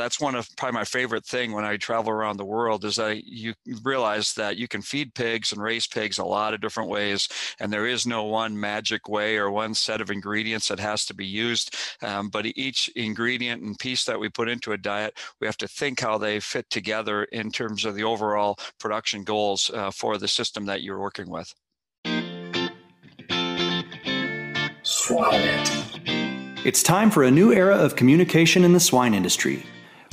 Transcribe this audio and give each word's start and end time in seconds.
that's 0.00 0.18
one 0.18 0.34
of 0.34 0.48
probably 0.56 0.78
my 0.78 0.84
favorite 0.84 1.26
thing 1.26 1.52
when 1.52 1.64
I 1.64 1.76
travel 1.76 2.10
around 2.10 2.38
the 2.38 2.44
world 2.44 2.84
is 2.86 2.96
that 2.96 3.24
you 3.24 3.52
realize 3.82 4.32
that 4.34 4.56
you 4.56 4.66
can 4.66 4.80
feed 4.80 5.14
pigs 5.14 5.52
and 5.52 5.62
raise 5.62 5.86
pigs 5.86 6.18
a 6.18 6.24
lot 6.24 6.54
of 6.54 6.62
different 6.62 6.88
ways, 6.88 7.28
and 7.60 7.70
there 7.70 7.86
is 7.86 8.06
no 8.06 8.24
one 8.24 8.58
magic 8.58 9.08
way 9.08 9.36
or 9.36 9.50
one 9.50 9.74
set 9.74 10.00
of 10.00 10.10
ingredients 10.10 10.68
that 10.68 10.80
has 10.80 11.04
to 11.06 11.14
be 11.14 11.26
used. 11.26 11.76
Um, 12.02 12.30
but 12.30 12.46
each 12.46 12.88
ingredient 12.96 13.62
and 13.62 13.78
piece 13.78 14.04
that 14.04 14.18
we 14.18 14.30
put 14.30 14.48
into 14.48 14.72
a 14.72 14.78
diet, 14.78 15.18
we 15.38 15.46
have 15.46 15.58
to 15.58 15.68
think 15.68 16.00
how 16.00 16.16
they 16.16 16.40
fit 16.40 16.68
together 16.70 17.24
in 17.24 17.50
terms 17.50 17.84
of 17.84 17.94
the 17.94 18.04
overall 18.04 18.58
production 18.78 19.22
goals 19.22 19.70
uh, 19.74 19.90
for 19.90 20.16
the 20.16 20.28
system 20.28 20.64
that 20.64 20.82
you're 20.82 20.98
working 20.98 21.28
with. 21.28 21.54
It's 26.62 26.82
time 26.82 27.10
for 27.10 27.22
a 27.22 27.30
new 27.30 27.52
era 27.52 27.74
of 27.74 27.96
communication 27.96 28.64
in 28.64 28.72
the 28.72 28.80
swine 28.80 29.14
industry, 29.14 29.64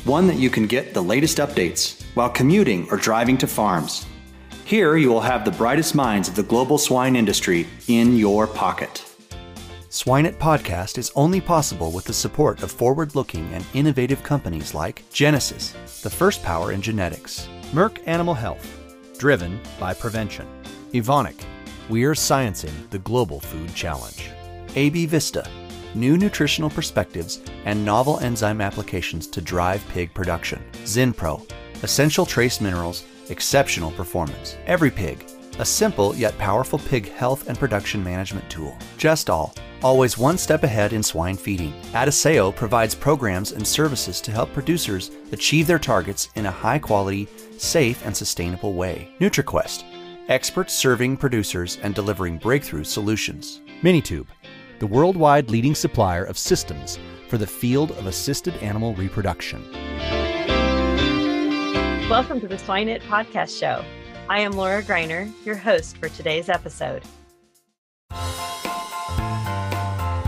one 0.03 0.27
that 0.27 0.37
you 0.37 0.49
can 0.49 0.67
get 0.67 0.93
the 0.93 1.03
latest 1.03 1.37
updates 1.37 2.03
while 2.13 2.29
commuting 2.29 2.87
or 2.89 2.97
driving 2.97 3.37
to 3.37 3.47
farms. 3.47 4.05
Here 4.65 4.97
you 4.97 5.09
will 5.09 5.21
have 5.21 5.45
the 5.45 5.51
brightest 5.51 5.95
minds 5.95 6.27
of 6.27 6.35
the 6.35 6.43
global 6.43 6.77
swine 6.77 7.15
industry 7.15 7.67
in 7.87 8.17
your 8.17 8.47
pocket. 8.47 9.03
SwineIt 9.89 10.37
Podcast 10.37 10.97
is 10.97 11.11
only 11.15 11.41
possible 11.41 11.91
with 11.91 12.05
the 12.05 12.13
support 12.13 12.61
of 12.61 12.71
forward 12.71 13.15
looking 13.15 13.51
and 13.53 13.65
innovative 13.73 14.21
companies 14.23 14.73
like 14.73 15.03
Genesus, 15.11 16.01
the 16.01 16.09
first 16.09 16.43
power 16.43 16.71
in 16.71 16.81
genetics, 16.81 17.47
Merck 17.71 17.99
Animal 18.05 18.33
Health, 18.33 18.67
driven 19.17 19.59
by 19.79 19.93
prevention, 19.93 20.47
Evonik, 20.91 21.43
we 21.89 22.03
are 22.03 22.13
sciencing 22.13 22.89
the 22.89 22.99
global 22.99 23.39
food 23.39 23.73
challenge, 23.73 24.29
AB 24.75 25.05
Vista, 25.05 25.49
new 25.99 26.17
nutritional 26.17 26.69
perspectives, 26.69 27.41
and 27.65 27.83
novel 27.83 28.19
enzyme 28.19 28.61
applications 28.61 29.27
to 29.27 29.41
drive 29.41 29.87
pig 29.89 30.13
production. 30.13 30.63
Zinpro, 30.83 31.49
essential 31.83 32.25
trace 32.25 32.61
minerals, 32.61 33.03
exceptional 33.29 33.91
performance. 33.91 34.57
EveryPig, 34.67 35.59
a 35.59 35.65
simple 35.65 36.15
yet 36.15 36.37
powerful 36.37 36.79
pig 36.79 37.11
health 37.11 37.49
and 37.49 37.57
production 37.57 38.03
management 38.03 38.49
tool. 38.49 38.77
Gestal, 38.97 39.57
always 39.83 40.17
one 40.17 40.37
step 40.37 40.63
ahead 40.63 40.93
in 40.93 41.03
swine 41.03 41.35
feeding. 41.35 41.73
Adisseo 41.93 42.55
provides 42.55 42.95
programs 42.95 43.51
and 43.51 43.67
services 43.67 44.21
to 44.21 44.31
help 44.31 44.53
producers 44.53 45.11
achieve 45.31 45.67
their 45.67 45.79
targets 45.79 46.29
in 46.35 46.45
a 46.45 46.51
high 46.51 46.79
quality, 46.79 47.27
safe, 47.57 48.05
and 48.05 48.15
sustainable 48.15 48.73
way. 48.73 49.11
NutriQuest, 49.19 49.83
experts 50.29 50.73
serving 50.73 51.17
producers 51.17 51.77
and 51.81 51.95
delivering 51.95 52.37
breakthrough 52.37 52.83
solutions. 52.83 53.61
Minitube, 53.81 54.27
the 54.79 54.87
worldwide 54.87 55.49
leading 55.49 55.73
supplier 55.73 56.23
of 56.23 56.37
systems 56.37 56.99
for 57.27 57.37
the 57.37 57.47
field 57.47 57.91
of 57.91 58.05
assisted 58.05 58.53
animal 58.57 58.93
reproduction. 58.95 59.63
Welcome 62.09 62.39
to 62.41 62.47
the 62.47 62.57
SwineIt 62.57 63.01
podcast 63.01 63.59
show. 63.59 63.83
I 64.29 64.39
am 64.39 64.51
Laura 64.51 64.83
Greiner, 64.83 65.31
your 65.45 65.55
host 65.55 65.97
for 65.97 66.09
today's 66.09 66.47
episode. 66.47 67.01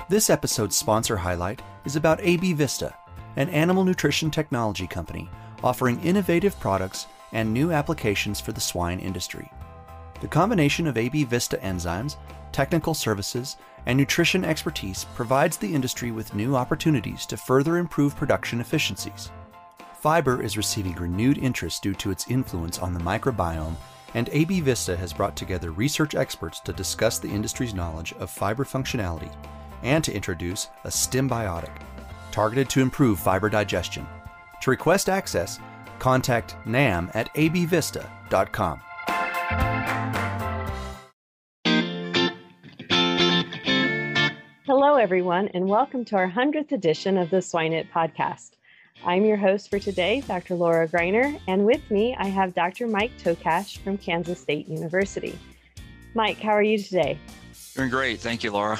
This 0.09 0.31
episode's 0.31 0.75
sponsor 0.75 1.17
highlight 1.17 1.61
is 1.86 1.95
about 1.95 2.20
AB 2.22 2.53
Vista, 2.53 2.95
an 3.36 3.50
animal 3.50 3.83
nutrition 3.83 4.31
technology 4.31 4.88
company 4.88 5.30
offering 5.64 6.00
innovative 6.02 6.59
products 6.59 7.05
and 7.33 7.53
new 7.53 7.72
applications 7.72 8.39
for 8.39 8.52
the 8.52 8.61
swine 8.61 9.00
industry. 9.00 9.52
The 10.22 10.27
combination 10.27 10.88
of 10.88 10.97
AB 10.97 11.25
Vista 11.25 11.58
enzymes, 11.58 12.16
technical 12.52 12.94
services, 12.94 13.58
and 13.85 13.97
nutrition 13.97 14.45
expertise 14.45 15.05
provides 15.16 15.58
the 15.58 15.73
industry 15.73 16.11
with 16.11 16.33
new 16.33 16.55
opportunities 16.55 17.25
to 17.25 17.38
further 17.38 17.77
improve 17.77 18.16
production 18.16 18.61
efficiencies. 18.61 19.31
Fiber 19.99 20.41
is 20.41 20.58
receiving 20.58 20.95
renewed 20.95 21.38
interest 21.38 21.83
due 21.83 21.94
to 21.95 22.11
its 22.11 22.30
influence 22.30 22.80
on 22.80 22.94
the 22.94 22.99
microbiome, 22.99 23.75
and 24.13 24.30
AB 24.31 24.61
Vista 24.61 24.95
has 24.95 25.13
brought 25.13 25.36
together 25.36 25.71
research 25.71 26.16
experts 26.16 26.59
to 26.61 26.73
discuss 26.73 27.19
the 27.19 27.30
industry's 27.30 27.73
knowledge 27.73 28.14
of 28.14 28.30
fiber 28.30 28.64
functionality 28.64 29.31
and 29.83 30.04
to 30.04 30.14
introduce 30.14 30.70
a 30.83 30.87
Stimbiotic, 30.89 31.81
targeted 32.31 32.70
to 32.70 32.81
improve 32.81 33.20
fiber 33.20 33.49
digestion. 33.49 34.08
To 34.61 34.70
request 34.70 35.09
access, 35.09 35.59
contact 35.99 36.55
nam 36.65 37.11
at 37.14 37.33
abvista.com. 37.36 38.81
everyone, 44.99 45.48
and 45.54 45.65
welcome 45.65 46.04
to 46.04 46.17
our 46.17 46.30
100th 46.30 46.73
edition 46.73 47.17
of 47.17 47.30
the 47.30 47.37
SwineIt 47.37 47.89
podcast. 47.89 48.52
I'm 49.05 49.23
your 49.23 49.37
host 49.37 49.70
for 49.70 49.80
today, 49.80 50.20
Dr. 50.27 50.55
Laura 50.55 50.89
Greiner, 50.89 51.39
and 51.48 51.65
with 51.65 51.89
me 51.89 52.14
I 52.20 52.26
have 52.26 52.54
Dr. 52.54 52.86
Mike 52.86 53.17
Tokach 53.17 53.77
from 53.77 53.98
Kansas 53.98 54.42
State 54.42 54.67
University. 54.67 55.39
Mike, 56.15 56.42
how 56.42 56.49
are 56.49 56.61
you 56.61 56.77
today? 56.77 57.17
Doing 57.76 57.89
great. 57.89 58.20
Thank 58.20 58.43
you, 58.43 58.52
Laura. 58.52 58.77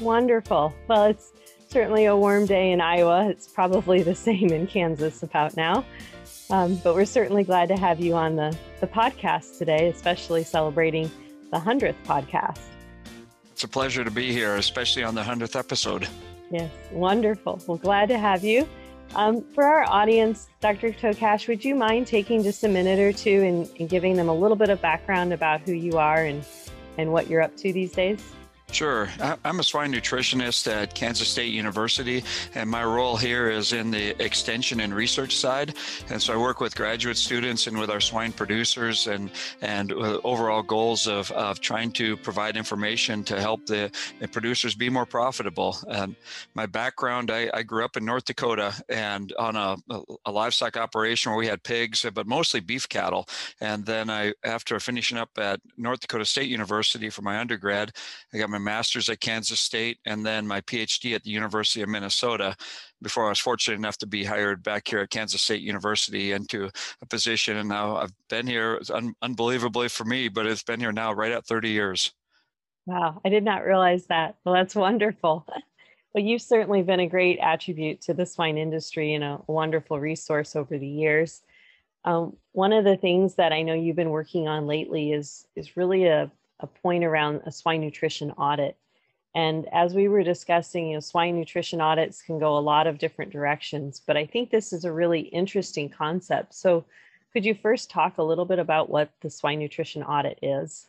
Wonderful. 0.00 0.74
Well, 0.86 1.04
it's 1.04 1.32
certainly 1.68 2.04
a 2.04 2.14
warm 2.14 2.44
day 2.44 2.70
in 2.70 2.82
Iowa. 2.82 3.30
It's 3.30 3.48
probably 3.48 4.02
the 4.02 4.14
same 4.28 4.50
in 4.50 4.66
Kansas 4.66 5.22
about 5.22 5.56
now. 5.56 5.82
Um, 6.50 6.76
but 6.84 6.94
we're 6.94 7.06
certainly 7.06 7.42
glad 7.42 7.70
to 7.70 7.76
have 7.78 8.00
you 8.00 8.12
on 8.12 8.36
the, 8.36 8.54
the 8.80 8.86
podcast 8.86 9.56
today, 9.56 9.88
especially 9.88 10.44
celebrating 10.44 11.10
the 11.50 11.58
100th 11.58 11.96
podcast. 12.04 12.60
It's 13.54 13.62
a 13.62 13.68
pleasure 13.68 14.02
to 14.02 14.10
be 14.10 14.32
here, 14.32 14.56
especially 14.56 15.04
on 15.04 15.14
the 15.14 15.22
100th 15.22 15.56
episode. 15.56 16.08
Yes, 16.50 16.72
wonderful. 16.90 17.62
Well, 17.68 17.76
glad 17.76 18.08
to 18.08 18.18
have 18.18 18.42
you. 18.42 18.66
Um, 19.14 19.44
for 19.54 19.62
our 19.62 19.88
audience, 19.88 20.48
Dr. 20.58 20.90
Tokach, 20.90 21.46
would 21.46 21.64
you 21.64 21.76
mind 21.76 22.08
taking 22.08 22.42
just 22.42 22.64
a 22.64 22.68
minute 22.68 22.98
or 22.98 23.12
two 23.12 23.42
and, 23.42 23.70
and 23.78 23.88
giving 23.88 24.16
them 24.16 24.28
a 24.28 24.34
little 24.34 24.56
bit 24.56 24.70
of 24.70 24.82
background 24.82 25.32
about 25.32 25.60
who 25.60 25.72
you 25.72 25.98
are 25.98 26.24
and, 26.24 26.44
and 26.98 27.12
what 27.12 27.30
you're 27.30 27.42
up 27.42 27.56
to 27.58 27.72
these 27.72 27.92
days? 27.92 28.18
Sure. 28.72 29.08
I'm 29.44 29.60
a 29.60 29.62
swine 29.62 29.92
nutritionist 29.92 30.66
at 30.66 30.96
Kansas 30.96 31.28
State 31.28 31.52
University, 31.52 32.24
and 32.56 32.68
my 32.68 32.82
role 32.82 33.16
here 33.16 33.48
is 33.48 33.72
in 33.72 33.92
the 33.92 34.20
extension 34.20 34.80
and 34.80 34.92
research 34.92 35.36
side. 35.36 35.74
And 36.10 36.20
so 36.20 36.34
I 36.34 36.36
work 36.36 36.60
with 36.60 36.74
graduate 36.74 37.16
students 37.16 37.68
and 37.68 37.78
with 37.78 37.88
our 37.88 38.00
swine 38.00 38.32
producers 38.32 39.06
and, 39.06 39.30
and 39.60 39.92
uh, 39.92 40.18
overall 40.24 40.62
goals 40.62 41.06
of, 41.06 41.30
of 41.30 41.60
trying 41.60 41.92
to 41.92 42.16
provide 42.16 42.56
information 42.56 43.22
to 43.24 43.40
help 43.40 43.64
the, 43.66 43.92
the 44.18 44.26
producers 44.26 44.74
be 44.74 44.90
more 44.90 45.06
profitable. 45.06 45.78
And 45.88 46.16
my 46.54 46.66
background, 46.66 47.30
I, 47.30 47.50
I, 47.54 47.62
grew 47.62 47.84
up 47.84 47.96
in 47.96 48.04
North 48.04 48.24
Dakota 48.24 48.74
and 48.88 49.32
on 49.38 49.54
a, 49.54 49.76
a 50.26 50.32
livestock 50.32 50.76
operation 50.76 51.30
where 51.30 51.38
we 51.38 51.46
had 51.46 51.62
pigs, 51.62 52.04
but 52.12 52.26
mostly 52.26 52.58
beef 52.58 52.88
cattle. 52.88 53.28
And 53.60 53.86
then 53.86 54.10
I, 54.10 54.32
after 54.42 54.80
finishing 54.80 55.16
up 55.16 55.30
at 55.38 55.60
North 55.76 56.00
Dakota 56.00 56.24
State 56.24 56.48
University 56.48 57.08
for 57.08 57.22
my 57.22 57.38
undergrad, 57.38 57.92
I 58.32 58.38
got 58.38 58.50
my 58.50 58.53
master's 58.58 59.08
at 59.08 59.20
Kansas 59.20 59.60
State 59.60 59.98
and 60.06 60.24
then 60.24 60.46
my 60.46 60.60
PhD 60.62 61.14
at 61.14 61.22
the 61.22 61.30
University 61.30 61.82
of 61.82 61.88
Minnesota 61.88 62.56
before 63.02 63.26
I 63.26 63.30
was 63.30 63.38
fortunate 63.38 63.76
enough 63.76 63.98
to 63.98 64.06
be 64.06 64.24
hired 64.24 64.62
back 64.62 64.88
here 64.88 65.00
at 65.00 65.10
Kansas 65.10 65.42
State 65.42 65.62
University 65.62 66.32
into 66.32 66.70
a 67.02 67.06
position. 67.06 67.56
And 67.56 67.68
now 67.68 67.96
I've 67.96 68.12
been 68.28 68.46
here 68.46 68.80
un- 68.92 69.14
unbelievably 69.22 69.88
for 69.88 70.04
me, 70.04 70.28
but 70.28 70.46
it's 70.46 70.62
been 70.62 70.80
here 70.80 70.92
now 70.92 71.12
right 71.12 71.32
at 71.32 71.46
30 71.46 71.70
years. 71.70 72.12
Wow, 72.86 73.20
I 73.24 73.28
did 73.28 73.44
not 73.44 73.64
realize 73.64 74.06
that. 74.06 74.36
Well, 74.44 74.54
that's 74.54 74.74
wonderful. 74.74 75.46
Well, 76.14 76.22
you've 76.22 76.42
certainly 76.42 76.82
been 76.82 77.00
a 77.00 77.08
great 77.08 77.40
attribute 77.40 78.00
to 78.02 78.14
the 78.14 78.24
swine 78.24 78.56
industry 78.56 79.14
and 79.14 79.24
a 79.24 79.40
wonderful 79.48 79.98
resource 79.98 80.54
over 80.54 80.78
the 80.78 80.86
years. 80.86 81.42
Um, 82.04 82.36
one 82.52 82.72
of 82.72 82.84
the 82.84 82.96
things 82.96 83.34
that 83.34 83.52
I 83.52 83.62
know 83.62 83.74
you've 83.74 83.96
been 83.96 84.10
working 84.10 84.46
on 84.46 84.68
lately 84.68 85.12
is 85.12 85.46
is 85.56 85.76
really 85.76 86.04
a 86.06 86.30
a 86.60 86.66
point 86.66 87.04
around 87.04 87.42
a 87.44 87.52
swine 87.52 87.80
nutrition 87.80 88.30
audit. 88.32 88.76
And 89.34 89.66
as 89.72 89.94
we 89.94 90.06
were 90.06 90.22
discussing, 90.22 90.88
you 90.88 90.94
know, 90.94 91.00
swine 91.00 91.36
nutrition 91.36 91.80
audits 91.80 92.22
can 92.22 92.38
go 92.38 92.56
a 92.56 92.60
lot 92.60 92.86
of 92.86 92.98
different 92.98 93.32
directions, 93.32 94.00
but 94.06 94.16
I 94.16 94.26
think 94.26 94.50
this 94.50 94.72
is 94.72 94.84
a 94.84 94.92
really 94.92 95.20
interesting 95.20 95.88
concept. 95.88 96.54
So, 96.54 96.84
could 97.32 97.44
you 97.44 97.54
first 97.54 97.90
talk 97.90 98.18
a 98.18 98.22
little 98.22 98.44
bit 98.44 98.60
about 98.60 98.90
what 98.90 99.10
the 99.20 99.28
swine 99.28 99.58
nutrition 99.58 100.04
audit 100.04 100.38
is? 100.40 100.86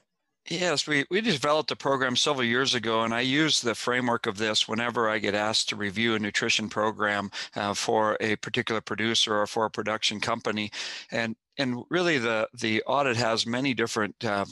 Yes, 0.48 0.86
we, 0.86 1.06
we 1.10 1.22
developed 1.22 1.72
a 1.72 1.76
program 1.76 2.16
several 2.16 2.46
years 2.46 2.76
ago, 2.76 3.02
and 3.02 3.16
I 3.16 3.22
use 3.22 3.62
the 3.62 3.74
framework 3.74 4.28
of 4.28 4.38
this 4.38 4.68
whenever 4.68 5.10
I 5.10 5.18
get 5.18 5.34
asked 5.34 5.70
to 5.70 5.76
review 5.76 6.14
a 6.14 6.20
nutrition 6.20 6.70
program 6.70 7.32
uh, 7.56 7.74
for 7.74 8.16
a 8.20 8.36
particular 8.36 8.80
producer 8.80 9.42
or 9.42 9.48
for 9.48 9.66
a 9.66 9.72
production 9.72 10.20
company. 10.20 10.70
And 11.10 11.36
and 11.58 11.84
really 11.90 12.18
the 12.18 12.48
the 12.54 12.82
audit 12.84 13.18
has 13.18 13.46
many 13.46 13.74
different 13.74 14.16
uh, 14.24 14.46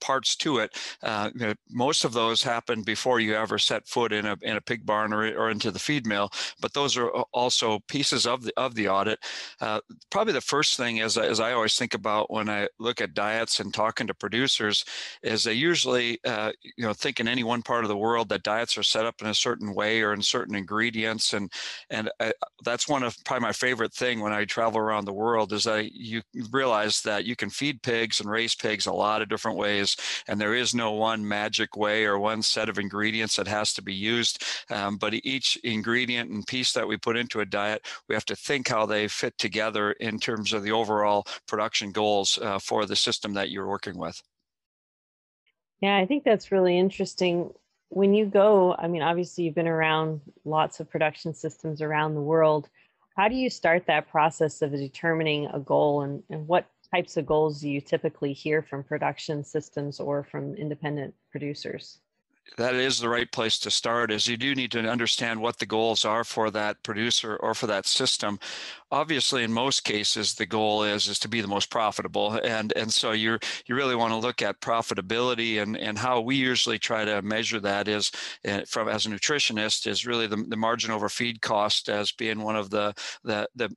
parts 0.00 0.36
to 0.36 0.58
it. 0.58 0.76
Uh, 1.02 1.30
you 1.34 1.46
know, 1.46 1.54
most 1.70 2.04
of 2.04 2.12
those 2.12 2.42
happen 2.42 2.82
before 2.82 3.20
you 3.20 3.34
ever 3.34 3.58
set 3.58 3.86
foot 3.86 4.12
in 4.12 4.26
a 4.26 4.36
in 4.42 4.56
a 4.56 4.60
pig 4.60 4.84
barn 4.84 5.12
or, 5.12 5.24
or 5.36 5.50
into 5.50 5.70
the 5.70 5.78
feed 5.78 6.06
mill, 6.06 6.30
but 6.60 6.72
those 6.72 6.96
are 6.96 7.08
also 7.32 7.80
pieces 7.88 8.26
of 8.26 8.42
the 8.42 8.52
of 8.56 8.74
the 8.74 8.88
audit. 8.88 9.18
Uh, 9.60 9.80
probably 10.10 10.32
the 10.32 10.40
first 10.40 10.76
thing, 10.76 11.00
as 11.00 11.16
as 11.16 11.40
I 11.40 11.52
always 11.52 11.76
think 11.76 11.94
about 11.94 12.30
when 12.30 12.48
I 12.48 12.68
look 12.78 13.00
at 13.00 13.14
diets 13.14 13.60
and 13.60 13.72
talking 13.72 14.06
to 14.06 14.14
producers, 14.14 14.84
is 15.22 15.44
they 15.44 15.54
usually 15.54 16.18
uh, 16.24 16.52
you 16.62 16.84
know 16.84 16.92
think 16.92 17.20
in 17.20 17.28
any 17.28 17.44
one 17.44 17.62
part 17.62 17.84
of 17.84 17.88
the 17.88 17.96
world 17.96 18.28
that 18.30 18.42
diets 18.42 18.76
are 18.78 18.82
set 18.82 19.06
up 19.06 19.20
in 19.20 19.28
a 19.28 19.34
certain 19.34 19.74
way 19.74 20.02
or 20.02 20.12
in 20.12 20.22
certain 20.22 20.54
ingredients, 20.54 21.32
and 21.32 21.50
and 21.90 22.10
I, 22.20 22.32
that's 22.64 22.88
one 22.88 23.02
of 23.02 23.16
probably 23.24 23.42
my 23.42 23.52
favorite 23.52 23.92
thing 23.92 24.20
when 24.20 24.32
I 24.32 24.44
travel 24.44 24.80
around 24.80 25.04
the 25.04 25.12
world 25.12 25.52
is 25.52 25.64
that 25.64 25.92
you 25.92 26.22
realize 26.50 27.02
that 27.02 27.24
you 27.24 27.36
can 27.36 27.50
feed 27.50 27.82
pigs 27.82 28.20
and 28.20 28.30
raise 28.30 28.54
pigs 28.54 28.86
a 28.86 28.92
lot 28.92 29.22
of 29.22 29.28
different 29.28 29.58
ways, 29.58 29.96
and 30.28 30.40
there 30.40 30.54
is 30.54 30.74
no 30.74 30.92
one 30.92 31.26
magic 31.26 31.76
way 31.76 32.04
or 32.04 32.18
one 32.18 32.42
set 32.42 32.68
of 32.68 32.78
ingredients 32.78 33.36
that 33.36 33.48
has 33.48 33.72
to 33.74 33.82
be 33.82 33.94
used. 33.94 34.42
Um, 34.70 34.96
but 34.96 35.14
each 35.14 35.56
ingredient 35.64 36.30
and 36.30 36.46
piece 36.46 36.72
that 36.72 36.88
we 36.88 36.96
put 36.96 37.16
into 37.16 37.40
a 37.40 37.46
diet, 37.46 37.86
we 38.08 38.14
have 38.14 38.24
to 38.26 38.36
think 38.36 38.68
how 38.68 38.86
they 38.86 39.08
fit 39.08 39.36
together 39.38 39.92
in 39.92 40.18
terms 40.18 40.52
of 40.52 40.62
the 40.62 40.72
overall 40.72 41.24
production 41.46 41.92
goals 41.92 42.38
uh, 42.42 42.58
for 42.58 42.86
the 42.86 42.96
system 42.96 43.34
that 43.34 43.50
you're 43.50 43.68
working 43.68 43.98
with. 43.98 44.22
Yeah, 45.80 45.96
I 45.96 46.06
think 46.06 46.24
that's 46.24 46.52
really 46.52 46.78
interesting. 46.78 47.52
When 47.88 48.14
you 48.14 48.24
go, 48.24 48.74
I 48.78 48.86
mean, 48.88 49.02
obviously 49.02 49.44
you've 49.44 49.54
been 49.54 49.68
around 49.68 50.20
lots 50.44 50.80
of 50.80 50.88
production 50.88 51.34
systems 51.34 51.82
around 51.82 52.14
the 52.14 52.20
world 52.22 52.68
how 53.16 53.28
do 53.28 53.34
you 53.34 53.50
start 53.50 53.86
that 53.86 54.08
process 54.08 54.62
of 54.62 54.72
determining 54.72 55.46
a 55.46 55.60
goal 55.60 56.02
and, 56.02 56.22
and 56.30 56.46
what 56.46 56.66
types 56.94 57.16
of 57.16 57.26
goals 57.26 57.60
do 57.60 57.68
you 57.68 57.80
typically 57.80 58.32
hear 58.32 58.62
from 58.62 58.84
production 58.84 59.44
systems 59.44 60.00
or 60.00 60.24
from 60.24 60.54
independent 60.54 61.14
producers? 61.30 61.98
That 62.56 62.74
is 62.74 62.98
the 62.98 63.08
right 63.08 63.30
place 63.32 63.58
to 63.58 63.70
start 63.70 64.10
is 64.10 64.26
you 64.26 64.36
do 64.36 64.54
need 64.54 64.70
to 64.70 64.80
understand 64.80 65.40
what 65.40 65.58
the 65.58 65.66
goals 65.66 66.04
are 66.04 66.24
for 66.24 66.50
that 66.50 66.82
producer 66.82 67.36
or 67.36 67.54
for 67.54 67.66
that 67.66 67.86
system 67.86 68.38
obviously 68.90 69.42
in 69.42 69.52
most 69.52 69.84
cases 69.84 70.34
the 70.34 70.46
goal 70.46 70.82
is 70.82 71.08
is 71.08 71.18
to 71.18 71.28
be 71.28 71.40
the 71.40 71.48
most 71.48 71.70
profitable 71.70 72.32
and 72.44 72.72
and 72.76 72.92
so 72.92 73.12
you're 73.12 73.38
you 73.66 73.74
really 73.74 73.96
want 73.96 74.12
to 74.12 74.16
look 74.16 74.42
at 74.42 74.60
profitability 74.60 75.62
and 75.62 75.76
and 75.76 75.98
how 75.98 76.20
we 76.20 76.36
usually 76.36 76.78
try 76.78 77.04
to 77.04 77.22
measure 77.22 77.60
that 77.60 77.88
is 77.88 78.10
uh, 78.46 78.60
from 78.66 78.88
as 78.88 79.06
a 79.06 79.08
nutritionist 79.08 79.86
is 79.86 80.06
really 80.06 80.26
the, 80.26 80.44
the 80.48 80.56
margin 80.56 80.90
over 80.90 81.08
feed 81.08 81.40
cost 81.40 81.88
as 81.88 82.12
being 82.12 82.40
one 82.40 82.56
of 82.56 82.70
the 82.70 82.92
the 83.24 83.46
the 83.54 83.76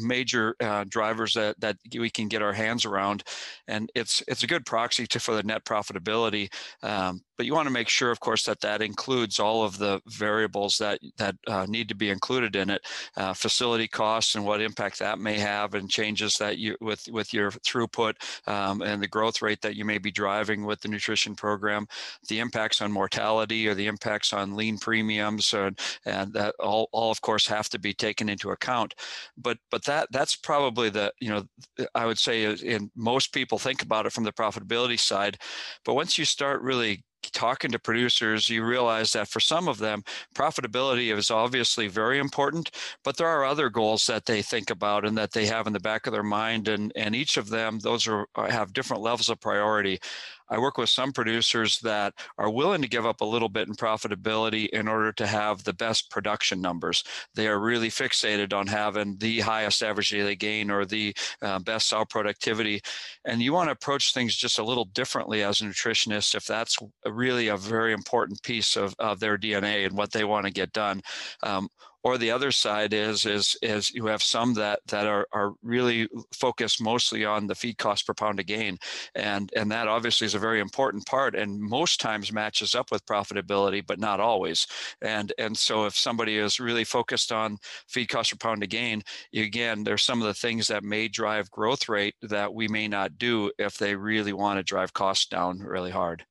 major 0.00 0.56
uh, 0.60 0.84
drivers 0.88 1.34
that 1.34 1.58
that 1.60 1.76
we 1.98 2.10
can 2.10 2.28
get 2.28 2.42
our 2.42 2.52
hands 2.52 2.84
around, 2.84 3.22
and 3.68 3.90
it's 3.94 4.22
it's 4.28 4.42
a 4.42 4.46
good 4.46 4.66
proxy 4.66 5.06
to, 5.06 5.20
for 5.20 5.34
the 5.34 5.42
net 5.42 5.64
profitability. 5.64 6.52
Um, 6.82 7.20
but 7.36 7.46
you 7.46 7.54
want 7.54 7.66
to 7.66 7.72
make 7.72 7.88
sure, 7.88 8.10
of 8.10 8.20
course, 8.20 8.44
that 8.44 8.60
that 8.60 8.82
includes 8.82 9.38
all 9.38 9.64
of 9.64 9.78
the 9.78 10.00
variables 10.06 10.78
that 10.78 11.00
that 11.16 11.36
uh, 11.46 11.66
need 11.68 11.88
to 11.88 11.94
be 11.94 12.10
included 12.10 12.56
in 12.56 12.70
it, 12.70 12.82
uh, 13.16 13.34
facility 13.34 13.88
costs 13.88 14.34
and 14.34 14.44
what 14.44 14.60
impact 14.60 14.98
that 14.98 15.18
may 15.18 15.38
have, 15.38 15.74
and 15.74 15.90
changes 15.90 16.38
that 16.38 16.58
you 16.58 16.76
with 16.80 17.08
with 17.10 17.32
your 17.32 17.50
throughput 17.50 18.14
um, 18.48 18.82
and 18.82 19.02
the 19.02 19.08
growth 19.08 19.42
rate 19.42 19.60
that 19.62 19.76
you 19.76 19.84
may 19.84 19.98
be 19.98 20.10
driving 20.10 20.64
with 20.64 20.80
the 20.80 20.88
nutrition 20.88 21.34
program, 21.34 21.86
the 22.28 22.38
impacts 22.38 22.80
on 22.80 22.90
mortality 22.92 23.68
or 23.68 23.74
the 23.74 23.86
impacts 23.86 24.32
on 24.32 24.54
lean 24.54 24.78
premiums, 24.78 25.52
and, 25.54 25.78
and 26.04 26.32
that 26.32 26.54
all, 26.58 26.88
all 26.92 27.10
of 27.10 27.20
course 27.20 27.46
have 27.46 27.68
to 27.68 27.78
be 27.78 27.92
taken 27.92 28.28
into 28.28 28.50
account. 28.50 28.94
But 29.36 29.58
but 29.70 29.84
that 29.84 30.08
that's 30.10 30.36
probably 30.36 30.90
the 30.90 31.12
you 31.20 31.28
know 31.28 31.46
I 31.94 32.06
would 32.06 32.18
say 32.18 32.44
in 32.44 32.90
most 32.94 33.32
people 33.32 33.58
think 33.58 33.82
about 33.82 34.06
it 34.06 34.12
from 34.12 34.24
the 34.24 34.32
profitability 34.32 34.98
side, 34.98 35.38
but 35.84 35.94
once 35.94 36.18
you 36.18 36.24
start 36.24 36.62
really 36.62 37.04
talking 37.32 37.70
to 37.72 37.78
producers, 37.78 38.48
you 38.48 38.64
realize 38.64 39.12
that 39.12 39.28
for 39.28 39.40
some 39.40 39.68
of 39.68 39.78
them, 39.78 40.02
profitability 40.34 41.16
is 41.16 41.30
obviously 41.30 41.88
very 41.88 42.18
important, 42.18 42.70
but 43.04 43.16
there 43.16 43.28
are 43.28 43.44
other 43.44 43.70
goals 43.70 44.06
that 44.06 44.26
they 44.26 44.42
think 44.42 44.70
about 44.70 45.04
and 45.04 45.16
that 45.18 45.32
they 45.32 45.46
have 45.46 45.66
in 45.66 45.72
the 45.72 45.80
back 45.80 46.06
of 46.06 46.12
their 46.12 46.22
mind. 46.22 46.68
And, 46.68 46.92
and 46.96 47.14
each 47.14 47.36
of 47.36 47.48
them, 47.48 47.78
those 47.78 48.06
are 48.06 48.26
uh, 48.34 48.50
have 48.50 48.72
different 48.72 49.02
levels 49.02 49.28
of 49.28 49.40
priority. 49.40 50.00
I 50.48 50.58
work 50.58 50.78
with 50.78 50.88
some 50.88 51.12
producers 51.12 51.78
that 51.80 52.14
are 52.38 52.50
willing 52.50 52.82
to 52.82 52.88
give 52.88 53.06
up 53.06 53.20
a 53.20 53.24
little 53.24 53.48
bit 53.48 53.68
in 53.68 53.74
profitability 53.74 54.68
in 54.68 54.88
order 54.88 55.12
to 55.12 55.26
have 55.26 55.64
the 55.64 55.72
best 55.72 56.10
production 56.10 56.60
numbers. 56.60 57.02
They 57.34 57.48
are 57.48 57.58
really 57.58 57.88
fixated 57.88 58.52
on 58.52 58.66
having 58.66 59.16
the 59.18 59.40
highest 59.40 59.82
average 59.82 60.10
daily 60.10 60.36
gain 60.36 60.70
or 60.70 60.84
the 60.84 61.14
uh, 61.42 61.58
best 61.58 61.88
cell 61.88 62.06
productivity. 62.06 62.80
And 63.24 63.42
you 63.42 63.52
want 63.52 63.68
to 63.68 63.72
approach 63.72 64.12
things 64.12 64.36
just 64.36 64.58
a 64.58 64.64
little 64.64 64.86
differently 64.86 65.42
as 65.42 65.60
a 65.60 65.64
nutritionist 65.64 66.34
if 66.34 66.46
that's 66.46 66.78
really 67.04 67.48
a 67.48 67.56
very 67.56 67.92
important 67.92 68.42
piece 68.42 68.76
of, 68.76 68.94
of 68.98 69.20
their 69.20 69.38
DNA 69.38 69.86
and 69.86 69.96
what 69.96 70.12
they 70.12 70.24
want 70.24 70.46
to 70.46 70.52
get 70.52 70.72
done. 70.72 71.00
Um, 71.42 71.68
or 72.06 72.18
the 72.18 72.30
other 72.30 72.52
side 72.52 72.94
is 72.94 73.26
is 73.26 73.56
is 73.62 73.92
you 73.92 74.06
have 74.06 74.22
some 74.22 74.54
that 74.54 74.78
that 74.86 75.08
are 75.08 75.26
are 75.32 75.54
really 75.60 76.08
focused 76.32 76.80
mostly 76.80 77.24
on 77.24 77.48
the 77.48 77.54
feed 77.56 77.78
cost 77.78 78.06
per 78.06 78.14
pound 78.14 78.38
of 78.38 78.46
gain. 78.46 78.78
And 79.16 79.50
and 79.56 79.72
that 79.72 79.88
obviously 79.88 80.24
is 80.24 80.36
a 80.36 80.38
very 80.38 80.60
important 80.60 81.04
part 81.04 81.34
and 81.34 81.60
most 81.60 82.00
times 82.00 82.32
matches 82.32 82.76
up 82.76 82.92
with 82.92 83.04
profitability 83.06 83.84
but 83.84 83.98
not 83.98 84.20
always. 84.20 84.68
And 85.02 85.32
and 85.36 85.58
so 85.58 85.86
if 85.86 85.96
somebody 85.96 86.38
is 86.38 86.60
really 86.60 86.84
focused 86.84 87.32
on 87.32 87.58
feed 87.88 88.08
cost 88.08 88.30
per 88.30 88.36
pound 88.36 88.62
of 88.62 88.68
gain 88.68 89.02
again 89.34 89.82
there's 89.82 90.04
some 90.04 90.22
of 90.22 90.28
the 90.28 90.34
things 90.34 90.68
that 90.68 90.84
may 90.84 91.08
drive 91.08 91.50
growth 91.50 91.88
rate 91.88 92.14
that 92.22 92.54
we 92.54 92.68
may 92.68 92.86
not 92.86 93.18
do 93.18 93.50
if 93.58 93.78
they 93.78 93.96
really 93.96 94.32
want 94.32 94.58
to 94.60 94.62
drive 94.62 94.92
costs 94.92 95.26
down 95.26 95.58
really 95.58 95.90
hard. 95.90 96.24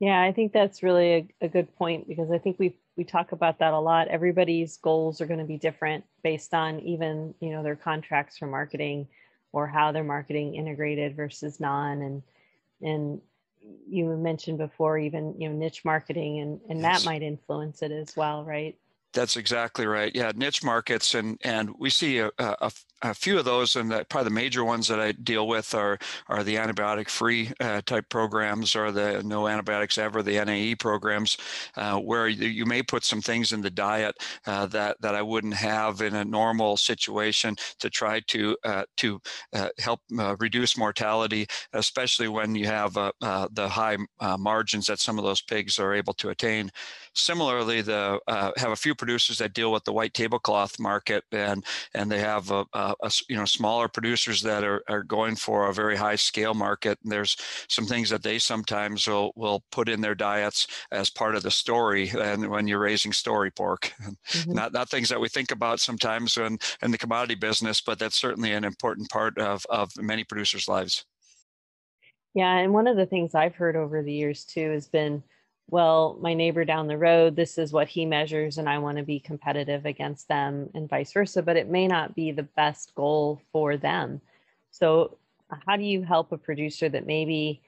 Yeah, 0.00 0.22
I 0.22 0.32
think 0.32 0.52
that's 0.54 0.82
really 0.82 1.12
a, 1.12 1.28
a, 1.42 1.48
good 1.48 1.76
point 1.76 2.08
because 2.08 2.30
I 2.30 2.38
think 2.38 2.58
we 2.58 2.74
we 3.00 3.04
talk 3.04 3.32
about 3.32 3.60
that 3.60 3.72
a 3.72 3.78
lot. 3.78 4.08
Everybody's 4.08 4.76
goals 4.76 5.22
are 5.22 5.26
going 5.26 5.38
to 5.38 5.46
be 5.46 5.56
different 5.56 6.04
based 6.22 6.52
on 6.52 6.80
even 6.80 7.34
you 7.40 7.48
know 7.48 7.62
their 7.62 7.74
contracts 7.74 8.36
for 8.36 8.46
marketing 8.46 9.08
or 9.52 9.66
how 9.66 9.90
they're 9.90 10.04
marketing 10.04 10.54
integrated 10.54 11.16
versus 11.16 11.58
non 11.60 12.02
and 12.02 12.22
and 12.82 13.22
you 13.88 14.04
mentioned 14.18 14.58
before 14.58 14.98
even 14.98 15.34
you 15.40 15.48
know 15.48 15.54
niche 15.54 15.82
marketing 15.82 16.40
and 16.40 16.60
and 16.68 16.80
yes. 16.80 17.00
that 17.00 17.06
might 17.06 17.22
influence 17.22 17.80
it 17.80 17.90
as 17.90 18.14
well, 18.18 18.44
right? 18.44 18.76
That's 19.14 19.38
exactly 19.38 19.86
right. 19.86 20.14
Yeah, 20.14 20.32
niche 20.34 20.62
markets, 20.62 21.14
and 21.14 21.38
and 21.42 21.70
we 21.78 21.88
see 21.88 22.18
a, 22.18 22.30
a, 22.38 22.70
a 23.02 23.14
few 23.14 23.38
of 23.38 23.44
those, 23.44 23.76
and 23.76 23.90
that 23.90 24.08
probably 24.08 24.28
the 24.28 24.34
major 24.34 24.64
ones 24.64 24.88
that 24.88 25.00
I 25.00 25.12
deal 25.12 25.48
with 25.48 25.74
are 25.74 25.98
are 26.28 26.44
the 26.44 26.56
antibiotic-free 26.56 27.52
uh, 27.60 27.80
type 27.86 28.08
programs, 28.08 28.76
or 28.76 28.92
the 28.92 29.22
no 29.24 29.48
antibiotics 29.48 29.98
ever, 29.98 30.22
the 30.22 30.44
NAE 30.44 30.74
programs, 30.76 31.38
uh, 31.76 31.98
where 31.98 32.28
you, 32.28 32.48
you, 32.48 32.66
may 32.66 32.82
put 32.82 33.04
some 33.04 33.20
things 33.20 33.52
in 33.52 33.62
the 33.62 33.70
diet 33.70 34.16
uh, 34.46 34.66
that 34.66 34.96
that 35.00 35.14
I 35.14 35.22
wouldn't 35.22 35.54
have 35.54 36.02
in 36.02 36.14
a 36.14 36.24
normal 36.24 36.76
situation 36.76 37.56
to 37.78 37.88
try 37.88 38.20
to 38.28 38.56
uh, 38.64 38.84
to 38.98 39.20
uh, 39.54 39.68
help 39.78 40.00
uh, 40.18 40.36
reduce 40.38 40.76
mortality, 40.76 41.46
especially 41.72 42.28
when 42.28 42.54
you 42.54 42.66
have 42.66 42.94
the 42.94 43.68
high 43.68 43.96
margins 44.38 44.86
that 44.86 45.00
some 45.00 45.18
of 45.18 45.24
those 45.24 45.42
pigs 45.42 45.78
are 45.78 45.94
able 45.94 46.12
to 46.14 46.28
attain. 46.28 46.70
Similarly, 47.14 47.80
the 47.80 48.20
have 48.28 48.70
a 48.70 48.76
few 48.76 48.94
producers 48.94 49.38
that 49.38 49.54
deal 49.54 49.72
with 49.72 49.84
the 49.84 49.92
white 49.92 50.14
tablecloth 50.14 50.78
market, 50.78 51.24
and 51.32 51.64
and 51.94 52.10
they 52.10 52.20
have 52.20 52.50
a, 52.50 52.64
a 52.72 52.89
uh, 53.02 53.10
you 53.28 53.36
know 53.36 53.44
smaller 53.44 53.88
producers 53.88 54.42
that 54.42 54.64
are, 54.64 54.82
are 54.88 55.02
going 55.02 55.36
for 55.36 55.68
a 55.68 55.74
very 55.74 55.96
high 55.96 56.16
scale 56.16 56.54
market. 56.54 56.98
And 57.02 57.12
there's 57.12 57.36
some 57.68 57.86
things 57.86 58.10
that 58.10 58.22
they 58.22 58.38
sometimes 58.38 59.06
will 59.06 59.32
will 59.36 59.62
put 59.70 59.88
in 59.88 60.00
their 60.00 60.14
diets 60.14 60.66
as 60.92 61.10
part 61.10 61.34
of 61.34 61.42
the 61.42 61.50
story. 61.50 62.10
And 62.10 62.48
when 62.48 62.68
you're 62.68 62.78
raising 62.78 63.12
story 63.12 63.50
pork, 63.50 63.92
mm-hmm. 64.02 64.52
not 64.52 64.72
not 64.72 64.88
things 64.88 65.08
that 65.08 65.20
we 65.20 65.28
think 65.28 65.50
about 65.50 65.80
sometimes 65.80 66.36
in 66.36 66.58
in 66.82 66.90
the 66.90 66.98
commodity 66.98 67.34
business, 67.34 67.80
but 67.80 67.98
that's 67.98 68.16
certainly 68.16 68.52
an 68.52 68.64
important 68.64 69.08
part 69.10 69.38
of 69.38 69.64
of 69.70 69.90
many 69.98 70.24
producers' 70.24 70.68
lives. 70.68 71.04
Yeah, 72.34 72.58
and 72.58 72.72
one 72.72 72.86
of 72.86 72.96
the 72.96 73.06
things 73.06 73.34
I've 73.34 73.56
heard 73.56 73.76
over 73.76 74.02
the 74.02 74.12
years 74.12 74.44
too 74.44 74.70
has 74.70 74.86
been 74.86 75.22
well, 75.70 76.18
my 76.20 76.34
neighbor 76.34 76.64
down 76.64 76.88
the 76.88 76.98
road, 76.98 77.36
this 77.36 77.56
is 77.56 77.72
what 77.72 77.88
he 77.88 78.04
measures, 78.04 78.58
and 78.58 78.68
I 78.68 78.78
want 78.78 78.98
to 78.98 79.04
be 79.04 79.20
competitive 79.20 79.86
against 79.86 80.28
them, 80.28 80.68
and 80.74 80.88
vice 80.88 81.12
versa. 81.12 81.42
But 81.42 81.56
it 81.56 81.68
may 81.68 81.86
not 81.86 82.14
be 82.14 82.32
the 82.32 82.42
best 82.42 82.94
goal 82.94 83.40
for 83.52 83.76
them. 83.76 84.20
So, 84.70 85.16
how 85.66 85.76
do 85.76 85.82
you 85.84 86.02
help 86.02 86.32
a 86.32 86.38
producer 86.38 86.88
that 86.88 87.06
maybe 87.06 87.62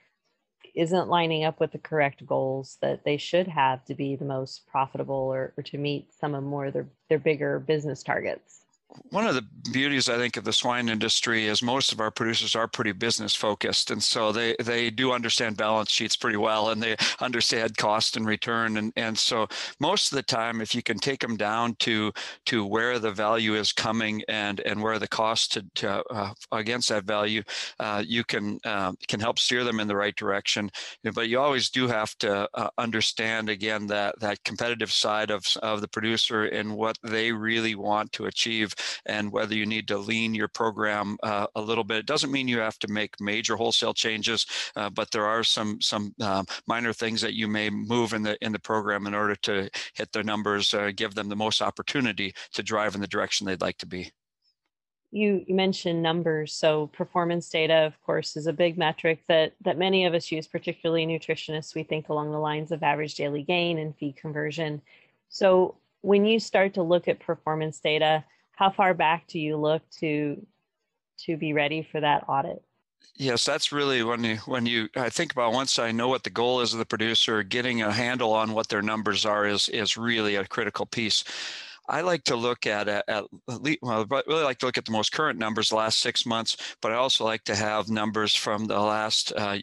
isn't 0.74 1.08
lining 1.08 1.44
up 1.44 1.60
with 1.60 1.72
the 1.72 1.78
correct 1.78 2.26
goals 2.26 2.78
that 2.80 3.04
they 3.04 3.16
should 3.16 3.46
have 3.46 3.84
to 3.84 3.94
be 3.94 4.16
the 4.16 4.24
most 4.24 4.66
profitable 4.66 5.14
or, 5.14 5.52
or 5.56 5.62
to 5.62 5.78
meet 5.78 6.12
some 6.12 6.34
of 6.34 6.42
more 6.42 6.70
their, 6.70 6.86
their 7.08 7.18
bigger 7.18 7.58
business 7.58 8.02
targets? 8.02 8.61
One 9.10 9.26
of 9.26 9.34
the 9.34 9.46
beauties 9.72 10.08
I 10.08 10.16
think 10.16 10.36
of 10.36 10.44
the 10.44 10.52
swine 10.52 10.88
industry 10.88 11.46
is 11.46 11.62
most 11.62 11.92
of 11.92 12.00
our 12.00 12.10
producers 12.10 12.54
are 12.54 12.68
pretty 12.68 12.92
business 12.92 13.34
focused, 13.34 13.90
and 13.90 14.02
so 14.02 14.32
they 14.32 14.56
they 14.62 14.90
do 14.90 15.12
understand 15.12 15.56
balance 15.56 15.90
sheets 15.90 16.16
pretty 16.16 16.36
well, 16.36 16.70
and 16.70 16.82
they 16.82 16.96
understand 17.20 17.76
cost 17.76 18.16
and 18.16 18.26
return, 18.26 18.76
and 18.76 18.92
and 18.96 19.18
so 19.18 19.46
most 19.80 20.12
of 20.12 20.16
the 20.16 20.22
time, 20.22 20.60
if 20.60 20.74
you 20.74 20.82
can 20.82 20.98
take 20.98 21.20
them 21.20 21.36
down 21.36 21.74
to 21.80 22.12
to 22.46 22.66
where 22.66 22.98
the 22.98 23.10
value 23.10 23.54
is 23.54 23.72
coming 23.72 24.22
and 24.28 24.60
and 24.60 24.82
where 24.82 24.98
the 24.98 25.08
cost 25.08 25.52
to, 25.52 25.64
to 25.74 26.02
uh, 26.10 26.32
against 26.52 26.88
that 26.88 27.04
value, 27.04 27.42
uh, 27.80 28.02
you 28.06 28.24
can 28.24 28.58
uh, 28.64 28.92
can 29.08 29.20
help 29.20 29.38
steer 29.38 29.64
them 29.64 29.80
in 29.80 29.88
the 29.88 29.96
right 29.96 30.16
direction. 30.16 30.70
But 31.14 31.28
you 31.28 31.38
always 31.40 31.70
do 31.70 31.88
have 31.88 32.16
to 32.18 32.48
uh, 32.54 32.70
understand 32.78 33.48
again 33.48 33.86
that 33.88 34.18
that 34.20 34.44
competitive 34.44 34.92
side 34.92 35.30
of 35.30 35.44
of 35.62 35.80
the 35.80 35.88
producer 35.88 36.44
and 36.44 36.76
what 36.76 36.98
they 37.02 37.32
really 37.32 37.74
want 37.74 38.12
to 38.12 38.26
achieve 38.26 38.74
and 39.06 39.32
whether 39.32 39.54
you 39.54 39.66
need 39.66 39.88
to 39.88 39.98
lean 39.98 40.34
your 40.34 40.48
program 40.48 41.16
uh, 41.22 41.46
a 41.54 41.60
little 41.60 41.84
bit. 41.84 41.98
It 41.98 42.06
doesn't 42.06 42.32
mean 42.32 42.48
you 42.48 42.58
have 42.58 42.78
to 42.80 42.88
make 42.88 43.20
major 43.20 43.56
wholesale 43.56 43.94
changes, 43.94 44.46
uh, 44.76 44.90
but 44.90 45.10
there 45.10 45.26
are 45.26 45.44
some 45.44 45.80
some 45.80 46.14
um, 46.20 46.46
minor 46.66 46.92
things 46.92 47.20
that 47.20 47.34
you 47.34 47.48
may 47.48 47.70
move 47.70 48.12
in 48.12 48.22
the 48.22 48.36
in 48.44 48.52
the 48.52 48.58
program 48.58 49.06
in 49.06 49.14
order 49.14 49.36
to 49.36 49.70
hit 49.94 50.12
their 50.12 50.22
numbers, 50.22 50.74
uh, 50.74 50.90
give 50.94 51.14
them 51.14 51.28
the 51.28 51.36
most 51.36 51.62
opportunity 51.62 52.34
to 52.52 52.62
drive 52.62 52.94
in 52.94 53.00
the 53.00 53.06
direction 53.06 53.46
they'd 53.46 53.60
like 53.60 53.78
to 53.78 53.86
be. 53.86 54.10
You, 55.14 55.44
you 55.46 55.54
mentioned 55.54 56.02
numbers, 56.02 56.54
so 56.54 56.86
performance 56.86 57.50
data, 57.50 57.74
of 57.74 58.00
course, 58.00 58.34
is 58.34 58.46
a 58.46 58.52
big 58.52 58.78
metric 58.78 59.22
that 59.28 59.52
that 59.60 59.76
many 59.76 60.06
of 60.06 60.14
us 60.14 60.32
use, 60.32 60.46
particularly 60.46 61.06
nutritionists. 61.06 61.74
We 61.74 61.82
think 61.82 62.08
along 62.08 62.32
the 62.32 62.38
lines 62.38 62.72
of 62.72 62.82
average 62.82 63.16
daily 63.16 63.42
gain 63.42 63.78
and 63.78 63.94
feed 63.94 64.16
conversion. 64.16 64.80
So 65.28 65.76
when 66.00 66.24
you 66.24 66.40
start 66.40 66.74
to 66.74 66.82
look 66.82 67.08
at 67.08 67.20
performance 67.20 67.78
data, 67.78 68.24
how 68.52 68.70
far 68.70 68.94
back 68.94 69.26
do 69.28 69.38
you 69.38 69.56
look 69.56 69.82
to 70.00 70.46
to 71.26 71.36
be 71.36 71.52
ready 71.52 71.86
for 71.90 72.00
that 72.00 72.24
audit? 72.28 72.62
Yes, 73.16 73.44
that's 73.44 73.72
really 73.72 74.02
when 74.02 74.24
you 74.24 74.36
when 74.46 74.66
you 74.66 74.88
I 74.96 75.10
think 75.10 75.32
about 75.32 75.52
once 75.52 75.78
I 75.78 75.92
know 75.92 76.08
what 76.08 76.24
the 76.24 76.30
goal 76.30 76.60
is 76.60 76.72
of 76.72 76.78
the 76.78 76.86
producer, 76.86 77.42
getting 77.42 77.82
a 77.82 77.92
handle 77.92 78.32
on 78.32 78.52
what 78.52 78.68
their 78.68 78.82
numbers 78.82 79.26
are 79.26 79.46
is 79.46 79.68
is 79.68 79.96
really 79.96 80.36
a 80.36 80.46
critical 80.46 80.86
piece. 80.86 81.24
I 81.88 82.00
like 82.02 82.24
to 82.24 82.36
look 82.36 82.66
at 82.66 82.88
at, 82.88 83.04
at 83.08 83.24
least, 83.48 83.80
well, 83.82 84.06
I 84.10 84.22
really 84.26 84.44
like 84.44 84.58
to 84.58 84.66
look 84.66 84.78
at 84.78 84.84
the 84.84 84.92
most 84.92 85.12
current 85.12 85.38
numbers, 85.38 85.70
the 85.70 85.76
last 85.76 85.98
six 85.98 86.24
months, 86.24 86.56
but 86.80 86.92
I 86.92 86.96
also 86.96 87.24
like 87.24 87.44
to 87.44 87.54
have 87.54 87.88
numbers 87.88 88.34
from 88.34 88.66
the 88.66 88.78
last, 88.78 89.32
uh, 89.36 89.58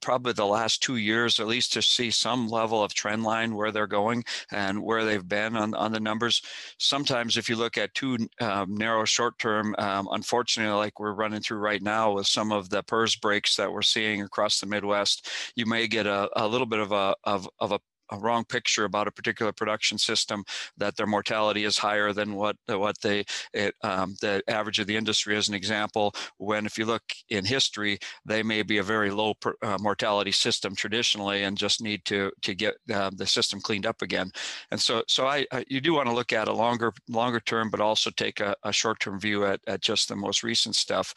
probably 0.00 0.32
the 0.32 0.46
last 0.46 0.82
two 0.82 0.96
years, 0.96 1.38
at 1.38 1.46
least 1.46 1.72
to 1.74 1.82
see 1.82 2.10
some 2.10 2.48
level 2.48 2.82
of 2.82 2.94
trend 2.94 3.22
line 3.22 3.54
where 3.54 3.70
they're 3.70 3.86
going 3.86 4.24
and 4.50 4.82
where 4.82 5.04
they've 5.04 5.28
been 5.28 5.56
on, 5.56 5.74
on 5.74 5.92
the 5.92 6.00
numbers. 6.00 6.42
Sometimes 6.78 7.36
if 7.36 7.48
you 7.48 7.56
look 7.56 7.76
at 7.76 7.94
too 7.94 8.16
um, 8.40 8.74
narrow 8.74 9.04
short 9.04 9.38
term, 9.38 9.74
um, 9.78 10.08
unfortunately, 10.12 10.76
like 10.76 10.98
we're 10.98 11.12
running 11.12 11.40
through 11.40 11.58
right 11.58 11.82
now 11.82 12.12
with 12.12 12.26
some 12.26 12.50
of 12.50 12.70
the 12.70 12.82
PRRS 12.82 13.20
breaks 13.20 13.56
that 13.56 13.72
we're 13.72 13.82
seeing 13.82 14.22
across 14.22 14.60
the 14.60 14.66
Midwest, 14.66 15.28
you 15.54 15.66
may 15.66 15.86
get 15.86 16.06
a, 16.06 16.28
a 16.34 16.46
little 16.48 16.66
bit 16.66 16.80
of 16.80 16.92
a, 16.92 17.14
of, 17.24 17.48
of 17.60 17.72
a 17.72 17.80
a 18.10 18.18
wrong 18.18 18.44
picture 18.44 18.84
about 18.84 19.08
a 19.08 19.12
particular 19.12 19.52
production 19.52 19.98
system 19.98 20.44
that 20.76 20.96
their 20.96 21.06
mortality 21.06 21.64
is 21.64 21.78
higher 21.78 22.12
than 22.12 22.34
what 22.34 22.56
what 22.66 23.00
they 23.00 23.24
it, 23.52 23.74
um, 23.82 24.16
the 24.20 24.42
average 24.48 24.78
of 24.78 24.86
the 24.86 24.96
industry 24.96 25.36
as 25.36 25.48
an 25.48 25.54
example. 25.54 26.14
When 26.38 26.66
if 26.66 26.78
you 26.78 26.86
look 26.86 27.02
in 27.28 27.44
history 27.44 27.98
they 28.24 28.42
may 28.42 28.62
be 28.62 28.78
a 28.78 28.82
very 28.82 29.10
low 29.10 29.34
per, 29.34 29.54
uh, 29.62 29.78
mortality 29.80 30.32
system 30.32 30.74
traditionally 30.74 31.44
and 31.44 31.56
just 31.56 31.82
need 31.82 32.04
to 32.06 32.30
to 32.42 32.54
get 32.54 32.74
uh, 32.92 33.10
the 33.14 33.26
system 33.26 33.60
cleaned 33.60 33.86
up 33.86 34.02
again. 34.02 34.30
And 34.70 34.80
so 34.80 35.02
so 35.06 35.26
I, 35.26 35.46
I 35.52 35.64
you 35.68 35.80
do 35.80 35.94
want 35.94 36.08
to 36.08 36.14
look 36.14 36.32
at 36.32 36.48
a 36.48 36.52
longer 36.52 36.92
longer 37.08 37.40
term 37.40 37.70
but 37.70 37.80
also 37.80 38.10
take 38.10 38.40
a, 38.40 38.54
a 38.62 38.72
short 38.72 39.00
term 39.00 39.20
view 39.20 39.44
at, 39.44 39.60
at 39.66 39.80
just 39.80 40.08
the 40.08 40.16
most 40.16 40.42
recent 40.42 40.74
stuff 40.74 41.14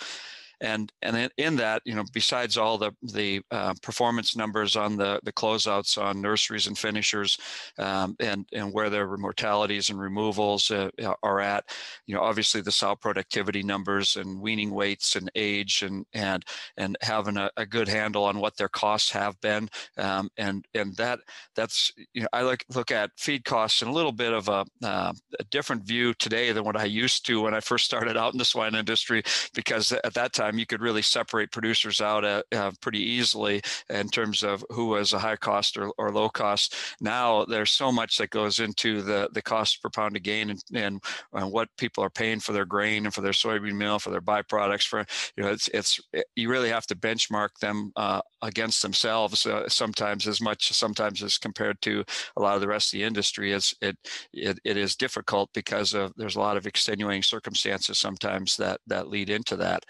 and 0.62 0.91
and 1.01 1.30
in 1.38 1.56
that 1.56 1.82
you 1.86 1.96
know 1.96 2.03
besides 2.13 2.58
all 2.58 2.77
the 2.77 2.91
the 3.13 3.41
uh, 3.51 3.74
performance 3.82 4.36
numbers 4.36 4.75
on 4.75 4.96
the 4.96 5.20
the 5.24 5.34
closeouts 5.34 6.01
on 6.01 6.22
nurseries 6.22 6.68
and 6.68 6.77
finishers 6.77 7.38
um, 7.80 8.15
and 8.20 8.46
and 8.53 8.72
where 8.72 8.89
their 8.89 9.18
mortalities 9.18 9.89
and 9.89 10.00
removals 10.00 10.72
uh, 10.72 10.89
are 11.24 11.39
at 11.39 11.65
you 12.06 12.15
know 12.15 12.22
obviously 12.22 12.62
the 12.62 12.72
sow 12.72 12.96
productivity 12.96 13.63
numbers 13.63 14.15
and 14.15 14.39
weaning 14.39 14.72
weights 14.72 15.15
and 15.15 15.32
age 15.36 15.82
and 15.82 16.06
and 16.13 16.46
and 16.77 16.96
having 17.01 17.38
a, 17.38 17.50
a 17.58 17.65
good 17.65 17.88
handle 17.88 18.24
on 18.24 18.39
what 18.39 18.56
their 18.58 18.70
costs 18.70 19.12
have 19.12 19.39
been 19.41 19.68
um, 19.98 20.30
and 20.38 20.65
and 20.74 20.96
that 20.96 21.20
that's 21.56 21.91
you 22.13 22.22
know 22.22 22.27
I 22.34 22.44
look 22.44 22.63
look 22.74 22.91
at 22.91 23.12
feed 23.18 23.46
costs 23.46 23.82
in 23.82 23.88
a 23.88 23.94
little 23.94 24.12
bit 24.12 24.34
of 24.34 24.48
a, 24.48 24.65
uh, 24.84 25.13
a 25.39 25.44
different 25.46 25.84
view 25.84 26.13
today 26.13 26.51
than 26.51 26.63
what 26.63 26.77
I 26.77 26.86
used 26.86 27.25
to 27.25 27.41
when 27.41 27.53
I 27.53 27.60
first 27.60 27.86
started 27.86 28.15
out 28.15 28.34
in 28.34 28.38
the 28.38 28.46
swine 28.46 28.75
industry 28.75 29.24
because 29.53 29.91
at 29.91 30.13
that 30.13 30.34
time 30.34 30.50
time, 30.51 30.60
you 30.60 30.65
could 30.65 30.81
really 30.81 31.01
separate 31.01 31.51
producers 31.51 32.01
out 32.01 32.25
uh, 32.25 32.43
uh, 32.51 32.72
pretty 32.81 33.00
easily 33.00 33.62
in 33.89 34.08
terms 34.10 34.43
of 34.43 34.63
who 34.70 34.88
was 34.88 35.13
a 35.13 35.20
high 35.20 35.36
cost 35.36 35.77
or, 35.77 35.91
or 35.98 36.12
low 36.12 36.29
cost. 36.29 36.75
Now 37.00 37.46
there's 37.46 37.72
so 37.72 37.91
much 37.91 38.17
that 38.17 38.29
goes 38.29 38.60
into 38.60 39.01
the, 39.01 39.29
the 39.34 39.41
cost 39.41 39.81
per 39.81 39.89
pound 39.89 40.15
of 40.15 40.24
gain 40.24 40.50
and, 40.50 40.63
and, 40.74 41.03
and 41.34 41.51
what 41.51 41.70
people 41.77 42.03
are 42.03 42.10
paying 42.10 42.39
for 42.39 42.53
their 42.53 42.65
grain 42.65 43.05
and 43.05 43.13
for 43.13 43.22
their 43.22 43.31
soybean 43.31 43.75
meal, 43.75 44.00
for 44.00 44.10
their 44.10 44.22
byproducts. 44.22 44.88
For 44.88 45.05
you 45.38 45.43
know, 45.43 45.50
it's 45.50 45.67
it's 45.70 46.00
it, 46.13 46.25
you 46.36 46.50
really 46.50 46.70
have 46.70 46.88
to 46.88 46.96
benchmark 46.96 47.50
them 47.62 47.91
uh, 47.96 48.22
against 48.41 48.81
themselves 48.81 49.46
uh, 49.46 49.67
sometimes 49.70 50.27
as 50.27 50.41
much 50.41 50.72
sometimes 50.74 51.24
as 51.24 51.38
compared 51.38 51.81
to 51.81 52.03
a 52.38 52.41
lot 52.41 52.55
of 52.55 52.62
the 52.62 52.67
rest 52.67 52.93
of 52.93 53.00
the 53.00 53.03
industry. 53.03 53.51
It's 53.51 53.74
it 53.81 53.98
it, 54.34 54.60
it 54.63 54.77
is 54.77 54.96
difficult 54.96 55.50
because 55.53 55.93
of 55.93 56.13
there's 56.17 56.36
a 56.36 56.39
lot 56.39 56.58
of 56.58 56.67
extenuating 56.67 57.24
circumstances 57.24 57.98
sometimes 57.98 58.58
that 58.58 58.79
that 58.88 59.08
lead 59.08 59.29
into 59.29 59.55
that 59.58 59.86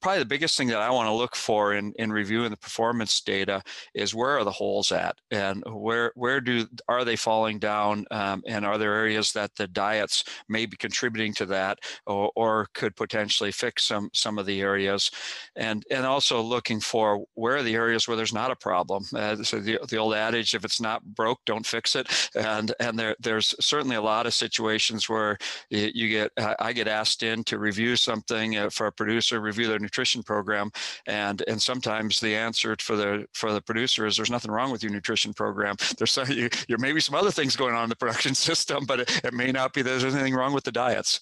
probably 0.00 0.20
the 0.20 0.24
biggest 0.24 0.56
thing 0.56 0.68
that 0.68 0.80
I 0.80 0.90
want 0.90 1.08
to 1.08 1.12
look 1.12 1.36
for 1.36 1.74
in, 1.74 1.92
in 1.98 2.12
reviewing 2.12 2.50
the 2.50 2.56
performance 2.56 3.20
data 3.20 3.62
is 3.94 4.14
where 4.14 4.38
are 4.38 4.44
the 4.44 4.50
holes 4.50 4.92
at? 4.92 5.16
And 5.30 5.62
where 5.66 6.12
where 6.14 6.40
do 6.40 6.66
are 6.88 7.04
they 7.04 7.16
falling 7.16 7.58
down? 7.58 8.06
Um, 8.10 8.42
and 8.46 8.64
are 8.64 8.78
there 8.78 8.94
areas 8.94 9.32
that 9.32 9.54
the 9.56 9.68
diets 9.68 10.24
may 10.48 10.66
be 10.66 10.76
contributing 10.76 11.34
to 11.34 11.46
that 11.46 11.78
or, 12.06 12.30
or 12.36 12.66
could 12.74 12.96
potentially 12.96 13.52
fix 13.52 13.84
some 13.84 14.10
some 14.12 14.38
of 14.38 14.46
the 14.46 14.60
areas? 14.60 15.10
And 15.56 15.84
and 15.90 16.06
also 16.06 16.40
looking 16.40 16.80
for 16.80 17.24
where 17.34 17.56
are 17.56 17.62
the 17.62 17.74
areas 17.74 18.08
where 18.08 18.16
there's 18.16 18.32
not 18.32 18.50
a 18.50 18.56
problem? 18.56 19.04
Uh, 19.14 19.36
so 19.36 19.60
the, 19.60 19.78
the 19.88 19.96
old 19.96 20.14
adage 20.14 20.54
if 20.54 20.64
it's 20.64 20.80
not 20.80 21.04
broke 21.04 21.40
don't 21.44 21.66
fix 21.66 21.94
it. 21.96 22.08
And 22.34 22.72
and 22.80 22.98
there 22.98 23.16
there's 23.20 23.54
certainly 23.60 23.96
a 23.96 24.02
lot 24.02 24.26
of 24.26 24.34
situations 24.34 25.08
where 25.08 25.36
you, 25.68 26.08
get 26.08 26.30
I 26.38 26.72
get 26.72 26.88
asked 26.88 27.22
in 27.22 27.44
to 27.44 27.58
review 27.58 27.96
something 27.96 28.56
uh, 28.56 28.70
for 28.70 28.86
a 28.86 28.92
producer 28.92 29.40
review 29.40 29.68
their 29.68 29.78
nutrition 29.90 30.22
program 30.22 30.70
and 31.06 31.42
and 31.48 31.60
sometimes 31.60 32.20
the 32.20 32.34
answer 32.34 32.76
for 32.78 32.94
the 32.94 33.26
for 33.32 33.52
the 33.52 33.60
producer 33.60 34.06
is 34.06 34.16
there's 34.16 34.30
nothing 34.30 34.50
wrong 34.50 34.70
with 34.70 34.82
your 34.84 34.92
nutrition 34.92 35.34
program. 35.34 35.74
There's 35.98 36.12
some, 36.12 36.30
you, 36.30 36.48
there 36.68 36.78
may 36.78 36.92
be 36.92 37.00
some 37.00 37.16
other 37.16 37.32
things 37.32 37.56
going 37.56 37.74
on 37.74 37.84
in 37.84 37.88
the 37.88 37.96
production 37.96 38.34
system 38.50 38.86
but 38.86 39.00
it, 39.00 39.24
it 39.24 39.34
may 39.34 39.50
not 39.50 39.72
be 39.72 39.82
there's 39.82 40.04
anything 40.04 40.34
wrong 40.34 40.52
with 40.52 40.64
the 40.64 40.72
diets. 40.72 41.20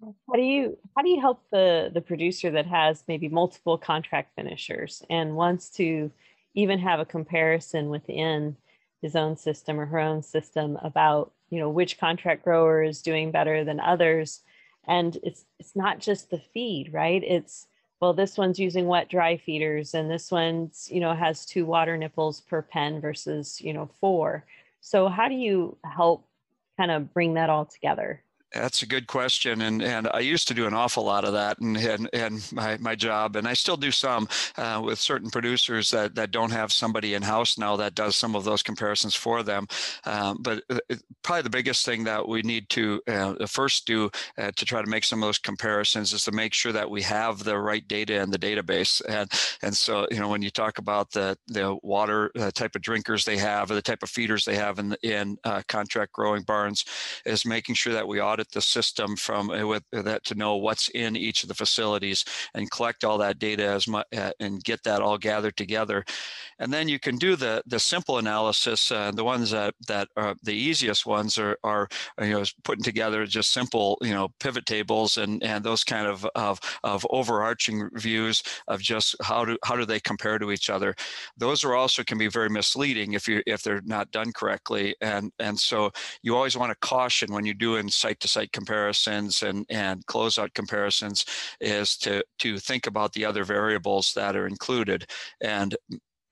How 0.00 0.34
do 0.34 0.42
you 0.42 0.78
how 0.96 1.02
do 1.02 1.10
you 1.10 1.20
help 1.20 1.42
the 1.52 1.90
the 1.92 2.00
producer 2.00 2.50
that 2.50 2.66
has 2.66 3.04
maybe 3.06 3.28
multiple 3.28 3.76
contract 3.76 4.32
finishers 4.34 5.02
and 5.10 5.36
wants 5.36 5.68
to 5.70 6.10
even 6.54 6.78
have 6.78 7.00
a 7.00 7.04
comparison 7.04 7.90
within 7.90 8.56
his 9.02 9.14
own 9.14 9.36
system 9.36 9.78
or 9.78 9.86
her 9.86 9.98
own 9.98 10.22
system 10.22 10.78
about 10.82 11.32
you 11.50 11.58
know 11.58 11.68
which 11.68 11.98
contract 11.98 12.44
grower 12.44 12.82
is 12.82 13.02
doing 13.02 13.30
better 13.30 13.62
than 13.62 13.78
others 13.80 14.40
and 14.88 15.16
it's 15.22 15.44
it's 15.58 15.76
not 15.76 15.98
just 15.98 16.30
the 16.30 16.40
feed 16.52 16.92
right? 16.92 17.22
It's 17.22 17.66
well 18.00 18.12
this 18.12 18.36
one's 18.36 18.58
using 18.58 18.86
wet 18.86 19.08
dry 19.08 19.36
feeders 19.36 19.94
and 19.94 20.10
this 20.10 20.30
one's 20.30 20.88
you 20.90 21.00
know 21.00 21.14
has 21.14 21.46
two 21.46 21.66
water 21.66 21.96
nipples 21.96 22.40
per 22.40 22.62
pen 22.62 23.00
versus 23.00 23.60
you 23.60 23.72
know 23.72 23.88
four. 24.00 24.44
So 24.80 25.08
how 25.08 25.28
do 25.28 25.34
you 25.34 25.76
help 25.84 26.26
kind 26.76 26.90
of 26.90 27.14
bring 27.14 27.34
that 27.34 27.50
all 27.50 27.64
together 27.66 28.23
that's 28.54 28.82
a 28.82 28.86
good 28.86 29.06
question, 29.06 29.62
and 29.62 29.82
and 29.82 30.08
I 30.12 30.20
used 30.20 30.48
to 30.48 30.54
do 30.54 30.66
an 30.66 30.74
awful 30.74 31.04
lot 31.04 31.24
of 31.24 31.32
that, 31.32 31.58
and 31.58 31.76
and, 31.76 32.08
and 32.12 32.52
my, 32.52 32.76
my 32.78 32.94
job, 32.94 33.36
and 33.36 33.48
I 33.48 33.54
still 33.54 33.76
do 33.76 33.90
some 33.90 34.28
uh, 34.56 34.80
with 34.84 34.98
certain 34.98 35.30
producers 35.30 35.90
that, 35.90 36.14
that 36.14 36.30
don't 36.30 36.52
have 36.52 36.72
somebody 36.72 37.14
in 37.14 37.22
house 37.22 37.58
now 37.58 37.76
that 37.76 37.94
does 37.94 38.16
some 38.16 38.36
of 38.36 38.44
those 38.44 38.62
comparisons 38.62 39.14
for 39.14 39.42
them. 39.42 39.66
Um, 40.04 40.38
but 40.40 40.62
uh, 40.70 40.78
probably 41.22 41.42
the 41.42 41.50
biggest 41.50 41.84
thing 41.84 42.04
that 42.04 42.26
we 42.26 42.42
need 42.42 42.68
to 42.70 43.02
uh, 43.08 43.46
first 43.46 43.86
do 43.86 44.10
uh, 44.38 44.52
to 44.56 44.64
try 44.64 44.80
to 44.80 44.90
make 44.90 45.04
some 45.04 45.22
of 45.22 45.26
those 45.26 45.38
comparisons 45.38 46.12
is 46.12 46.24
to 46.24 46.32
make 46.32 46.54
sure 46.54 46.72
that 46.72 46.88
we 46.88 47.02
have 47.02 47.42
the 47.42 47.58
right 47.58 47.86
data 47.88 48.20
in 48.20 48.30
the 48.30 48.38
database, 48.38 49.02
and 49.08 49.30
and 49.62 49.76
so 49.76 50.06
you 50.10 50.20
know 50.20 50.28
when 50.28 50.42
you 50.42 50.50
talk 50.50 50.78
about 50.78 51.10
the 51.10 51.36
the 51.48 51.76
water 51.82 52.30
uh, 52.38 52.50
type 52.52 52.76
of 52.76 52.82
drinkers 52.82 53.24
they 53.24 53.36
have, 53.36 53.70
or 53.70 53.74
the 53.74 53.82
type 53.82 54.02
of 54.02 54.10
feeders 54.10 54.44
they 54.44 54.56
have 54.56 54.78
in 54.78 54.96
in 55.02 55.36
contract 55.66 56.12
growing 56.12 56.42
barns, 56.42 56.84
is 57.26 57.44
making 57.44 57.74
sure 57.74 57.92
that 57.92 58.06
we 58.06 58.20
audit 58.20 58.43
audit 58.44 58.52
the 58.52 58.60
system 58.60 59.16
from 59.16 59.50
uh, 59.50 59.66
with 59.66 59.82
uh, 59.92 60.02
that 60.02 60.24
to 60.24 60.34
know 60.34 60.56
what's 60.56 60.88
in 60.90 61.16
each 61.16 61.42
of 61.42 61.48
the 61.48 61.54
facilities 61.54 62.24
and 62.54 62.70
collect 62.70 63.04
all 63.04 63.18
that 63.18 63.38
data 63.38 63.64
as 63.64 63.86
much 63.88 64.06
uh, 64.16 64.30
and 64.40 64.64
get 64.64 64.82
that 64.84 65.00
all 65.00 65.18
gathered 65.18 65.56
together. 65.56 66.04
And 66.58 66.72
then 66.72 66.88
you 66.88 66.98
can 66.98 67.16
do 67.16 67.36
the 67.36 67.62
the 67.66 67.78
simple 67.78 68.18
analysis 68.18 68.90
uh, 68.92 69.10
the 69.12 69.24
ones 69.24 69.50
that 69.50 69.74
that 69.88 70.08
are 70.16 70.34
the 70.42 70.52
easiest 70.52 71.06
ones 71.06 71.38
are 71.38 71.56
are 71.64 71.88
you 72.20 72.30
know 72.32 72.44
putting 72.62 72.84
together 72.84 73.26
just 73.26 73.52
simple 73.52 73.98
you 74.02 74.14
know 74.14 74.28
pivot 74.40 74.66
tables 74.66 75.18
and 75.18 75.42
and 75.42 75.64
those 75.64 75.84
kind 75.84 76.06
of 76.06 76.26
of, 76.34 76.60
of 76.82 77.06
overarching 77.10 77.88
views 77.94 78.42
of 78.68 78.80
just 78.80 79.16
how 79.22 79.44
do 79.44 79.56
how 79.64 79.76
do 79.76 79.84
they 79.84 80.00
compare 80.00 80.38
to 80.38 80.50
each 80.50 80.70
other. 80.70 80.94
Those 81.36 81.64
are 81.64 81.74
also 81.74 82.02
can 82.04 82.18
be 82.18 82.28
very 82.28 82.48
misleading 82.48 83.14
if 83.14 83.28
you 83.28 83.42
if 83.46 83.62
they're 83.62 83.82
not 83.84 84.10
done 84.10 84.32
correctly. 84.32 84.94
And 85.00 85.32
and 85.38 85.58
so 85.58 85.90
you 86.22 86.36
always 86.36 86.56
want 86.56 86.70
to 86.70 86.88
caution 86.88 87.32
when 87.32 87.44
you're 87.44 87.54
doing 87.54 87.88
site 87.88 88.20
to 88.20 88.28
site 88.34 88.52
comparisons 88.52 89.42
and 89.42 89.64
and 89.70 90.04
closeout 90.06 90.52
comparisons 90.54 91.24
is 91.60 91.96
to 91.98 92.22
to 92.38 92.58
think 92.58 92.86
about 92.86 93.12
the 93.12 93.24
other 93.24 93.44
variables 93.44 94.12
that 94.14 94.36
are 94.36 94.46
included. 94.46 95.06
And 95.40 95.76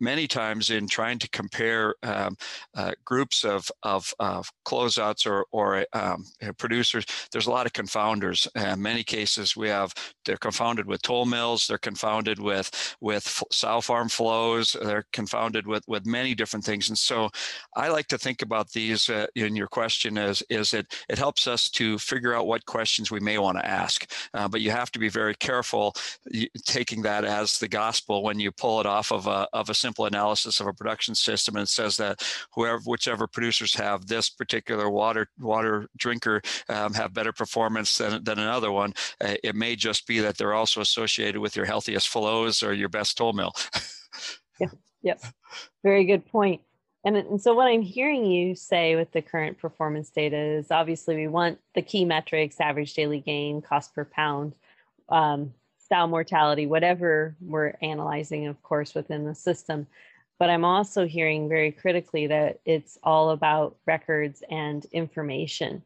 many 0.02 0.26
times 0.26 0.70
in 0.70 0.88
trying 0.88 1.18
to 1.20 1.28
compare 1.30 1.94
um, 2.02 2.36
uh, 2.74 2.92
groups 3.04 3.44
of, 3.44 3.70
of, 3.84 4.12
of, 4.18 4.50
closeouts 4.66 5.26
or, 5.26 5.46
or 5.52 5.86
um, 5.92 6.24
producers, 6.58 7.04
there's 7.30 7.46
a 7.46 7.50
lot 7.50 7.66
of 7.66 7.72
confounders. 7.72 8.48
In 8.56 8.82
many 8.82 9.04
cases, 9.04 9.56
we 9.56 9.68
have 9.68 9.94
they're 10.24 10.36
confounded 10.36 10.86
with 10.86 11.02
toll 11.02 11.24
mills, 11.24 11.66
they're 11.66 11.78
confounded 11.78 12.38
with 12.38 12.96
with 13.00 13.42
sow 13.50 13.80
farm 13.80 14.08
flows, 14.08 14.76
they're 14.82 15.06
confounded 15.12 15.66
with 15.66 15.84
with 15.86 16.04
many 16.04 16.34
different 16.34 16.64
things. 16.64 16.88
And 16.88 16.98
so, 16.98 17.30
I 17.76 17.88
like 17.88 18.08
to 18.08 18.18
think 18.18 18.42
about 18.42 18.70
these 18.72 19.08
uh, 19.08 19.26
in 19.36 19.54
your 19.54 19.68
question 19.68 20.18
as 20.18 20.42
is 20.50 20.74
it 20.74 20.94
it 21.08 21.18
helps 21.18 21.46
us 21.46 21.70
to 21.70 21.98
figure 21.98 22.34
out 22.34 22.46
what 22.46 22.66
questions 22.66 23.10
we 23.10 23.20
may 23.20 23.38
want 23.38 23.58
to 23.58 23.66
ask. 23.66 24.10
Uh, 24.34 24.48
but 24.48 24.60
you 24.60 24.70
have 24.70 24.90
to 24.92 24.98
be 24.98 25.08
very 25.08 25.34
careful 25.36 25.94
taking 26.64 27.02
that 27.02 27.24
as 27.24 27.58
the 27.58 27.68
gospel 27.68 28.22
when 28.22 28.40
you 28.40 28.50
pull 28.50 28.80
it 28.80 28.86
off 28.86 29.12
of 29.12 29.26
a 29.26 29.46
of 29.52 29.70
a 29.70 29.74
simple 29.74 29.91
simple 29.92 30.06
analysis 30.06 30.60
of 30.60 30.66
a 30.66 30.72
production 30.72 31.14
system 31.14 31.56
and 31.56 31.68
says 31.68 31.96
that 31.98 32.22
whoever 32.54 32.80
whichever 32.84 33.26
producers 33.26 33.74
have 33.74 34.06
this 34.06 34.30
particular 34.30 34.88
water 34.88 35.28
water 35.38 35.86
drinker 35.98 36.40
um, 36.68 36.94
have 36.94 37.12
better 37.12 37.32
performance 37.32 37.98
than, 37.98 38.24
than 38.24 38.38
another 38.38 38.72
one 38.72 38.92
uh, 39.22 39.34
it 39.44 39.54
may 39.54 39.76
just 39.76 40.06
be 40.06 40.18
that 40.18 40.38
they're 40.38 40.54
also 40.54 40.80
associated 40.80 41.40
with 41.40 41.54
your 41.56 41.66
healthiest 41.66 42.08
flows 42.08 42.62
or 42.62 42.72
your 42.72 42.88
best 42.88 43.16
toll 43.16 43.32
mill. 43.32 43.52
Yeah 44.60 44.68
yep. 45.02 45.20
Very 45.82 46.04
good 46.04 46.24
point. 46.26 46.62
And, 47.04 47.16
and 47.16 47.42
so 47.42 47.52
what 47.52 47.66
i'm 47.66 47.82
hearing 47.82 48.24
you 48.24 48.54
say 48.54 48.94
with 48.94 49.10
the 49.10 49.22
current 49.22 49.58
performance 49.58 50.08
data 50.10 50.36
is 50.36 50.70
obviously 50.70 51.16
we 51.16 51.26
want 51.26 51.58
the 51.74 51.82
key 51.82 52.04
metrics 52.04 52.60
average 52.60 52.94
daily 52.94 53.18
gain 53.18 53.60
cost 53.60 53.92
per 53.92 54.04
pound 54.04 54.54
um, 55.08 55.52
mortality, 55.92 56.66
whatever 56.66 57.36
we're 57.40 57.74
analyzing, 57.82 58.46
of 58.46 58.62
course, 58.62 58.94
within 58.94 59.24
the 59.24 59.34
system. 59.34 59.86
But 60.38 60.50
I'm 60.50 60.64
also 60.64 61.06
hearing 61.06 61.48
very 61.48 61.70
critically 61.70 62.26
that 62.26 62.60
it's 62.64 62.98
all 63.02 63.30
about 63.30 63.76
records 63.86 64.42
and 64.50 64.84
information. 64.86 65.82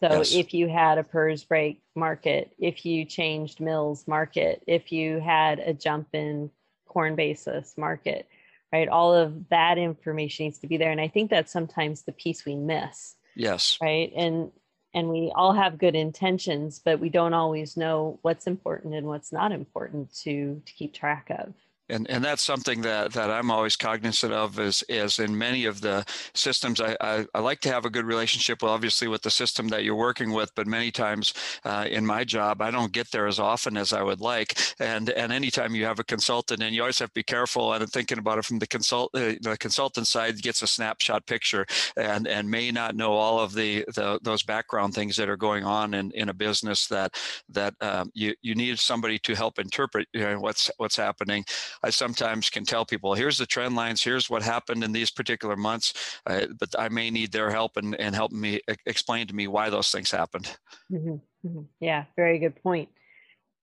So 0.00 0.08
yes. 0.18 0.34
if 0.34 0.52
you 0.52 0.68
had 0.68 0.98
a 0.98 1.02
PRRS 1.02 1.48
break 1.48 1.80
market, 1.94 2.52
if 2.58 2.84
you 2.84 3.04
changed 3.04 3.60
mills 3.60 4.06
market, 4.06 4.62
if 4.66 4.92
you 4.92 5.20
had 5.20 5.58
a 5.58 5.72
jump 5.72 6.08
in 6.12 6.50
corn 6.86 7.16
basis 7.16 7.76
market, 7.76 8.28
right? 8.72 8.88
All 8.88 9.14
of 9.14 9.48
that 9.48 9.78
information 9.78 10.46
needs 10.46 10.58
to 10.58 10.66
be 10.66 10.76
there. 10.76 10.90
And 10.90 11.00
I 11.00 11.08
think 11.08 11.30
that's 11.30 11.52
sometimes 11.52 12.02
the 12.02 12.12
piece 12.12 12.44
we 12.44 12.54
miss. 12.54 13.16
Yes. 13.34 13.78
Right. 13.80 14.12
And 14.14 14.50
and 14.96 15.10
we 15.10 15.32
all 15.36 15.52
have 15.52 15.78
good 15.78 15.94
intentions 15.94 16.80
but 16.84 17.00
we 17.00 17.10
don't 17.10 17.34
always 17.34 17.76
know 17.76 18.18
what's 18.22 18.48
important 18.48 18.94
and 18.94 19.06
what's 19.06 19.32
not 19.32 19.52
important 19.52 20.12
to 20.14 20.60
to 20.66 20.74
keep 20.74 20.94
track 20.94 21.28
of 21.30 21.54
and 21.88 22.08
and 22.10 22.24
that's 22.24 22.42
something 22.42 22.82
that 22.82 23.12
that 23.12 23.30
I'm 23.30 23.50
always 23.50 23.76
cognizant 23.76 24.32
of 24.32 24.58
is 24.58 24.84
is 24.88 25.18
in 25.18 25.36
many 25.36 25.64
of 25.66 25.80
the 25.80 26.04
systems 26.34 26.80
I, 26.80 26.96
I, 27.00 27.26
I 27.34 27.40
like 27.40 27.60
to 27.60 27.68
have 27.70 27.84
a 27.84 27.90
good 27.90 28.04
relationship 28.04 28.62
well 28.62 28.72
obviously 28.72 29.08
with 29.08 29.22
the 29.22 29.30
system 29.30 29.68
that 29.68 29.84
you're 29.84 29.94
working 29.94 30.32
with 30.32 30.54
but 30.54 30.66
many 30.66 30.90
times 30.90 31.34
uh, 31.64 31.86
in 31.88 32.04
my 32.04 32.24
job 32.24 32.60
I 32.60 32.70
don't 32.70 32.92
get 32.92 33.10
there 33.10 33.26
as 33.26 33.38
often 33.38 33.76
as 33.76 33.92
I 33.92 34.02
would 34.02 34.20
like. 34.20 34.58
And 34.80 35.10
and 35.10 35.32
anytime 35.32 35.74
you 35.74 35.84
have 35.84 35.98
a 35.98 36.04
consultant 36.04 36.62
and 36.62 36.74
you 36.74 36.82
always 36.82 36.98
have 36.98 37.10
to 37.10 37.14
be 37.14 37.22
careful 37.22 37.72
and 37.72 37.88
thinking 37.90 38.18
about 38.18 38.38
it 38.38 38.44
from 38.44 38.58
the 38.58 38.66
consult 38.66 39.10
uh, 39.14 39.34
the 39.40 39.56
consultant 39.58 40.06
side 40.06 40.42
gets 40.42 40.62
a 40.62 40.66
snapshot 40.66 41.26
picture 41.26 41.66
and 41.96 42.26
and 42.26 42.50
may 42.50 42.70
not 42.70 42.96
know 42.96 43.12
all 43.12 43.38
of 43.38 43.54
the, 43.54 43.84
the 43.94 44.18
those 44.22 44.42
background 44.42 44.94
things 44.94 45.16
that 45.16 45.28
are 45.28 45.36
going 45.36 45.64
on 45.64 45.94
in, 45.94 46.10
in 46.12 46.28
a 46.28 46.34
business 46.34 46.86
that 46.88 47.14
that 47.48 47.74
um, 47.80 48.10
you 48.14 48.34
you 48.42 48.54
need 48.54 48.78
somebody 48.78 49.18
to 49.18 49.34
help 49.34 49.58
interpret 49.58 50.08
you 50.12 50.20
know, 50.20 50.40
what's 50.40 50.70
what's 50.78 50.96
happening 50.96 51.44
I 51.82 51.90
sometimes 51.90 52.50
can 52.50 52.64
tell 52.64 52.84
people, 52.84 53.14
here's 53.14 53.38
the 53.38 53.46
trend 53.46 53.76
lines, 53.76 54.02
here's 54.02 54.30
what 54.30 54.42
happened 54.42 54.84
in 54.84 54.92
these 54.92 55.10
particular 55.10 55.56
months, 55.56 56.20
uh, 56.26 56.46
but 56.58 56.74
I 56.78 56.88
may 56.88 57.10
need 57.10 57.32
their 57.32 57.50
help 57.50 57.76
and, 57.76 57.94
and 58.00 58.14
help 58.14 58.32
me 58.32 58.60
explain 58.86 59.26
to 59.26 59.34
me 59.34 59.46
why 59.46 59.70
those 59.70 59.90
things 59.90 60.10
happened. 60.10 60.56
Mm-hmm. 60.90 61.46
Mm-hmm. 61.46 61.62
Yeah, 61.80 62.04
very 62.16 62.38
good 62.38 62.60
point. 62.62 62.88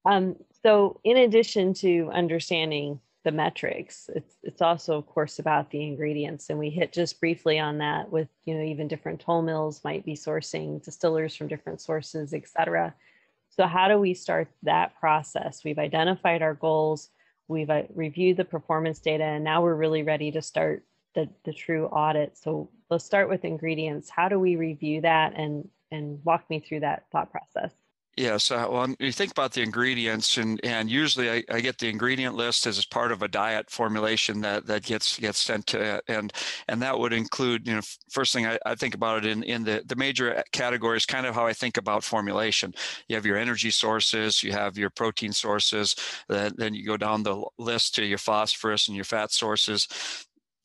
Um, 0.05 0.35
so, 0.63 0.99
in 1.03 1.17
addition 1.17 1.73
to 1.75 2.09
understanding 2.13 2.99
the 3.23 3.31
metrics, 3.31 4.09
it's 4.13 4.35
it's 4.43 4.61
also, 4.61 4.97
of 4.97 5.07
course, 5.07 5.39
about 5.39 5.69
the 5.71 5.83
ingredients, 5.83 6.49
and 6.49 6.59
we 6.59 6.69
hit 6.69 6.91
just 6.91 7.19
briefly 7.19 7.59
on 7.59 7.77
that 7.77 8.11
with 8.11 8.27
you 8.45 8.55
know 8.55 8.63
even 8.63 8.87
different 8.87 9.21
toll 9.21 9.41
mills 9.41 9.81
might 9.83 10.05
be 10.05 10.13
sourcing 10.13 10.83
distillers 10.83 11.35
from 11.35 11.47
different 11.47 11.79
sources, 11.79 12.33
et 12.33 12.47
cetera. 12.47 12.93
So, 13.49 13.65
how 13.65 13.87
do 13.87 13.97
we 13.97 14.13
start 14.13 14.49
that 14.63 14.99
process? 14.99 15.63
We've 15.63 15.79
identified 15.79 16.41
our 16.41 16.53
goals 16.53 17.09
we've 17.47 17.69
uh, 17.69 17.83
reviewed 17.93 18.37
the 18.37 18.45
performance 18.45 18.99
data 18.99 19.23
and 19.23 19.43
now 19.43 19.61
we're 19.61 19.75
really 19.75 20.03
ready 20.03 20.31
to 20.31 20.41
start 20.41 20.85
the, 21.15 21.29
the 21.43 21.53
true 21.53 21.85
audit. 21.87 22.37
So 22.37 22.69
let's 22.89 23.05
start 23.05 23.29
with 23.29 23.45
ingredients. 23.45 24.09
How 24.09 24.29
do 24.29 24.39
we 24.39 24.55
review 24.55 25.01
that 25.01 25.33
and 25.35 25.67
and 25.91 26.19
walk 26.23 26.49
me 26.49 26.59
through 26.59 26.79
that 26.79 27.05
thought 27.11 27.31
process 27.31 27.71
Yes, 28.15 28.51
uh, 28.51 28.67
well, 28.69 28.93
you 28.99 29.11
think 29.11 29.31
about 29.31 29.53
the 29.53 29.63
ingredients, 29.63 30.37
and 30.37 30.59
and 30.63 30.87
usually 30.89 31.31
I, 31.31 31.43
I, 31.49 31.61
get 31.61 31.79
the 31.79 31.89
ingredient 31.89 32.35
list 32.35 32.67
as 32.67 32.85
part 32.85 33.11
of 33.11 33.23
a 33.23 33.27
diet 33.27 33.71
formulation 33.71 34.39
that 34.41 34.67
that 34.67 34.83
gets 34.83 35.17
gets 35.17 35.39
sent 35.39 35.65
to, 35.67 35.99
and 36.07 36.31
and 36.67 36.79
that 36.83 36.99
would 36.99 37.11
include, 37.11 37.65
you 37.67 37.73
know, 37.73 37.81
first 38.11 38.31
thing 38.31 38.45
I, 38.45 38.59
I 38.67 38.75
think 38.75 38.93
about 38.93 39.25
it 39.25 39.31
in 39.31 39.41
in 39.41 39.63
the 39.63 39.81
the 39.87 39.95
major 39.95 40.43
categories, 40.51 41.07
kind 41.07 41.25
of 41.25 41.33
how 41.33 41.47
I 41.47 41.53
think 41.53 41.77
about 41.77 42.03
formulation. 42.03 42.75
You 43.07 43.15
have 43.15 43.25
your 43.25 43.37
energy 43.37 43.71
sources, 43.71 44.43
you 44.43 44.51
have 44.51 44.77
your 44.77 44.91
protein 44.91 45.33
sources, 45.33 45.95
then 46.29 46.53
then 46.55 46.75
you 46.75 46.85
go 46.85 46.97
down 46.97 47.23
the 47.23 47.43
list 47.57 47.95
to 47.95 48.05
your 48.05 48.19
phosphorus 48.19 48.87
and 48.89 48.95
your 48.95 49.05
fat 49.05 49.31
sources 49.31 49.87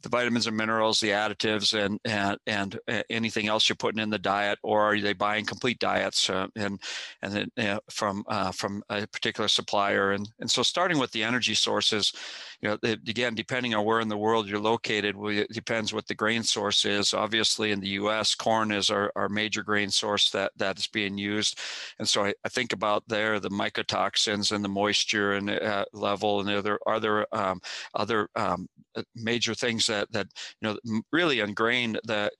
the 0.03 0.09
vitamins 0.09 0.47
and 0.47 0.57
minerals, 0.57 1.01
the 1.01 1.11
additives, 1.11 1.79
and 1.79 1.99
and 2.05 2.39
and 2.47 2.79
uh, 2.89 3.03
anything 3.11 3.49
else 3.49 3.69
you're 3.69 3.77
putting 3.77 4.01
in 4.01 4.11
the 4.11 4.19
diet, 4.19 4.59
or 4.63 4.83
are 4.83 5.01
they 5.01 5.13
buying 5.13 5.45
complete 5.45 5.79
diets 5.79 6.31
uh, 6.31 6.47
and 6.57 6.81
and 7.23 7.33
then 7.33 7.69
uh, 7.69 7.81
from 7.91 8.25
uh, 8.29 8.53
from 8.53 8.83
a 8.91 9.07
particular 9.09 9.49
supplier? 9.49 10.13
And 10.13 10.29
and 10.39 10.51
so 10.51 10.63
starting 10.63 10.99
with 10.99 11.11
the 11.11 11.25
energy 11.25 11.55
sources, 11.55 12.13
you 12.63 12.69
know, 12.69 12.79
again, 12.85 13.35
depending 13.35 13.75
on 13.75 13.85
where 13.85 14.01
in 14.01 14.09
the 14.09 14.17
world 14.17 14.49
you're 14.49 14.61
located, 14.61 15.17
it 15.19 15.53
depends 15.53 15.93
what 15.93 16.07
the 16.07 16.15
grain 16.15 16.45
source 16.45 16.85
is. 16.85 17.13
Obviously, 17.13 17.73
in 17.73 17.81
the 17.81 17.89
U.S., 17.89 18.35
corn 18.35 18.71
is 18.71 18.91
our, 18.91 19.11
our 19.17 19.29
major 19.29 19.63
grain 19.65 19.91
source 19.91 20.31
that 20.31 20.53
that 20.57 20.79
is 20.79 20.87
being 20.87 21.19
used, 21.19 21.59
and 21.99 22.09
so 22.09 22.25
I, 22.25 22.35
I 22.45 22.49
think 22.49 22.73
about 22.73 23.03
there 23.09 23.41
the 23.41 23.51
mycotoxins 23.51 24.53
and 24.53 24.65
the 24.65 24.69
moisture 24.69 25.33
and 25.33 25.51
uh, 25.51 25.85
level, 25.93 26.41
and 26.41 26.65
there 26.65 26.79
are 26.87 27.01
there 27.01 27.27
um, 27.35 27.61
other 27.95 28.29
um, 28.37 28.69
major 29.15 29.55
things 29.55 29.88
that 29.89 30.11
that 30.13 30.29
you 30.61 30.69
know 30.69 31.03
really 31.13 31.41
ingrained 31.41 32.01
the 32.05 32.31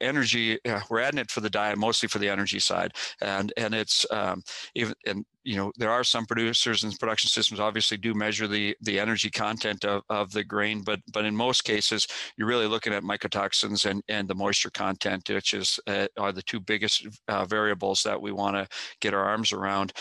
energy. 0.00 0.58
Uh, 0.64 0.80
we're 0.88 1.00
adding 1.00 1.20
it 1.20 1.30
for 1.30 1.40
the 1.40 1.50
diet, 1.50 1.78
mostly 1.78 2.08
for 2.08 2.18
the 2.18 2.28
energy 2.28 2.58
side, 2.58 2.92
and 3.20 3.52
and 3.56 3.74
it's 3.74 4.06
um, 4.10 4.42
even 4.74 4.94
and 5.06 5.24
you 5.48 5.56
know 5.56 5.72
there 5.76 5.90
are 5.90 6.04
some 6.04 6.26
producers 6.26 6.84
and 6.84 6.98
production 6.98 7.30
systems 7.30 7.58
obviously 7.58 7.96
do 7.96 8.12
measure 8.12 8.46
the 8.46 8.76
the 8.82 9.00
energy 9.00 9.30
content 9.30 9.82
of, 9.84 10.02
of 10.10 10.30
the 10.32 10.44
grain 10.44 10.82
but 10.82 11.00
but 11.10 11.24
in 11.24 11.34
most 11.34 11.64
cases 11.64 12.06
you're 12.36 12.46
really 12.46 12.66
looking 12.66 12.92
at 12.92 13.02
mycotoxins 13.02 13.88
and 13.88 14.02
and 14.08 14.28
the 14.28 14.34
moisture 14.34 14.70
content 14.70 15.26
which 15.30 15.54
is 15.54 15.80
uh, 15.86 16.06
are 16.18 16.32
the 16.32 16.42
two 16.42 16.60
biggest 16.60 17.06
uh, 17.28 17.46
variables 17.46 18.02
that 18.02 18.20
we 18.20 18.30
want 18.30 18.56
to 18.56 18.68
get 19.00 19.14
our 19.14 19.24
arms 19.24 19.52
around 19.52 19.94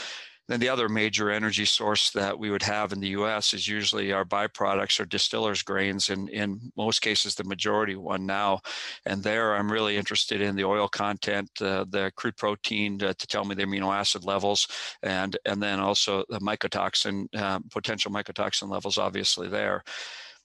then 0.48 0.60
the 0.60 0.70
other 0.70 0.88
major 0.88 1.30
energy 1.30 1.66
source 1.66 2.12
that 2.12 2.38
we 2.38 2.50
would 2.50 2.64
have 2.64 2.94
in 2.94 3.00
the 3.00 3.10
U.S. 3.10 3.54
is 3.54 3.68
usually 3.68 4.12
our 4.12 4.26
byproducts 4.26 5.00
or 5.00 5.06
distillers 5.06 5.62
grains, 5.62 6.10
and 6.10 6.30
in 6.30 6.72
most 6.78 7.02
cases 7.02 7.36
the 7.36 7.44
majority 7.44 7.96
one 7.96 8.26
now. 8.26 8.60
And 9.06 9.22
there, 9.22 9.56
I'm 9.56 9.72
really 9.72 9.98
interested 9.98 10.42
in 10.42 10.56
the 10.56 10.64
oil 10.64 10.88
content, 10.88 11.50
uh, 11.62 11.86
the 11.90 12.12
crude 12.16 12.38
protein 12.38 12.98
to, 13.00 13.14
to, 13.14 13.28
tell 13.28 13.44
me 13.44 13.56
the 13.56 13.64
amino 13.64 13.94
acid 13.94 14.24
levels, 14.24 14.68
and 15.04 15.38
and 15.46 15.62
then 15.62 15.80
also 15.80 16.24
the 16.30 16.40
mycotoxin 16.40 17.28
uh, 17.36 17.60
potential 17.72 18.12
mycotoxin 18.12 18.70
levels, 18.70 18.98
obviously 18.98 19.48
there. 19.50 19.84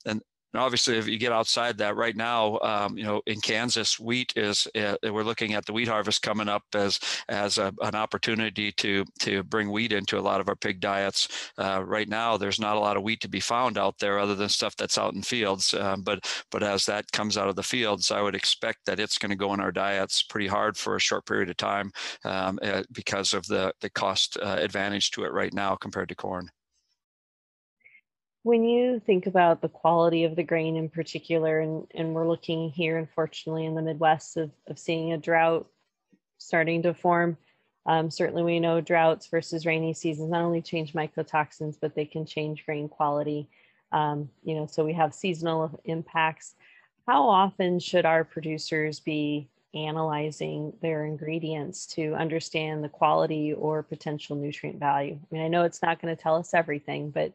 And 0.05 0.21
and 0.53 0.63
obviously, 0.63 0.99
if 0.99 1.09
you 1.09 1.19
get 1.19 1.33
outside 1.33 1.79
that, 1.79 1.97
right 1.97 2.17
now, 2.17 2.59
um, 2.61 2.99
you 2.99 3.05
know, 3.05 3.23
in 3.27 3.41
Kansas, 3.41 3.99
wheat 3.99 4.33
is 4.37 4.69
uh, 4.77 4.97
we're 5.03 5.23
looking 5.25 5.55
at 5.55 5.65
the 5.65 5.73
wheat 5.73 5.89
harvest 5.89 6.23
coming 6.23 6.49
up 6.49 6.65
as 6.75 7.01
as 7.29 7.59
a, 7.59 7.73
an 7.81 7.95
opportunity 7.95 8.71
to 8.73 9.05
to 9.21 9.43
bring 9.45 9.71
wheat 9.71 9.93
into 9.93 10.19
a 10.19 10.21
lot 10.21 10.41
of 10.41 10.49
our 10.49 10.57
pig 10.57 10.81
diets. 10.81 11.51
Uh, 11.59 11.83
right 11.85 12.09
now, 12.09 12.37
there's 12.37 12.61
not 12.61 12.77
a 12.77 12.81
lot 12.81 12.97
of 12.97 13.03
wheat 13.03 13.21
to 13.23 13.29
be 13.29 13.41
found 13.41 13.79
out 13.79 13.99
there, 13.99 14.19
other 14.19 14.35
than 14.35 14.49
stuff 14.49 14.77
that's 14.77 14.99
out 14.99 15.15
in 15.15 15.23
fields. 15.23 15.73
Um, 15.75 16.03
but 16.03 16.45
but 16.51 16.63
as 16.63 16.85
that 16.87 17.11
comes 17.13 17.39
out 17.39 17.49
of 17.49 17.57
the 17.57 17.63
fields, 17.63 18.11
I 18.11 18.21
would 18.21 18.35
expect 18.35 18.81
that 18.87 19.01
it's 19.01 19.19
going 19.19 19.31
to 19.31 19.37
go 19.37 19.55
in 19.55 19.61
our 19.61 19.73
diets 19.73 20.23
pretty 20.23 20.49
hard 20.49 20.77
for 20.77 20.97
a 20.97 21.01
short 21.01 21.27
period 21.27 21.49
of 21.49 21.57
time 21.57 21.93
um, 22.25 22.59
uh, 22.63 22.83
because 22.93 23.33
of 23.33 23.47
the 23.47 23.73
the 23.81 23.91
cost 23.91 24.37
uh, 24.43 24.57
advantage 24.59 25.11
to 25.13 25.25
it 25.25 25.33
right 25.33 25.55
now 25.55 25.77
compared 25.77 26.11
to 26.11 26.15
corn. 26.15 26.51
When 28.45 28.65
you 28.65 28.99
think 28.99 29.27
about 29.27 29.61
the 29.61 29.69
quality 29.69 30.25
of 30.25 30.35
the 30.35 30.43
grain 30.43 30.77
in 30.77 30.89
particular, 30.89 31.61
and, 31.61 31.87
and 31.95 32.13
we're 32.13 32.27
looking 32.27 32.71
here, 32.71 32.99
unfortunately, 32.99 33.67
in 33.67 33.77
the 33.77 33.83
Midwest 33.83 34.37
of, 34.37 34.51
of 34.67 34.79
seeing 34.79 35.13
a 35.13 35.19
drought 35.19 35.69
starting 36.39 36.83
to 36.83 36.93
form, 36.93 37.37
um, 37.87 38.11
certainly 38.11 38.43
we 38.43 38.59
know 38.59 38.81
droughts 38.81 39.29
versus 39.29 39.65
rainy 39.65 39.95
seasons 39.95 40.31
not 40.31 40.43
only 40.43 40.61
change 40.61 40.93
mycotoxins, 40.93 41.77
but 41.81 41.95
they 41.95 42.05
can 42.05 42.27
change 42.27 42.67
grain 42.67 42.89
quality. 42.89 43.49
Um, 43.93 44.29
you 44.43 44.57
know, 44.57 44.67
so 44.67 44.85
we 44.85 44.93
have 44.95 45.15
seasonal 45.15 45.81
impacts. 45.85 46.55
How 47.07 47.29
often 47.29 47.79
should 47.79 48.07
our 48.07 48.25
producers 48.25 48.99
be 48.99 49.49
analyzing 49.75 50.73
their 50.83 51.05
ingredients 51.05 51.87
to 51.87 52.15
understand 52.15 52.83
the 52.83 52.89
quality 52.89 53.53
or 53.53 53.83
potential 53.83 54.35
nutrient 54.35 54.81
value? 54.81 55.19
I 55.21 55.35
mean, 55.35 55.45
I 55.45 55.49
know 55.49 55.63
it's 55.63 55.83
not 55.83 56.01
going 56.01 56.15
to 56.15 56.21
tell 56.21 56.37
us 56.37 56.55
everything, 56.55 57.11
but 57.11 57.33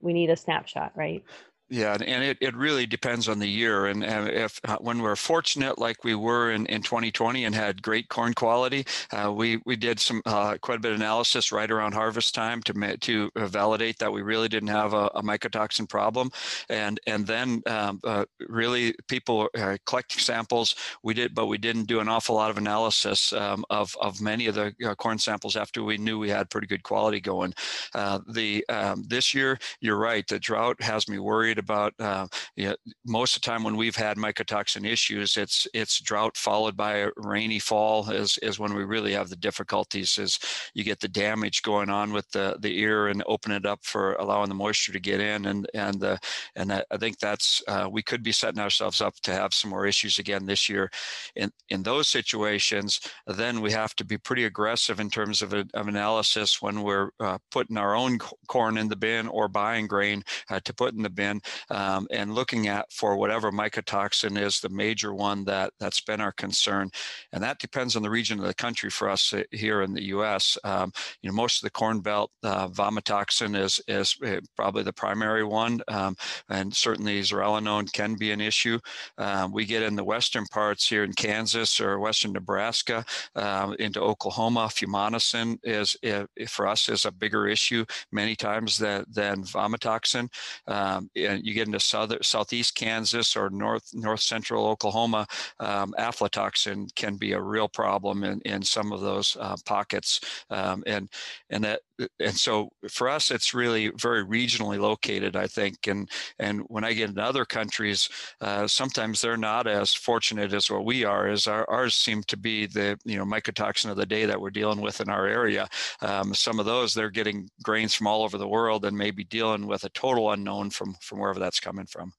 we 0.00 0.12
need 0.12 0.30
a 0.30 0.36
snapshot, 0.36 0.92
right? 0.94 1.24
Yeah, 1.70 1.98
and 2.00 2.24
it, 2.24 2.38
it 2.40 2.56
really 2.56 2.86
depends 2.86 3.28
on 3.28 3.38
the 3.38 3.46
year. 3.46 3.86
And, 3.86 4.02
and 4.02 4.30
if 4.30 4.58
uh, 4.64 4.78
when 4.80 5.00
we're 5.02 5.16
fortunate, 5.16 5.78
like 5.78 6.02
we 6.02 6.14
were 6.14 6.50
in, 6.50 6.64
in 6.66 6.80
2020 6.82 7.44
and 7.44 7.54
had 7.54 7.82
great 7.82 8.08
corn 8.08 8.32
quality, 8.32 8.86
uh, 9.12 9.30
we 9.30 9.60
we 9.66 9.76
did 9.76 10.00
some 10.00 10.22
uh, 10.24 10.56
quite 10.62 10.78
a 10.78 10.80
bit 10.80 10.92
of 10.92 10.98
analysis 10.98 11.52
right 11.52 11.70
around 11.70 11.92
harvest 11.92 12.34
time 12.34 12.62
to 12.62 12.96
to 12.96 13.30
validate 13.36 13.98
that 13.98 14.10
we 14.10 14.22
really 14.22 14.48
didn't 14.48 14.70
have 14.70 14.94
a, 14.94 15.10
a 15.14 15.22
mycotoxin 15.22 15.86
problem. 15.86 16.30
And 16.70 17.00
and 17.06 17.26
then 17.26 17.62
um, 17.66 18.00
uh, 18.02 18.24
really 18.48 18.94
people 19.06 19.50
uh, 19.54 19.76
collecting 19.84 20.20
samples. 20.20 20.74
We 21.02 21.12
did, 21.12 21.34
but 21.34 21.46
we 21.46 21.58
didn't 21.58 21.84
do 21.84 22.00
an 22.00 22.08
awful 22.08 22.36
lot 22.36 22.50
of 22.50 22.56
analysis 22.56 23.30
um, 23.34 23.62
of 23.68 23.94
of 24.00 24.22
many 24.22 24.46
of 24.46 24.54
the 24.54 24.74
uh, 24.86 24.94
corn 24.94 25.18
samples 25.18 25.54
after 25.54 25.82
we 25.82 25.98
knew 25.98 26.18
we 26.18 26.30
had 26.30 26.48
pretty 26.48 26.66
good 26.66 26.82
quality 26.82 27.20
going. 27.20 27.52
the 27.92 28.64
um, 28.70 29.04
this 29.06 29.34
year, 29.34 29.58
you're 29.80 29.98
right. 29.98 30.26
The 30.26 30.38
drought 30.38 30.80
has 30.82 31.08
me 31.10 31.18
worried 31.18 31.57
about 31.58 31.94
uh, 31.98 32.26
you 32.56 32.68
know, 32.68 32.76
most 33.06 33.36
of 33.36 33.42
the 33.42 33.46
time 33.46 33.64
when 33.64 33.76
we've 33.76 33.96
had 33.96 34.16
mycotoxin 34.16 34.86
issues, 34.86 35.36
it's 35.36 35.66
it's 35.74 36.00
drought 36.00 36.36
followed 36.36 36.76
by 36.76 36.96
a 36.98 37.10
rainy 37.16 37.58
fall 37.58 38.10
is 38.10 38.38
is 38.38 38.58
when 38.58 38.74
we 38.74 38.84
really 38.84 39.12
have 39.12 39.28
the 39.28 39.36
difficulties. 39.36 40.18
Is 40.18 40.38
you 40.74 40.84
get 40.84 41.00
the 41.00 41.08
damage 41.08 41.62
going 41.62 41.90
on 41.90 42.12
with 42.12 42.30
the 42.30 42.56
the 42.60 42.78
ear 42.78 43.08
and 43.08 43.22
open 43.26 43.52
it 43.52 43.66
up 43.66 43.80
for 43.82 44.14
allowing 44.14 44.48
the 44.48 44.54
moisture 44.54 44.92
to 44.92 45.00
get 45.00 45.20
in, 45.20 45.46
and 45.46 45.68
and 45.74 46.00
the 46.00 46.18
and 46.56 46.72
I 46.72 46.96
think 46.98 47.18
that's 47.18 47.62
uh, 47.68 47.88
we 47.90 48.02
could 48.02 48.22
be 48.22 48.32
setting 48.32 48.60
ourselves 48.60 49.00
up 49.00 49.14
to 49.22 49.32
have 49.32 49.54
some 49.54 49.70
more 49.70 49.86
issues 49.86 50.18
again 50.18 50.46
this 50.46 50.68
year. 50.68 50.90
In 51.36 51.50
in 51.68 51.82
those 51.82 52.08
situations, 52.08 53.00
then 53.26 53.60
we 53.60 53.72
have 53.72 53.94
to 53.96 54.04
be 54.04 54.18
pretty 54.18 54.44
aggressive 54.44 55.00
in 55.00 55.10
terms 55.10 55.42
of, 55.42 55.52
a, 55.54 55.66
of 55.74 55.88
analysis 55.88 56.60
when 56.60 56.82
we're 56.82 57.10
uh, 57.20 57.38
putting 57.50 57.76
our 57.76 57.94
own 57.94 58.18
corn 58.48 58.78
in 58.78 58.88
the 58.88 58.96
bin 58.96 59.28
or 59.28 59.48
buying 59.48 59.86
grain 59.86 60.22
uh, 60.50 60.60
to 60.60 60.74
put 60.74 60.94
in 60.94 61.02
the 61.02 61.10
bin 61.10 61.40
um, 61.70 62.06
and 62.10 62.34
looking 62.34 62.68
at 62.68 62.90
for 62.92 63.16
whatever 63.16 63.50
mycotoxin 63.50 64.40
is 64.40 64.60
the 64.60 64.68
major 64.68 65.14
one 65.14 65.44
that 65.44 65.72
that's 65.78 66.00
been 66.00 66.20
our 66.20 66.32
concern, 66.32 66.90
and 67.32 67.42
that 67.42 67.58
depends 67.58 67.96
on 67.96 68.02
the 68.02 68.10
region 68.10 68.38
of 68.38 68.46
the 68.46 68.54
country. 68.54 68.90
For 68.90 69.08
us 69.08 69.32
uh, 69.32 69.42
here 69.52 69.82
in 69.82 69.92
the 69.94 70.04
U.S., 70.04 70.58
um, 70.64 70.92
you 71.22 71.30
know, 71.30 71.34
most 71.34 71.58
of 71.58 71.66
the 71.66 71.70
corn 71.70 72.00
belt 72.00 72.30
uh, 72.42 72.68
vomitoxin 72.68 73.58
is 73.58 73.80
is 73.88 74.16
uh, 74.24 74.40
probably 74.56 74.82
the 74.82 74.92
primary 74.92 75.44
one, 75.44 75.80
um, 75.88 76.16
and 76.48 76.74
certainly 76.74 77.20
zearalenone 77.20 77.92
can 77.92 78.14
be 78.14 78.32
an 78.32 78.40
issue. 78.40 78.78
Um, 79.18 79.52
we 79.52 79.64
get 79.64 79.82
in 79.82 79.96
the 79.96 80.04
western 80.04 80.46
parts 80.46 80.88
here 80.88 81.04
in 81.04 81.12
Kansas 81.12 81.80
or 81.80 81.98
western 81.98 82.32
Nebraska 82.32 83.04
uh, 83.34 83.74
into 83.78 84.00
Oklahoma, 84.00 84.68
fumonisin 84.68 85.58
is, 85.62 85.96
is, 86.02 86.26
for 86.48 86.66
us 86.66 86.88
is 86.88 87.04
a 87.04 87.12
bigger 87.12 87.46
issue 87.46 87.84
many 88.12 88.34
times 88.34 88.78
than 88.78 89.04
than 89.08 89.42
vomitoxin. 89.42 90.28
Um, 90.66 91.10
you 91.44 91.54
get 91.54 91.66
into 91.66 91.80
southeast 91.80 92.74
Kansas 92.74 93.36
or 93.36 93.50
north 93.50 93.90
north 93.94 94.20
central 94.20 94.66
Oklahoma, 94.66 95.26
um, 95.60 95.94
aflatoxin 95.98 96.94
can 96.94 97.16
be 97.16 97.32
a 97.32 97.40
real 97.40 97.68
problem 97.68 98.24
in, 98.24 98.40
in 98.42 98.62
some 98.62 98.92
of 98.92 99.00
those 99.00 99.36
uh, 99.40 99.56
pockets, 99.64 100.20
um, 100.50 100.82
and 100.86 101.08
and 101.50 101.64
that 101.64 101.80
and 102.20 102.36
so 102.36 102.70
for 102.88 103.08
us 103.08 103.32
it's 103.32 103.52
really 103.52 103.90
very 103.96 104.24
regionally 104.24 104.78
located 104.78 105.34
i 105.34 105.48
think 105.48 105.88
and 105.88 106.08
and 106.38 106.62
when 106.68 106.84
i 106.84 106.92
get 106.92 107.08
into 107.08 107.20
other 107.20 107.44
countries 107.44 108.08
uh, 108.40 108.68
sometimes 108.68 109.20
they're 109.20 109.36
not 109.36 109.66
as 109.66 109.92
fortunate 109.92 110.52
as 110.52 110.70
what 110.70 110.84
we 110.84 111.04
are 111.04 111.26
as 111.26 111.48
our, 111.48 111.68
ours 111.68 111.96
seem 111.96 112.22
to 112.24 112.36
be 112.36 112.66
the 112.66 112.98
you 113.04 113.16
know 113.16 113.24
mycotoxin 113.24 113.90
of 113.90 113.96
the 113.96 114.06
day 114.06 114.24
that 114.24 114.40
we're 114.40 114.50
dealing 114.50 114.80
with 114.80 115.00
in 115.00 115.08
our 115.08 115.26
area. 115.26 115.68
Um, 116.00 116.34
some 116.34 116.58
of 116.58 116.66
those 116.66 116.94
they're 116.94 117.10
getting 117.10 117.48
grains 117.62 117.94
from 117.94 118.06
all 118.06 118.22
over 118.22 118.38
the 118.38 118.48
world 118.48 118.84
and 118.84 118.96
maybe 118.96 119.24
dealing 119.24 119.66
with 119.66 119.84
a 119.84 119.90
total 119.90 120.32
unknown 120.32 120.70
from 120.70 120.94
from 121.00 121.18
wherever 121.28 121.40
that's 121.40 121.60
coming 121.60 121.86
from 121.86 122.12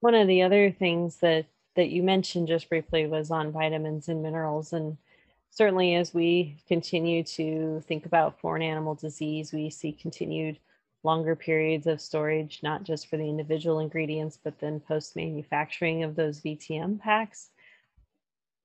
one 0.00 0.14
of 0.14 0.28
the 0.28 0.42
other 0.42 0.70
things 0.70 1.16
that 1.16 1.46
that 1.76 1.90
you 1.90 2.02
mentioned 2.02 2.48
just 2.48 2.68
briefly 2.68 3.06
was 3.06 3.30
on 3.30 3.52
vitamins 3.52 4.08
and 4.08 4.22
minerals 4.22 4.72
and 4.72 4.96
certainly 5.50 5.94
as 5.94 6.14
we 6.14 6.56
continue 6.66 7.22
to 7.22 7.82
think 7.86 8.06
about 8.06 8.40
foreign 8.40 8.62
animal 8.62 8.94
disease, 8.94 9.52
we 9.52 9.70
see 9.70 9.92
continued 9.92 10.58
longer 11.04 11.36
periods 11.36 11.86
of 11.86 12.00
storage, 12.00 12.60
not 12.62 12.82
just 12.82 13.08
for 13.08 13.16
the 13.16 13.28
individual 13.28 13.80
ingredients, 13.80 14.38
but 14.42 14.58
then 14.58 14.80
post 14.80 15.16
manufacturing 15.16 16.02
of 16.02 16.16
those 16.16 16.40
VTM 16.40 17.00
packs. 17.00 17.50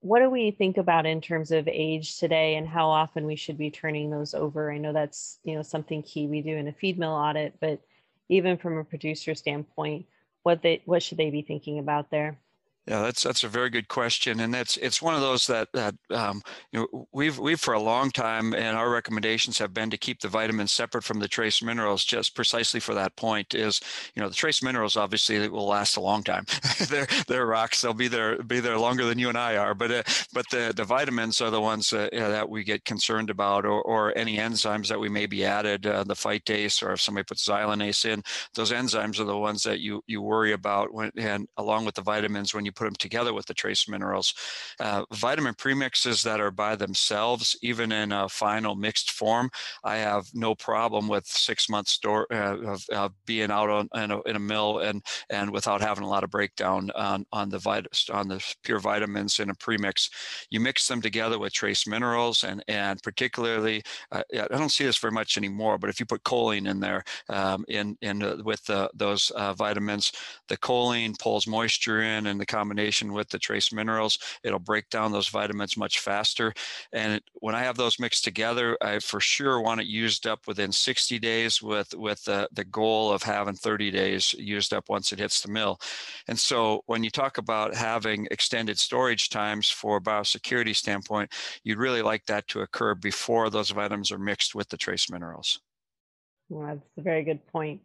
What 0.00 0.20
do 0.20 0.28
we 0.28 0.50
think 0.50 0.76
about 0.76 1.06
in 1.06 1.20
terms 1.20 1.50
of 1.50 1.66
age 1.66 2.18
today 2.18 2.56
and 2.56 2.68
how 2.68 2.88
often 2.90 3.24
we 3.24 3.36
should 3.36 3.56
be 3.56 3.70
turning 3.70 4.10
those 4.10 4.34
over? 4.34 4.70
I 4.70 4.78
know 4.78 4.92
that's 4.92 5.38
you 5.44 5.54
know 5.54 5.62
something 5.62 6.02
key 6.02 6.26
we 6.26 6.42
do 6.42 6.56
in 6.56 6.68
a 6.68 6.72
feed 6.72 6.98
mill 6.98 7.12
audit, 7.12 7.54
but 7.60 7.80
even 8.28 8.56
from 8.58 8.78
a 8.78 8.84
producer 8.84 9.34
standpoint, 9.34 10.06
what 10.42 10.62
they 10.62 10.82
what 10.86 11.02
should 11.02 11.18
they 11.18 11.30
be 11.30 11.42
thinking 11.42 11.78
about 11.78 12.10
there? 12.10 12.38
Yeah, 12.86 13.00
that's 13.00 13.22
that's 13.22 13.44
a 13.44 13.48
very 13.48 13.70
good 13.70 13.88
question, 13.88 14.40
and 14.40 14.52
that's 14.52 14.76
it's 14.76 15.00
one 15.00 15.14
of 15.14 15.22
those 15.22 15.46
that 15.46 15.68
that 15.72 15.94
um, 16.10 16.42
you 16.70 16.80
know 16.80 17.08
we've 17.12 17.38
we've 17.38 17.58
for 17.58 17.72
a 17.72 17.80
long 17.80 18.10
time, 18.10 18.52
and 18.52 18.76
our 18.76 18.90
recommendations 18.90 19.58
have 19.58 19.72
been 19.72 19.88
to 19.88 19.96
keep 19.96 20.20
the 20.20 20.28
vitamins 20.28 20.70
separate 20.70 21.02
from 21.02 21.18
the 21.18 21.26
trace 21.28 21.62
minerals, 21.62 22.04
just 22.04 22.34
precisely 22.34 22.80
for 22.80 22.92
that 22.92 23.16
point. 23.16 23.54
Is 23.54 23.80
you 24.14 24.20
know 24.20 24.28
the 24.28 24.34
trace 24.34 24.62
minerals 24.62 24.98
obviously 24.98 25.48
will 25.48 25.66
last 25.66 25.96
a 25.96 26.02
long 26.02 26.22
time. 26.22 26.44
they're 26.90 27.06
they're 27.26 27.46
rocks; 27.46 27.80
they'll 27.80 27.94
be 27.94 28.06
there 28.08 28.42
be 28.42 28.60
there 28.60 28.76
longer 28.76 29.06
than 29.06 29.18
you 29.18 29.30
and 29.30 29.38
I 29.38 29.56
are. 29.56 29.72
But 29.74 29.90
uh, 29.90 30.02
but 30.34 30.44
the 30.50 30.74
the 30.76 30.84
vitamins 30.84 31.40
are 31.40 31.50
the 31.50 31.62
ones 31.62 31.90
uh, 31.90 32.10
that 32.12 32.50
we 32.50 32.64
get 32.64 32.84
concerned 32.84 33.30
about, 33.30 33.64
or 33.64 33.80
or 33.80 34.12
any 34.14 34.36
enzymes 34.36 34.88
that 34.88 35.00
we 35.00 35.08
may 35.08 35.24
be 35.24 35.42
added, 35.46 35.86
uh, 35.86 36.04
the 36.04 36.12
phytase, 36.12 36.82
or 36.82 36.92
if 36.92 37.00
somebody 37.00 37.24
puts 37.24 37.48
xylanase 37.48 38.04
in, 38.04 38.22
those 38.54 38.72
enzymes 38.72 39.18
are 39.18 39.24
the 39.24 39.38
ones 39.38 39.62
that 39.62 39.80
you 39.80 40.02
you 40.06 40.20
worry 40.20 40.52
about 40.52 40.92
when 40.92 41.10
and 41.16 41.48
along 41.56 41.86
with 41.86 41.94
the 41.94 42.02
vitamins 42.02 42.52
when 42.52 42.66
you 42.66 42.73
put 42.74 42.84
them 42.84 42.94
together 42.96 43.32
with 43.32 43.46
the 43.46 43.54
trace 43.54 43.88
minerals. 43.88 44.34
Uh, 44.80 45.04
vitamin 45.12 45.54
premixes 45.54 46.22
that 46.22 46.40
are 46.40 46.50
by 46.50 46.76
themselves, 46.76 47.56
even 47.62 47.92
in 47.92 48.12
a 48.12 48.28
final 48.28 48.74
mixed 48.74 49.12
form, 49.12 49.50
I 49.82 49.96
have 49.96 50.26
no 50.34 50.54
problem 50.54 51.08
with 51.08 51.26
six 51.26 51.68
months 51.68 51.92
store 51.92 52.26
uh, 52.32 52.58
of, 52.58 52.84
of, 52.90 53.12
being 53.26 53.50
out 53.50 53.70
on, 53.70 53.88
in, 53.94 54.10
a, 54.10 54.20
in 54.22 54.36
a 54.36 54.40
mill 54.40 54.78
and 54.78 55.02
and 55.30 55.50
without 55.50 55.80
having 55.80 56.04
a 56.04 56.08
lot 56.08 56.24
of 56.24 56.30
breakdown 56.30 56.90
on 56.94 57.24
on 57.32 57.48
the 57.48 57.58
vit- 57.58 58.10
on 58.12 58.28
the 58.28 58.44
pure 58.62 58.80
vitamins 58.80 59.38
in 59.38 59.50
a 59.50 59.54
premix. 59.54 60.10
You 60.50 60.60
mix 60.60 60.88
them 60.88 61.00
together 61.00 61.38
with 61.38 61.52
trace 61.52 61.86
minerals 61.86 62.44
and 62.44 62.62
and 62.68 63.02
particularly 63.02 63.82
uh, 64.10 64.22
I 64.32 64.46
don't 64.48 64.72
see 64.72 64.84
this 64.84 64.98
very 64.98 65.12
much 65.12 65.36
anymore, 65.36 65.78
but 65.78 65.90
if 65.90 66.00
you 66.00 66.06
put 66.06 66.24
choline 66.24 66.68
in 66.68 66.80
there 66.80 67.04
um, 67.28 67.64
in 67.68 67.96
in 68.02 68.22
uh, 68.22 68.36
with 68.44 68.64
the, 68.64 68.90
those 68.94 69.30
uh, 69.30 69.54
vitamins, 69.54 70.12
the 70.48 70.56
choline 70.56 71.18
pulls 71.18 71.46
moisture 71.46 72.02
in 72.02 72.26
and 72.26 72.40
the 72.40 72.46
combination 72.64 73.12
with 73.12 73.28
the 73.28 73.38
trace 73.38 73.72
minerals, 73.74 74.18
it'll 74.42 74.58
break 74.58 74.88
down 74.88 75.12
those 75.12 75.28
vitamins 75.28 75.76
much 75.76 76.00
faster. 76.00 76.54
And 76.94 77.20
when 77.34 77.54
I 77.54 77.62
have 77.62 77.76
those 77.76 78.00
mixed 78.00 78.24
together, 78.24 78.78
I 78.80 79.00
for 79.00 79.20
sure 79.20 79.60
want 79.60 79.82
it 79.82 79.86
used 79.86 80.26
up 80.26 80.46
within 80.46 80.72
60 80.72 81.18
days 81.18 81.60
with, 81.60 81.92
with 81.94 82.24
the, 82.24 82.48
the 82.52 82.64
goal 82.64 83.12
of 83.12 83.22
having 83.22 83.54
30 83.54 83.90
days 83.90 84.34
used 84.38 84.72
up 84.72 84.88
once 84.88 85.12
it 85.12 85.18
hits 85.18 85.42
the 85.42 85.52
mill. 85.52 85.78
And 86.26 86.38
so 86.38 86.82
when 86.86 87.04
you 87.04 87.10
talk 87.10 87.36
about 87.36 87.74
having 87.74 88.26
extended 88.30 88.78
storage 88.78 89.28
times 89.28 89.68
for 89.68 90.00
biosecurity 90.00 90.74
standpoint, 90.74 91.30
you'd 91.64 91.76
really 91.76 92.00
like 92.00 92.24
that 92.26 92.48
to 92.48 92.60
occur 92.60 92.94
before 92.94 93.50
those 93.50 93.70
vitamins 93.70 94.10
are 94.10 94.18
mixed 94.18 94.54
with 94.54 94.70
the 94.70 94.78
trace 94.78 95.10
minerals. 95.10 95.60
Well, 96.48 96.66
that's 96.66 96.80
a 96.96 97.02
very 97.02 97.24
good 97.24 97.46
point. 97.48 97.82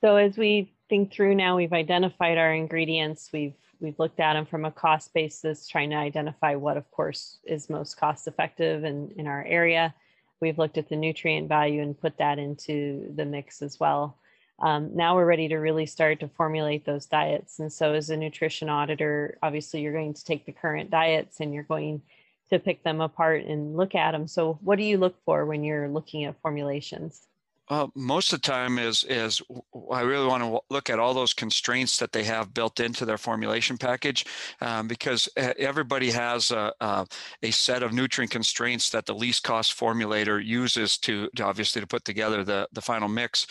So 0.00 0.14
as 0.14 0.36
we 0.36 0.70
through 1.08 1.34
now. 1.34 1.56
We've 1.56 1.72
identified 1.72 2.38
our 2.38 2.54
ingredients. 2.54 3.30
We've 3.32 3.54
we've 3.80 3.98
looked 3.98 4.20
at 4.20 4.34
them 4.34 4.46
from 4.46 4.64
a 4.64 4.70
cost 4.70 5.12
basis, 5.12 5.68
trying 5.68 5.90
to 5.90 5.96
identify 5.96 6.54
what, 6.54 6.76
of 6.76 6.90
course, 6.90 7.38
is 7.44 7.68
most 7.68 7.96
cost 7.98 8.26
effective 8.28 8.84
in, 8.84 9.12
in 9.16 9.26
our 9.26 9.44
area. 9.44 9.94
We've 10.40 10.58
looked 10.58 10.78
at 10.78 10.88
the 10.88 10.96
nutrient 10.96 11.48
value 11.48 11.82
and 11.82 12.00
put 12.00 12.16
that 12.18 12.38
into 12.38 13.12
the 13.14 13.24
mix 13.24 13.62
as 13.62 13.78
well. 13.80 14.18
Um, 14.60 14.94
now 14.94 15.16
we're 15.16 15.26
ready 15.26 15.48
to 15.48 15.56
really 15.56 15.86
start 15.86 16.20
to 16.20 16.28
formulate 16.28 16.84
those 16.84 17.06
diets. 17.06 17.58
And 17.58 17.72
so, 17.72 17.92
as 17.92 18.10
a 18.10 18.16
nutrition 18.16 18.68
auditor, 18.68 19.38
obviously, 19.42 19.80
you're 19.80 19.92
going 19.92 20.14
to 20.14 20.24
take 20.24 20.46
the 20.46 20.52
current 20.52 20.90
diets 20.90 21.40
and 21.40 21.52
you're 21.52 21.64
going 21.64 22.02
to 22.50 22.58
pick 22.58 22.84
them 22.84 23.00
apart 23.00 23.44
and 23.44 23.76
look 23.76 23.94
at 23.94 24.12
them. 24.12 24.28
So, 24.28 24.58
what 24.62 24.78
do 24.78 24.84
you 24.84 24.98
look 24.98 25.16
for 25.24 25.44
when 25.44 25.64
you're 25.64 25.88
looking 25.88 26.24
at 26.24 26.40
formulations? 26.40 27.26
Most 27.94 28.32
of 28.32 28.42
the 28.42 28.46
time 28.46 28.78
is 28.78 29.04
is 29.04 29.40
I 29.90 30.02
really 30.02 30.26
want 30.26 30.42
to 30.42 30.60
look 30.68 30.90
at 30.90 30.98
all 30.98 31.14
those 31.14 31.32
constraints 31.32 31.98
that 31.98 32.12
they 32.12 32.24
have 32.24 32.52
built 32.52 32.78
into 32.78 33.06
their 33.06 33.16
formulation 33.16 33.78
package, 33.78 34.26
um, 34.60 34.86
because 34.86 35.28
everybody 35.36 36.10
has 36.10 36.50
a, 36.50 36.72
a, 36.80 37.06
a, 37.42 37.50
set 37.50 37.82
of 37.82 37.94
nutrient 37.94 38.30
constraints 38.30 38.90
that 38.90 39.06
the 39.06 39.14
least 39.14 39.44
cost 39.44 39.78
formulator 39.78 40.44
uses 40.44 40.98
to, 40.98 41.28
to 41.36 41.44
obviously 41.44 41.80
to 41.80 41.86
put 41.86 42.04
together 42.04 42.44
the 42.44 42.68
the 42.72 42.82
final 42.82 43.08
mix, 43.08 43.46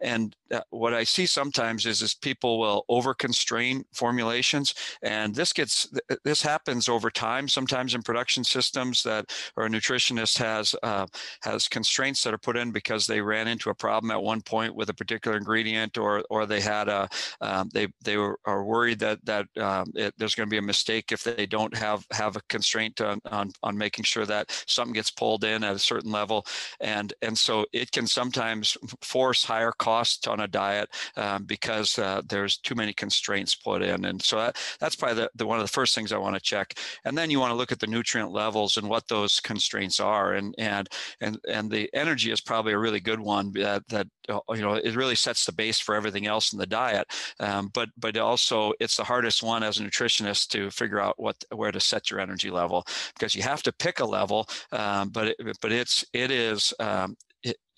and 0.00 0.34
uh, 0.50 0.60
what 0.70 0.94
I 0.94 1.04
see 1.04 1.26
sometimes 1.26 1.84
is 1.84 2.00
is 2.00 2.14
people 2.14 2.58
will 2.58 2.86
over 2.88 3.12
constrain 3.12 3.84
formulations, 3.92 4.74
and 5.02 5.34
this 5.34 5.52
gets 5.52 5.92
this 6.24 6.40
happens 6.40 6.88
over 6.88 7.10
time. 7.10 7.48
Sometimes 7.48 7.94
in 7.94 8.02
production 8.02 8.44
systems 8.44 9.02
that 9.02 9.26
or 9.56 9.66
a 9.66 9.68
nutritionist 9.68 10.38
has 10.38 10.74
uh, 10.82 11.06
has 11.42 11.68
constraints 11.68 12.24
that 12.24 12.32
are 12.32 12.38
put 12.38 12.56
in 12.56 12.70
because 12.70 13.06
they 13.06 13.20
ran 13.20 13.46
into 13.46 13.57
into 13.58 13.70
a 13.70 13.74
problem 13.74 14.12
at 14.12 14.22
one 14.22 14.40
point 14.40 14.74
with 14.74 14.88
a 14.88 14.94
particular 14.94 15.36
ingredient, 15.36 15.98
or 15.98 16.22
or 16.30 16.46
they 16.46 16.60
had 16.60 16.88
a 16.88 17.08
um, 17.40 17.68
they 17.74 17.88
they 18.02 18.16
were, 18.16 18.38
are 18.44 18.64
worried 18.64 19.00
that 19.00 19.18
that 19.24 19.46
um, 19.58 19.90
it, 19.94 20.14
there's 20.16 20.34
going 20.34 20.48
to 20.48 20.50
be 20.50 20.58
a 20.58 20.62
mistake 20.62 21.10
if 21.10 21.24
they 21.24 21.46
don't 21.46 21.76
have 21.76 22.06
have 22.12 22.36
a 22.36 22.40
constraint 22.48 23.00
on, 23.00 23.20
on 23.30 23.50
on 23.62 23.76
making 23.76 24.04
sure 24.04 24.24
that 24.26 24.50
something 24.66 24.94
gets 24.94 25.10
pulled 25.10 25.44
in 25.44 25.64
at 25.64 25.74
a 25.74 25.78
certain 25.78 26.12
level, 26.12 26.46
and 26.80 27.12
and 27.22 27.36
so 27.36 27.66
it 27.72 27.90
can 27.90 28.06
sometimes 28.06 28.76
force 29.02 29.44
higher 29.44 29.72
costs 29.72 30.26
on 30.26 30.40
a 30.40 30.48
diet 30.48 30.88
um, 31.16 31.44
because 31.44 31.98
uh, 31.98 32.22
there's 32.28 32.58
too 32.58 32.76
many 32.76 32.92
constraints 32.92 33.54
put 33.54 33.82
in, 33.82 34.04
and 34.04 34.22
so 34.22 34.36
that, 34.36 34.56
that's 34.78 34.94
probably 34.94 35.22
the, 35.22 35.30
the 35.34 35.46
one 35.46 35.58
of 35.58 35.64
the 35.64 35.72
first 35.72 35.94
things 35.94 36.12
I 36.12 36.18
want 36.18 36.36
to 36.36 36.40
check, 36.40 36.78
and 37.04 37.18
then 37.18 37.30
you 37.30 37.40
want 37.40 37.50
to 37.50 37.56
look 37.56 37.72
at 37.72 37.80
the 37.80 37.86
nutrient 37.86 38.30
levels 38.30 38.76
and 38.76 38.88
what 38.88 39.08
those 39.08 39.40
constraints 39.40 39.98
are, 39.98 40.34
and 40.34 40.54
and 40.58 40.88
and 41.20 41.38
and 41.48 41.70
the 41.70 41.90
energy 41.92 42.30
is 42.30 42.40
probably 42.40 42.72
a 42.72 42.78
really 42.78 43.00
good 43.00 43.20
one 43.20 43.47
that 43.52 43.86
that 43.88 44.06
uh, 44.28 44.40
you 44.50 44.60
know 44.60 44.74
it 44.74 44.96
really 44.96 45.14
sets 45.14 45.44
the 45.44 45.52
base 45.52 45.78
for 45.78 45.94
everything 45.94 46.26
else 46.26 46.52
in 46.52 46.58
the 46.58 46.66
diet. 46.66 47.06
Um, 47.40 47.70
but 47.72 47.88
but 47.96 48.16
also 48.16 48.72
it's 48.80 48.96
the 48.96 49.04
hardest 49.04 49.42
one 49.42 49.62
as 49.62 49.78
a 49.78 49.82
nutritionist 49.82 50.48
to 50.48 50.70
figure 50.70 51.00
out 51.00 51.18
what 51.18 51.36
where 51.54 51.72
to 51.72 51.80
set 51.80 52.10
your 52.10 52.20
energy 52.20 52.50
level 52.50 52.84
because 53.14 53.34
you 53.34 53.42
have 53.42 53.62
to 53.64 53.72
pick 53.72 54.00
a 54.00 54.04
level. 54.04 54.46
Um, 54.72 55.10
but 55.10 55.28
it, 55.28 55.58
but 55.60 55.72
it's 55.72 56.04
it 56.12 56.30
is 56.30 56.72
um, 56.80 57.16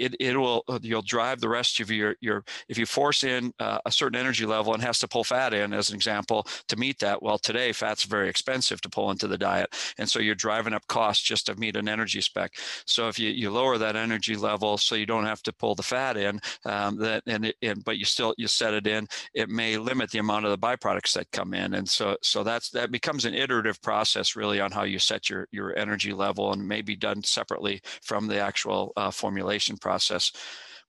it, 0.01 0.17
it, 0.19 0.37
will 0.37 0.65
uh, 0.69 0.79
you'll 0.83 1.03
drive 1.03 1.41
the 1.41 1.49
rest 1.49 1.79
of 1.81 1.91
your 1.91 2.17
your 2.21 2.45
if 2.69 2.79
you 2.79 2.87
force 2.87 3.23
in 3.23 3.53
uh, 3.61 3.79
a 3.85 3.93
certain 3.93 4.19
energy 4.19 4.47
level 4.47 4.73
and 4.73 4.83
has 4.83 4.99
to 4.99 5.09
pull 5.09 5.23
fat 5.23 5.53
in 5.53 5.73
as 5.73 5.91
an 5.91 5.95
example 5.95 6.47
to 6.69 6.77
meet 6.77 6.99
that 6.99 7.23
well 7.23 7.39
today 7.39 7.73
fat's 7.73 8.05
very 8.05 8.29
expensive 8.29 8.81
to 8.81 8.89
pull 8.89 9.11
into 9.11 9.29
the 9.29 9.39
diet. 9.39 9.69
And 9.99 10.11
so 10.11 10.19
you're 10.19 10.35
driving 10.35 10.73
up 10.73 10.87
costs 10.87 11.23
just 11.23 11.47
to 11.47 11.55
meet 11.57 11.77
an 11.77 11.89
energy 11.89 12.21
spec. 12.21 12.55
So 12.87 13.09
if 13.09 13.19
you, 13.19 13.31
you 13.31 13.51
lower 13.51 13.77
that 13.79 13.97
energy 13.97 14.37
level 14.37 14.79
so 14.79 14.95
you 14.95 15.07
don't 15.07 15.27
have 15.27 15.43
to 15.43 15.53
pull 15.53 15.75
the 15.75 15.83
fat 15.83 16.17
in 16.17 16.41
um, 16.65 16.97
that 16.99 17.23
and, 17.27 17.47
it, 17.47 17.57
and 17.63 17.85
but 17.85 17.99
you 17.99 18.05
still 18.05 18.35
you 18.39 18.49
set 18.49 18.75
it 18.75 18.87
in 18.87 19.07
it 19.35 19.49
may 19.49 19.77
limit 19.77 20.11
the 20.11 20.19
amount 20.19 20.47
of 20.47 20.51
the 20.51 20.67
byproducts 20.67 21.13
that 21.13 21.31
come 21.31 21.53
in. 21.55 21.75
And 21.75 21.89
so 21.89 22.17
so 22.23 22.43
that's 22.43 22.71
that 22.71 22.91
becomes 22.91 23.27
an 23.27 23.35
iterative 23.35 23.81
process 23.83 24.35
really 24.35 24.61
on 24.61 24.73
how 24.73 24.85
you 24.85 24.99
set 24.99 25.29
your 25.29 25.47
your 25.53 25.77
energy 25.79 26.13
level 26.13 26.53
and 26.53 26.67
may 26.67 26.81
be 26.81 26.97
done 26.97 27.23
separately 27.23 27.83
from 28.03 28.27
the 28.27 28.39
actual 28.39 28.93
uh, 28.97 29.11
formulation 29.11 29.77
process 29.77 29.90
process. 29.91 30.33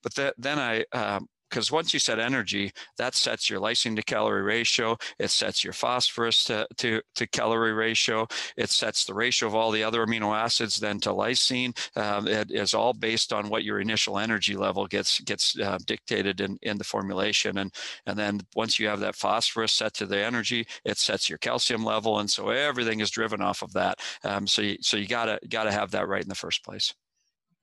But 0.02 0.14
the, 0.14 0.34
then 0.38 0.58
I, 0.58 0.84
um, 0.92 1.28
because 1.52 1.70
once 1.70 1.92
you 1.92 2.00
set 2.00 2.18
energy, 2.18 2.72
that 2.96 3.14
sets 3.14 3.50
your 3.50 3.60
lysine 3.60 3.94
to 3.96 4.02
calorie 4.02 4.40
ratio. 4.40 4.96
It 5.18 5.30
sets 5.30 5.62
your 5.62 5.74
phosphorus 5.74 6.44
to, 6.44 6.66
to, 6.78 7.02
to, 7.16 7.26
calorie 7.26 7.74
ratio. 7.74 8.26
It 8.56 8.70
sets 8.70 9.04
the 9.04 9.12
ratio 9.12 9.48
of 9.48 9.54
all 9.54 9.70
the 9.70 9.84
other 9.84 10.06
amino 10.06 10.34
acids 10.34 10.78
then 10.78 10.98
to 11.00 11.10
lysine. 11.10 11.76
Um, 11.94 12.26
it 12.26 12.50
is 12.50 12.72
all 12.72 12.94
based 12.94 13.34
on 13.34 13.50
what 13.50 13.64
your 13.64 13.80
initial 13.80 14.18
energy 14.18 14.56
level 14.56 14.86
gets 14.86 15.20
gets 15.20 15.58
uh, 15.58 15.76
dictated 15.84 16.40
in, 16.40 16.56
in 16.62 16.78
the 16.78 16.84
formulation. 16.84 17.58
And, 17.58 17.70
and 18.06 18.18
then 18.18 18.40
once 18.56 18.78
you 18.78 18.88
have 18.88 19.00
that 19.00 19.16
phosphorus 19.16 19.74
set 19.74 19.92
to 19.94 20.06
the 20.06 20.24
energy, 20.24 20.66
it 20.86 20.96
sets 20.96 21.28
your 21.28 21.38
calcium 21.38 21.84
level. 21.84 22.20
And 22.20 22.30
so 22.30 22.48
everything 22.48 23.00
is 23.00 23.10
driven 23.10 23.42
off 23.42 23.60
of 23.60 23.74
that. 23.74 23.98
Um, 24.24 24.46
so 24.46 24.62
you, 24.62 24.78
so 24.80 24.96
you 24.96 25.06
gotta, 25.06 25.38
gotta 25.50 25.70
have 25.70 25.90
that 25.90 26.08
right 26.08 26.22
in 26.22 26.30
the 26.30 26.34
first 26.46 26.64
place 26.64 26.94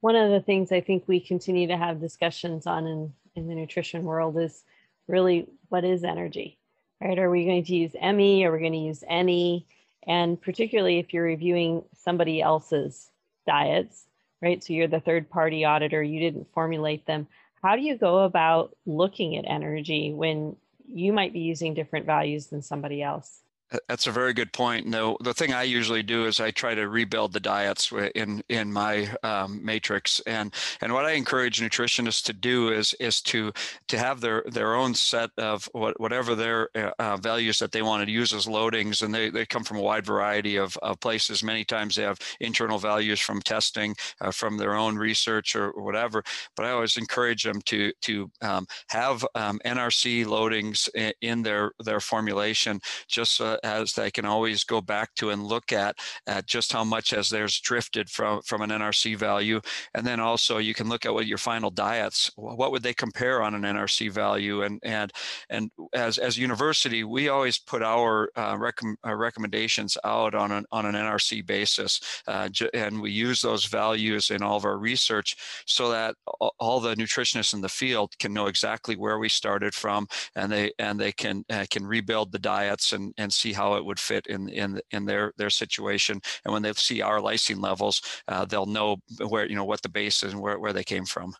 one 0.01 0.15
of 0.15 0.31
the 0.31 0.41
things 0.41 0.71
I 0.71 0.81
think 0.81 1.03
we 1.07 1.19
continue 1.19 1.67
to 1.67 1.77
have 1.77 1.99
discussions 1.99 2.65
on 2.65 2.87
in, 2.87 3.13
in 3.35 3.47
the 3.47 3.55
nutrition 3.55 4.03
world 4.03 4.37
is 4.37 4.63
really 5.07 5.47
what 5.69 5.83
is 5.83 6.03
energy, 6.03 6.57
right? 7.01 7.19
Are 7.19 7.29
we 7.29 7.45
going 7.45 7.63
to 7.65 7.75
use 7.75 7.93
ME? 8.01 8.45
Are 8.45 8.51
we 8.51 8.59
going 8.59 8.73
to 8.73 8.77
use 8.77 9.03
NE? 9.09 9.65
And 10.07 10.41
particularly 10.41 10.99
if 10.99 11.13
you're 11.13 11.23
reviewing 11.23 11.83
somebody 11.95 12.41
else's 12.41 13.09
diets, 13.45 14.05
right? 14.41 14.63
So 14.63 14.73
you're 14.73 14.87
the 14.87 14.99
third 14.99 15.29
party 15.29 15.65
auditor, 15.65 16.01
you 16.01 16.19
didn't 16.19 16.47
formulate 16.53 17.05
them. 17.05 17.27
How 17.61 17.75
do 17.75 17.81
you 17.81 17.97
go 17.97 18.19
about 18.19 18.75
looking 18.85 19.35
at 19.35 19.45
energy 19.45 20.13
when 20.13 20.55
you 20.87 21.11
might 21.11 21.33
be 21.33 21.41
using 21.41 21.73
different 21.73 22.05
values 22.05 22.47
than 22.47 22.61
somebody 22.61 23.01
else? 23.01 23.41
That's 23.87 24.07
a 24.07 24.11
very 24.11 24.33
good 24.33 24.51
point. 24.51 24.87
No, 24.87 25.17
the 25.21 25.33
thing 25.33 25.53
I 25.53 25.63
usually 25.63 26.03
do 26.03 26.25
is 26.25 26.39
I 26.39 26.51
try 26.51 26.73
to 26.73 26.89
rebuild 26.89 27.33
the 27.33 27.39
diets 27.39 27.91
in 28.15 28.43
in 28.49 28.73
my 28.73 29.09
um, 29.23 29.63
matrix, 29.63 30.19
and 30.21 30.53
and 30.81 30.93
what 30.93 31.05
I 31.05 31.11
encourage 31.11 31.59
nutritionists 31.59 32.23
to 32.25 32.33
do 32.33 32.69
is 32.69 32.93
is 32.95 33.21
to 33.21 33.51
to 33.87 33.97
have 33.99 34.21
their 34.21 34.43
their 34.47 34.73
own 34.75 34.95
set 34.95 35.29
of 35.37 35.69
what, 35.73 35.99
whatever 35.99 36.35
their 36.35 36.69
uh, 36.75 36.91
uh, 36.99 37.17
values 37.17 37.59
that 37.59 37.71
they 37.71 37.81
want 37.81 38.05
to 38.05 38.11
use 38.11 38.33
as 38.33 38.45
loadings, 38.47 39.03
and 39.03 39.13
they, 39.13 39.29
they 39.29 39.45
come 39.45 39.63
from 39.63 39.77
a 39.77 39.81
wide 39.81 40.05
variety 40.05 40.55
of, 40.55 40.75
of 40.77 40.99
places. 40.99 41.43
Many 41.43 41.63
times 41.63 41.95
they 41.95 42.03
have 42.03 42.19
internal 42.39 42.79
values 42.79 43.19
from 43.19 43.41
testing, 43.41 43.95
uh, 44.21 44.31
from 44.31 44.57
their 44.57 44.75
own 44.75 44.95
research 44.97 45.55
or, 45.55 45.71
whatever. 45.71 46.23
But 46.55 46.65
I 46.65 46.71
always 46.71 46.97
encourage 46.97 47.43
them 47.43 47.61
to 47.65 47.91
to 48.01 48.31
um, 48.41 48.67
have 48.87 49.25
um, 49.35 49.59
NRC 49.65 50.25
loadings 50.25 50.89
in, 50.95 51.13
in, 51.21 51.43
their 51.43 51.71
their 51.83 51.99
formulation, 51.99 52.79
just 53.07 53.35
so 53.35 53.58
as 53.63 53.93
they 53.93 54.11
can 54.11 54.25
always 54.25 54.63
go 54.63 54.81
back 54.81 55.13
to 55.15 55.29
and 55.29 55.43
look 55.43 55.71
at, 55.71 55.97
at 56.27 56.45
just 56.45 56.71
how 56.71 56.83
much 56.83 57.13
as 57.13 57.29
there's 57.29 57.59
drifted 57.59 58.09
from, 58.09 58.41
from 58.43 58.61
an 58.61 58.69
NRC 58.69 59.15
value. 59.15 59.61
And 59.93 60.05
then 60.05 60.19
also 60.19 60.57
you 60.57 60.73
can 60.73 60.89
look 60.89 61.05
at 61.05 61.13
what 61.13 61.27
your 61.27 61.37
final 61.37 61.69
diets, 61.69 62.31
what 62.35 62.71
would 62.71 62.83
they 62.83 62.93
compare 62.93 63.41
on 63.41 63.55
an 63.55 63.61
NRC 63.61 64.11
value? 64.11 64.63
And, 64.63 64.79
and, 64.83 65.11
and 65.49 65.71
as, 65.93 66.17
as 66.17 66.37
university, 66.37 67.03
we 67.03 67.29
always 67.29 67.57
put 67.57 67.81
our, 67.83 68.29
uh, 68.35 68.57
uh, 68.59 69.15
recommendations 69.15 69.97
out 70.03 70.35
on 70.35 70.51
an, 70.51 70.65
on 70.71 70.85
an 70.85 70.95
NRC 70.95 71.45
basis. 71.45 72.21
Uh, 72.27 72.49
and 72.73 73.01
we 73.01 73.11
use 73.11 73.41
those 73.41 73.65
values 73.65 74.31
in 74.31 74.41
all 74.41 74.57
of 74.57 74.65
our 74.65 74.77
research 74.77 75.35
so 75.65 75.89
that 75.91 76.15
all 76.59 76.79
the 76.79 76.95
nutritionists 76.95 77.53
in 77.53 77.61
the 77.61 77.69
field 77.69 78.11
can 78.19 78.33
know 78.33 78.47
exactly 78.47 78.95
where 78.95 79.19
we 79.19 79.29
started 79.29 79.73
from 79.73 80.07
and 80.35 80.51
they, 80.51 80.71
and 80.79 80.99
they 80.99 81.11
can, 81.11 81.43
uh, 81.49 81.65
can 81.69 81.85
rebuild 81.85 82.31
the 82.31 82.39
diets 82.39 82.93
and, 82.93 83.13
and 83.17 83.31
see 83.31 83.48
see 83.49 83.53
how 83.53 83.75
it 83.75 83.85
would 83.85 83.99
fit 83.99 84.27
in 84.27 84.49
in 84.49 84.81
in 84.91 85.05
their 85.05 85.33
their 85.37 85.49
situation. 85.49 86.21
And 86.45 86.53
when 86.53 86.61
they 86.61 86.73
see 86.73 87.01
our 87.01 87.19
lysine 87.19 87.61
levels, 87.61 88.01
uh, 88.27 88.45
they'll 88.45 88.65
know 88.65 88.97
where 89.27 89.47
you 89.47 89.55
know 89.55 89.65
what 89.65 89.81
the 89.81 89.89
base 89.89 90.23
is 90.23 90.33
and 90.33 90.41
where 90.41 90.59
where 90.59 90.73
they 90.73 90.83
came 90.83 91.05
from. 91.05 91.35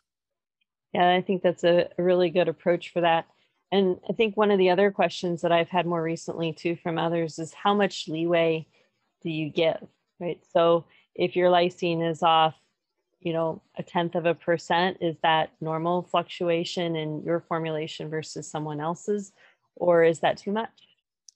Yeah, 0.92 1.14
I 1.14 1.22
think 1.22 1.42
that's 1.42 1.64
a, 1.64 1.88
really 1.98 2.30
good 2.30 2.48
approach 2.48 2.92
for 2.92 3.00
that. 3.02 3.26
And 3.70 3.98
I 4.08 4.12
think 4.12 4.36
one 4.36 4.50
of 4.50 4.58
the 4.58 4.70
other 4.70 4.90
questions 4.90 5.42
that 5.42 5.52
I've 5.52 5.68
had 5.68 5.86
more 5.86 6.02
recently 6.02 6.52
too 6.52 6.76
from 6.82 6.98
others 6.98 7.38
is 7.38 7.54
how 7.54 7.74
much 7.74 8.08
leeway 8.08 8.66
do 9.22 9.30
you 9.30 9.50
give, 9.50 9.86
right? 10.18 10.40
So 10.52 10.86
if 11.14 11.36
your 11.36 11.50
lysine 11.50 12.02
is 12.08 12.24
off, 12.24 12.56
you 13.20 13.32
know, 13.32 13.62
a 13.78 13.84
tenth 13.84 14.16
of 14.16 14.26
a 14.26 14.34
percent, 14.34 14.96
is 15.00 15.16
that 15.22 15.50
normal 15.60 16.02
fluctuation 16.02 16.96
in 16.96 17.22
your 17.22 17.40
formulation 17.40 18.10
versus 18.10 18.50
someone 18.50 18.80
else's, 18.80 19.32
or 19.76 20.02
is 20.02 20.18
that 20.20 20.38
too 20.38 20.50
much? 20.50 20.89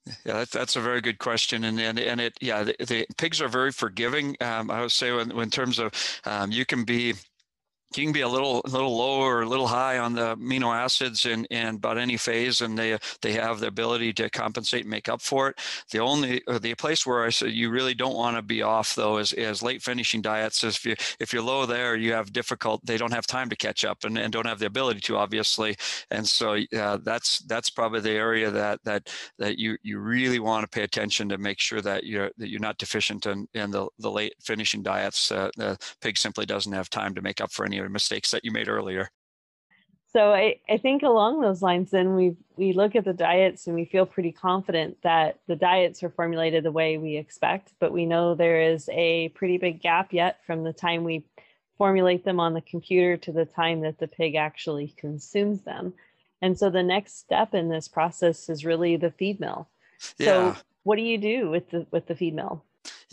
Yeah, 0.06 0.34
that's, 0.34 0.50
that's 0.50 0.76
a 0.76 0.80
very 0.80 1.00
good 1.00 1.18
question, 1.18 1.64
and 1.64 1.80
and, 1.80 1.98
and 1.98 2.20
it 2.20 2.36
yeah 2.42 2.62
the, 2.62 2.76
the 2.78 3.06
pigs 3.16 3.40
are 3.40 3.48
very 3.48 3.72
forgiving. 3.72 4.36
Um, 4.40 4.70
I 4.70 4.82
would 4.82 4.92
say 4.92 5.12
when 5.12 5.30
in 5.32 5.50
terms 5.50 5.78
of 5.78 5.92
um, 6.26 6.52
you 6.52 6.66
can 6.66 6.84
be 6.84 7.14
you 7.96 8.04
can 8.04 8.12
be 8.12 8.22
a 8.22 8.28
little 8.28 8.60
little 8.66 8.96
low 8.96 9.20
or 9.20 9.42
a 9.42 9.48
little 9.48 9.66
high 9.66 9.98
on 9.98 10.14
the 10.14 10.36
amino 10.36 10.74
acids 10.74 11.26
in, 11.26 11.44
in 11.46 11.76
about 11.76 11.98
any 11.98 12.16
phase 12.16 12.60
and 12.60 12.78
they 12.78 12.98
they 13.22 13.32
have 13.32 13.60
the 13.60 13.66
ability 13.66 14.12
to 14.12 14.30
compensate 14.30 14.82
and 14.82 14.90
make 14.90 15.08
up 15.08 15.20
for 15.20 15.48
it. 15.50 15.60
The 15.90 16.00
only 16.00 16.42
the 16.60 16.74
place 16.74 17.06
where 17.06 17.24
i 17.24 17.30
say 17.30 17.48
you 17.48 17.70
really 17.70 17.94
don't 17.94 18.16
want 18.16 18.36
to 18.36 18.42
be 18.42 18.62
off 18.62 18.94
though 18.94 19.18
is, 19.18 19.32
is 19.32 19.62
late 19.62 19.82
finishing 19.82 20.22
diets. 20.22 20.64
If 20.64 20.84
you 20.84 20.94
if 21.20 21.32
you're 21.32 21.42
low 21.42 21.66
there 21.66 21.96
you 21.96 22.12
have 22.12 22.32
difficult 22.32 22.84
they 22.84 22.96
don't 22.96 23.12
have 23.12 23.26
time 23.26 23.48
to 23.50 23.56
catch 23.56 23.84
up 23.84 24.04
and, 24.04 24.18
and 24.18 24.32
don't 24.32 24.46
have 24.46 24.58
the 24.58 24.66
ability 24.66 25.00
to 25.00 25.16
obviously. 25.16 25.76
And 26.10 26.26
so 26.26 26.58
uh, 26.76 26.98
that's 27.02 27.40
that's 27.40 27.70
probably 27.70 28.00
the 28.00 28.10
area 28.10 28.50
that 28.50 28.80
that 28.84 29.08
that 29.38 29.58
you 29.58 29.76
you 29.82 29.98
really 29.98 30.38
want 30.38 30.62
to 30.64 30.68
pay 30.68 30.82
attention 30.82 31.28
to 31.28 31.38
make 31.38 31.60
sure 31.60 31.80
that 31.80 32.04
you're 32.04 32.30
that 32.38 32.50
you're 32.50 32.60
not 32.60 32.78
deficient 32.78 33.26
in, 33.26 33.46
in 33.54 33.70
the, 33.70 33.88
the 33.98 34.10
late 34.10 34.34
finishing 34.42 34.82
diets 34.82 35.30
uh, 35.30 35.50
the 35.56 35.76
pig 36.00 36.16
simply 36.16 36.46
doesn't 36.46 36.72
have 36.72 36.90
time 36.90 37.14
to 37.14 37.22
make 37.22 37.40
up 37.40 37.52
for 37.52 37.64
any 37.64 37.80
mistakes 37.88 38.30
that 38.30 38.44
you 38.44 38.50
made 38.50 38.68
earlier. 38.68 39.08
So 40.12 40.32
I, 40.32 40.60
I 40.70 40.78
think 40.78 41.02
along 41.02 41.40
those 41.40 41.60
lines, 41.60 41.90
then 41.90 42.14
we 42.14 42.36
we 42.56 42.72
look 42.72 42.94
at 42.94 43.04
the 43.04 43.12
diets 43.12 43.66
and 43.66 43.74
we 43.74 43.84
feel 43.84 44.06
pretty 44.06 44.30
confident 44.30 44.96
that 45.02 45.40
the 45.48 45.56
diets 45.56 46.04
are 46.04 46.10
formulated 46.10 46.62
the 46.62 46.70
way 46.70 46.98
we 46.98 47.16
expect, 47.16 47.72
but 47.80 47.92
we 47.92 48.06
know 48.06 48.34
there 48.34 48.62
is 48.62 48.88
a 48.92 49.30
pretty 49.30 49.58
big 49.58 49.82
gap 49.82 50.12
yet 50.12 50.38
from 50.46 50.62
the 50.62 50.72
time 50.72 51.02
we 51.02 51.24
formulate 51.78 52.24
them 52.24 52.38
on 52.38 52.54
the 52.54 52.60
computer 52.60 53.16
to 53.16 53.32
the 53.32 53.44
time 53.44 53.80
that 53.80 53.98
the 53.98 54.06
pig 54.06 54.36
actually 54.36 54.94
consumes 54.96 55.62
them. 55.62 55.92
And 56.40 56.56
so 56.56 56.70
the 56.70 56.84
next 56.84 57.18
step 57.18 57.52
in 57.52 57.68
this 57.68 57.88
process 57.88 58.48
is 58.48 58.64
really 58.64 58.96
the 58.96 59.10
feed 59.10 59.40
mill. 59.40 59.66
Yeah. 60.18 60.54
So 60.54 60.56
what 60.84 60.94
do 60.94 61.02
you 61.02 61.18
do 61.18 61.50
with 61.50 61.70
the 61.70 61.86
with 61.90 62.06
the 62.06 62.14
feed 62.14 62.34
mill? 62.34 62.62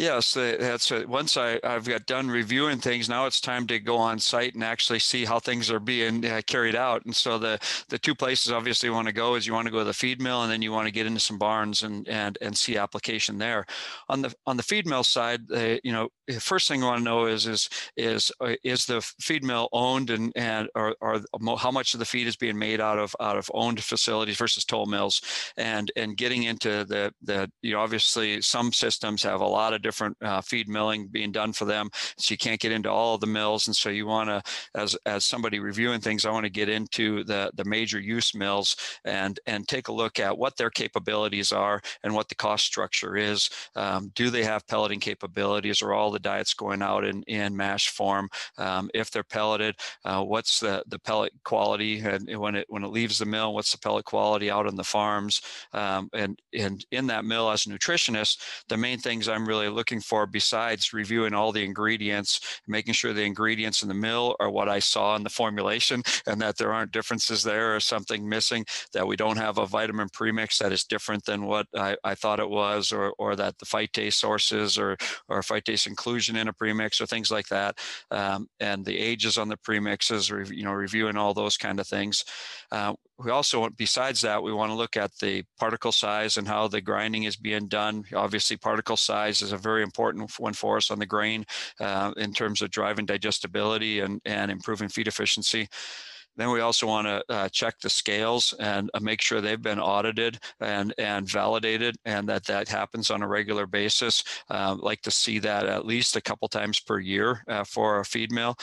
Yes, 0.02 0.34
that's 0.34 0.90
it. 0.92 1.08
Once 1.08 1.38
I, 1.38 1.60
I've 1.64 1.88
got 1.88 2.08
done 2.08 2.28
reviewing 2.28 2.80
things, 2.80 3.08
now 3.08 3.28
it's 3.28 3.40
time 3.40 3.68
to 3.68 3.78
go 3.78 3.98
on 3.98 4.18
site 4.18 4.56
and 4.56 4.64
actually 4.64 4.98
see 4.98 5.26
how 5.26 5.38
things 5.38 5.70
are 5.70 5.80
being 5.80 6.26
uh, 6.26 6.42
carried 6.48 6.76
out. 6.76 7.06
And 7.06 7.16
so 7.16 7.38
the 7.38 7.60
the 7.90 8.00
two 8.00 8.16
places 8.16 8.52
obviously 8.52 8.90
you 8.90 8.94
want 8.94 9.10
to 9.10 9.14
go 9.14 9.36
is 9.36 9.46
you 9.46 9.54
want 9.54 9.68
to 9.68 9.72
go 9.72 9.78
to 9.78 9.86
the 9.86 9.94
feed 9.94 10.20
mill 10.20 10.42
and 10.42 10.52
then 10.52 10.64
you 10.64 10.72
want 10.72 10.88
to 10.88 10.92
get 10.92 11.06
into 11.06 11.20
some 11.20 11.38
barns 11.38 11.84
and 11.84 12.08
and 12.08 12.36
and 12.42 12.58
see 12.58 12.78
application 12.78 13.38
there. 13.38 13.64
On 14.10 14.24
the 14.24 14.34
on 14.48 14.58
the 14.58 14.64
feed 14.64 14.88
mill 14.88 15.04
side, 15.04 15.42
uh, 15.54 15.78
you 15.84 15.92
know, 15.92 16.10
first 16.40 16.68
thing 16.68 16.80
you 16.80 16.88
want 16.88 16.98
to 16.98 17.04
know 17.04 17.28
is 17.28 17.46
is 17.46 17.70
is 17.96 18.32
uh, 18.42 18.56
is 18.64 18.88
the 18.88 19.02
feed 19.20 19.44
mill 19.44 19.70
owned 19.72 20.10
and 20.10 20.32
and 20.36 20.68
or, 20.74 20.96
or 21.02 21.22
how 21.60 21.70
much 21.70 21.94
of 21.94 22.00
the 22.00 22.06
feed 22.06 22.26
is 22.26 22.36
being 22.36 22.58
made 22.58 22.82
out 22.82 22.98
of 22.98 23.16
out 23.20 23.38
of 23.38 23.52
owned 23.54 23.84
facilities 23.84 24.38
versus 24.38 24.66
toll 24.66 24.88
mills, 24.88 25.22
and 25.58 25.92
and 25.96 26.18
getting 26.18 26.42
into 26.42 26.86
the 26.86 27.14
the 27.22 27.52
you 27.62 27.74
know 27.74 27.82
obviously 27.82 28.42
some 28.42 28.74
systems 28.74 29.22
have 29.22 29.42
a 29.42 29.46
lot 29.46 29.76
of 29.76 29.84
different 29.84 29.91
uh, 30.22 30.42
feed 30.42 30.68
milling 30.68 31.08
being 31.08 31.32
done 31.32 31.54
for 31.54 31.66
them, 31.66 31.90
so 32.18 32.34
you 32.34 32.38
can't 32.38 32.60
get 32.60 32.72
into 32.72 32.90
all 32.90 33.16
of 33.16 33.22
the 33.22 33.28
mills, 33.28 33.68
and 33.68 33.76
so 33.76 33.90
you 33.90 34.06
want 34.06 34.30
to 34.30 34.42
as 34.76 34.96
as 35.06 35.26
somebody 35.26 35.60
reviewing 35.60 36.02
things, 36.02 36.26
I 36.26 36.32
want 36.32 36.46
to 36.46 36.50
get 36.52 36.70
into 36.70 37.24
the 37.24 37.52
the 37.56 37.66
major 37.66 38.00
use 38.00 38.34
mills 38.36 38.76
and 39.06 39.40
and 39.46 39.68
take 39.68 39.88
a 39.88 39.94
look 39.94 40.20
at 40.20 40.38
what 40.38 40.58
their 40.58 40.70
capabilities 40.70 41.52
are 41.52 41.82
and 42.04 42.14
what 42.14 42.30
the 42.30 42.36
cost 42.36 42.66
structure 42.66 43.18
is. 43.18 43.50
Um, 43.76 44.12
do 44.16 44.30
they 44.30 44.44
have 44.44 44.68
pelleting 44.68 45.00
capabilities, 45.00 45.82
or 45.82 45.94
all 45.94 46.12
the 46.12 46.20
diets 46.20 46.54
going 46.54 46.82
out 46.82 47.04
in, 47.06 47.24
in 47.24 47.56
mash 47.56 47.90
form. 47.90 48.30
Um, 48.58 48.90
if 48.94 49.12
they're 49.12 49.24
pelleted, 49.24 49.76
uh, 50.06 50.24
what's 50.24 50.60
the, 50.60 50.84
the 50.88 51.00
pellet 51.00 51.34
quality 51.44 52.00
and 52.00 52.38
when 52.38 52.56
it 52.56 52.66
when 52.70 52.84
it 52.84 52.90
leaves 52.90 53.20
the 53.20 53.26
mill, 53.26 53.54
what's 53.54 53.72
the 53.72 53.78
pellet 53.78 54.06
quality 54.06 54.50
out 54.50 54.68
on 54.68 54.76
the 54.76 54.84
farms? 54.84 55.42
Um, 55.74 56.10
and 56.14 56.40
and 56.58 56.86
in 56.92 57.08
that 57.08 57.26
mill 57.26 57.50
as 57.50 57.66
a 57.66 57.70
nutritionist, 57.70 58.40
the 58.70 58.78
main 58.78 59.00
things 59.00 59.28
I'm 59.28 59.48
really 59.48 59.70
looking 59.72 60.00
for 60.00 60.26
besides 60.26 60.94
reviewing 60.94 61.34
all 61.34 61.52
the 61.52 61.64
ingredients, 61.64 62.40
making 62.68 62.94
sure 62.94 63.14
the 63.14 63.24
ingredients 63.24 63.82
in 63.82 63.88
the 63.88 63.94
mill 63.94 64.36
are 64.40 64.50
what 64.50 64.70
I 64.70 64.80
saw 64.80 65.16
in 65.16 65.24
the 65.24 65.30
formulation 65.30 66.04
and 66.28 66.42
that 66.42 66.58
there 66.58 66.74
aren't 66.74 66.92
differences 66.92 67.44
there 67.44 67.76
or 67.76 67.80
something 67.80 68.28
missing, 68.28 68.66
that 68.94 69.08
we 69.08 69.16
don't 69.16 69.38
have 69.38 69.58
a 69.58 69.66
vitamin 69.66 70.10
premix 70.14 70.60
that 70.60 70.72
is 70.72 70.84
different 70.84 71.26
than 71.26 71.46
what 71.46 71.68
I, 71.76 71.98
I 72.04 72.16
thought 72.16 72.40
it 72.40 72.50
was, 72.50 72.92
or, 72.92 73.14
or 73.18 73.36
that 73.36 73.58
the 73.58 73.66
phytase 73.66 74.14
sources 74.14 74.78
or, 74.78 74.98
or 75.28 75.42
phytase 75.42 75.88
inclusion 75.88 76.36
in 76.36 76.48
a 76.48 76.54
premix 76.54 77.00
or 77.02 77.06
things 77.06 77.32
like 77.32 77.48
that, 77.48 77.78
um, 78.12 78.48
and 78.60 78.86
the 78.86 78.98
ages 78.98 79.38
on 79.38 79.50
the 79.50 79.58
premixes, 79.58 80.30
you 80.56 80.64
know, 80.64 80.74
reviewing 80.74 81.18
all 81.18 81.34
those 81.34 81.58
kind 81.58 81.80
of 81.80 81.88
things. 81.88 82.24
Uh, 82.72 82.94
we 83.24 83.30
also, 83.30 83.70
besides 83.70 84.22
that, 84.22 84.42
we 84.42 84.54
want 84.54 84.72
to 84.72 84.76
look 84.76 84.98
at 84.98 85.12
the 85.20 85.44
particle 85.60 85.92
size 85.92 86.38
and 86.38 86.48
how 86.48 86.68
the 86.68 86.82
grinding 86.82 87.24
is 87.24 87.36
being 87.36 87.68
done. 87.68 88.04
Obviously, 88.16 88.58
particle 88.58 88.98
size 88.98 89.42
is 89.42 89.52
a 89.52 89.58
very 89.62 89.84
important 89.84 90.32
one 90.40 90.54
for 90.54 90.78
us 90.78 90.92
on 90.92 91.00
the 91.00 91.06
grain 91.06 91.46
uh, 91.80 92.12
in 92.18 92.34
terms 92.34 92.62
of 92.62 92.72
driving 92.72 93.06
digestibility 93.06 94.00
and, 94.00 94.20
and 94.26 94.52
improving 94.52 94.90
feed 94.90 95.08
efficiency. 95.08 95.68
Then 96.38 96.52
we 96.52 96.62
also 96.62 96.88
want 96.88 97.08
to 97.08 97.24
uh, 97.30 97.50
check 97.50 97.80
the 97.80 97.90
scales 97.90 98.54
and 98.60 98.90
uh, 98.94 99.00
make 99.00 99.22
sure 99.22 99.42
they've 99.42 99.62
been 99.62 99.80
audited 99.80 100.40
and, 100.60 100.94
and 100.98 101.30
validated 101.30 101.96
and 102.06 102.28
that 102.30 102.46
that 102.46 102.68
happens 102.68 103.12
on 103.12 103.22
a 103.22 103.28
regular 103.28 103.68
basis. 103.68 104.24
Uh, 104.50 104.76
like 104.80 105.02
to 105.02 105.12
see 105.12 105.40
that 105.40 105.66
at 105.66 105.86
least 105.86 106.16
a 106.16 106.22
couple 106.22 106.48
times 106.48 106.80
per 106.80 107.00
year 107.00 107.44
uh, 107.48 107.64
for 107.64 108.00
a 108.00 108.06
feed 108.06 108.32
mill. 108.32 108.56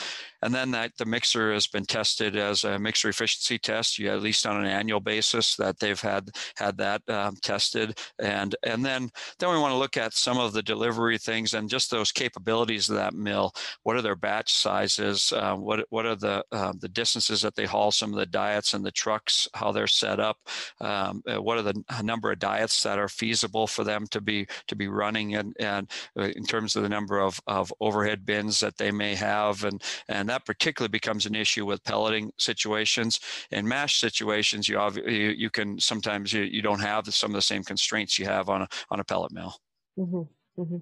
And 0.42 0.54
then 0.54 0.70
that 0.72 0.92
the 0.98 1.04
mixer 1.04 1.52
has 1.52 1.66
been 1.66 1.84
tested 1.84 2.36
as 2.36 2.64
a 2.64 2.78
mixer 2.78 3.08
efficiency 3.08 3.58
test, 3.58 3.98
you 3.98 4.10
at 4.10 4.22
least 4.22 4.46
on 4.46 4.56
an 4.56 4.70
annual 4.70 5.00
basis 5.00 5.56
that 5.56 5.78
they've 5.78 6.00
had 6.00 6.30
had 6.56 6.76
that 6.78 7.02
um, 7.08 7.36
tested. 7.42 7.98
And 8.18 8.54
and 8.62 8.84
then 8.84 9.10
then 9.38 9.50
we 9.50 9.58
want 9.58 9.72
to 9.72 9.78
look 9.78 9.96
at 9.96 10.14
some 10.14 10.38
of 10.38 10.52
the 10.52 10.62
delivery 10.62 11.18
things 11.18 11.54
and 11.54 11.68
just 11.68 11.90
those 11.90 12.12
capabilities 12.12 12.88
of 12.88 12.96
that 12.96 13.14
mill. 13.14 13.52
What 13.82 13.96
are 13.96 14.02
their 14.02 14.16
batch 14.16 14.54
sizes? 14.54 15.32
Uh, 15.32 15.56
what 15.56 15.84
what 15.90 16.06
are 16.06 16.16
the 16.16 16.44
uh, 16.52 16.72
the 16.78 16.88
distances 16.88 17.42
that 17.42 17.56
they 17.58 17.66
haul 17.66 17.90
some 17.90 18.12
of 18.12 18.18
the 18.18 18.26
diets 18.26 18.74
and 18.74 18.84
the 18.84 18.92
trucks? 18.92 19.48
How 19.54 19.72
they're 19.72 19.86
set 19.86 20.20
up? 20.20 20.38
Um, 20.80 21.22
uh, 21.26 21.42
what 21.42 21.58
are 21.58 21.62
the 21.62 21.82
number 22.02 22.30
of 22.30 22.38
diets 22.38 22.82
that 22.84 22.98
are 22.98 23.08
feasible 23.08 23.66
for 23.66 23.84
them 23.84 24.06
to 24.08 24.20
be 24.20 24.46
to 24.68 24.76
be 24.76 24.88
running 24.88 25.34
and 25.34 25.54
and 25.58 25.90
uh, 26.18 26.30
in 26.36 26.44
terms 26.44 26.76
of 26.76 26.82
the 26.82 26.88
number 26.88 27.18
of, 27.20 27.40
of 27.46 27.72
overhead 27.80 28.24
bins 28.24 28.60
that 28.60 28.76
they 28.76 28.90
may 28.90 29.14
have 29.14 29.64
and 29.64 29.82
and 30.08 30.28
and 30.28 30.28
that 30.28 30.44
particularly 30.44 30.90
becomes 30.90 31.26
an 31.26 31.34
issue 31.34 31.64
with 31.64 31.82
pelleting 31.84 32.32
situations. 32.38 33.20
In 33.50 33.66
mash 33.66 33.98
situations, 33.98 34.68
you 34.68 34.78
you, 35.06 35.30
you 35.30 35.50
can 35.50 35.78
sometimes 35.80 36.32
you, 36.32 36.42
you 36.42 36.60
don't 36.60 36.80
have 36.80 37.06
some 37.14 37.30
of 37.30 37.34
the 37.34 37.42
same 37.42 37.64
constraints 37.64 38.18
you 38.18 38.26
have 38.26 38.48
on 38.48 38.62
a 38.62 38.68
on 38.90 39.00
a 39.00 39.04
pellet 39.04 39.32
mill. 39.32 39.54
Mm-hmm. 39.98 40.60
Mm-hmm. 40.60 40.76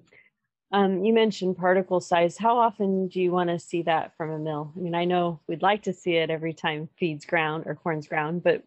Um, 0.71 1.05
you 1.05 1.13
mentioned 1.13 1.57
particle 1.57 2.01
size. 2.01 2.37
How 2.37 2.57
often 2.57 3.07
do 3.07 3.21
you 3.21 3.31
want 3.31 3.49
to 3.49 3.59
see 3.59 3.83
that 3.83 4.15
from 4.17 4.31
a 4.31 4.39
mill? 4.39 4.73
I 4.75 4.79
mean, 4.79 4.95
I 4.95 5.05
know 5.05 5.39
we'd 5.47 5.61
like 5.61 5.83
to 5.83 5.93
see 5.93 6.15
it 6.15 6.29
every 6.29 6.53
time 6.53 6.89
feed's 6.97 7.25
ground 7.25 7.63
or 7.65 7.75
corn's 7.75 8.07
ground, 8.07 8.43
but 8.43 8.63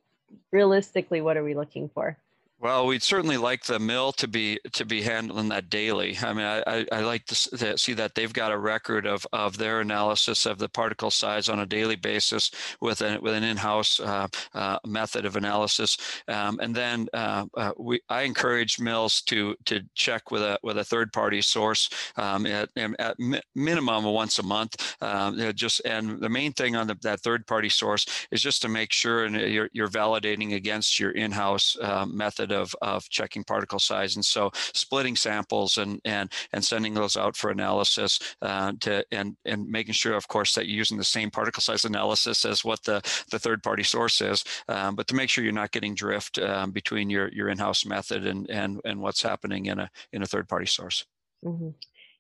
realistically, 0.51 1.21
what 1.21 1.37
are 1.37 1.45
we 1.45 1.55
looking 1.55 1.91
for? 1.91 2.17
Well, 2.61 2.87
we'd 2.87 3.03
certainly 3.03 3.39
like 3.39 3.65
the 3.65 3.79
mill 3.79 4.13
to 4.13 4.29
be 4.29 4.61
to 4.75 4.85
be 4.85 5.01
handling 5.01 5.49
that 5.49 5.71
daily. 5.71 6.19
I 6.23 6.33
mean, 6.35 6.45
I, 6.45 6.85
I, 6.93 7.01
like 7.01 7.25
to, 7.27 7.79
see 7.79 7.95
that 7.95 8.15
they've 8.15 8.33
got 8.33 8.53
a 8.53 8.59
record 8.59 9.07
of, 9.07 9.27
of 9.33 9.57
their 9.57 9.81
analysis 9.81 10.45
of 10.45 10.59
the 10.59 10.69
particle 10.69 11.11
size 11.11 11.49
on 11.49 11.61
a 11.61 11.65
daily 11.65 11.97
basis 11.97 12.51
with 12.83 13.01
an 13.01 13.23
with 13.23 13.33
an 13.33 13.45
in-house 13.45 13.99
uh, 14.01 14.29
uh, 14.53 14.79
method 14.85 15.25
of 15.25 15.37
analysis. 15.37 15.97
Um, 16.29 16.61
and 16.61 16.75
then 16.75 17.09
uh, 17.15 17.47
uh 17.57 17.73
we 17.79 18.03
I 18.11 18.23
encourage 18.23 18.79
mills 18.79 19.23
to 19.23 19.57
to 19.65 19.81
check 19.95 20.31
with 20.31 20.43
a 20.43 20.59
with 20.63 20.77
a 20.77 20.85
third 20.85 21.15
party 21.15 21.41
source 21.41 21.89
um, 22.19 22.45
at, 22.45 22.69
at 22.77 23.19
mi- 23.19 23.41
minimum 23.55 24.05
once 24.05 24.39
a 24.39 24.43
month. 24.43 24.97
Um, 25.01 25.39
just 25.55 25.81
and 25.87 26.21
the 26.21 26.29
main 26.29 26.53
thing 26.53 26.77
on 26.77 26.89
the, 26.89 26.99
that 27.01 27.21
third 27.21 27.47
party 27.47 27.71
source 27.71 28.05
is 28.31 28.43
just 28.43 28.61
to 28.61 28.69
make 28.69 28.93
sure 28.93 29.25
and 29.25 29.35
you're 29.35 29.71
you're 29.73 29.89
validating 29.89 30.57
against 30.57 31.01
your 31.01 31.13
in-house 31.13 31.79
uh, 31.81 32.05
method 32.05 32.50
method 32.51 32.63
of, 32.63 32.75
of 32.83 33.09
checking 33.09 33.45
particle 33.45 33.79
size. 33.79 34.17
And 34.17 34.25
so 34.25 34.51
splitting 34.55 35.17
samples 35.17 35.79
and, 35.79 36.01
and, 36.05 36.31
and 36.53 36.65
sending 36.65 36.95
those 36.95 37.17
out 37.17 37.37
for 37.37 37.51
analysis 37.51 38.19
uh, 38.43 38.73
to, 38.81 39.05
and, 39.13 39.37
and 39.45 39.69
making 39.69 39.95
sure, 39.95 40.15
of 40.15 40.29
course, 40.29 40.55
that 40.55 40.67
you're 40.67 40.77
using 40.77 40.99
the 40.99 41.05
same 41.05 41.31
particle 41.31 41.61
size 41.61 41.85
analysis 41.85 42.45
as 42.45 42.65
what 42.65 42.83
the, 42.85 43.01
the 43.31 43.39
third 43.39 43.63
party 43.63 43.83
source 43.83 44.21
is, 44.21 44.45
um, 44.69 44.95
but 44.95 45.07
to 45.07 45.15
make 45.15 45.31
sure 45.31 45.45
you're 45.45 45.53
not 45.53 45.73
getting 45.73 45.95
drift 45.95 46.39
um, 46.39 46.71
between 46.71 47.11
your, 47.11 47.29
your 47.29 47.49
in-house 47.49 47.85
method 47.85 48.27
and, 48.27 48.49
and, 48.51 48.81
and 48.85 49.01
what's 49.01 49.23
happening 49.23 49.67
in 49.67 49.79
a, 49.79 49.91
in 50.13 50.23
a 50.23 50.27
third 50.27 50.49
party 50.49 50.67
source. 50.67 51.07
Mm-hmm. 51.45 51.71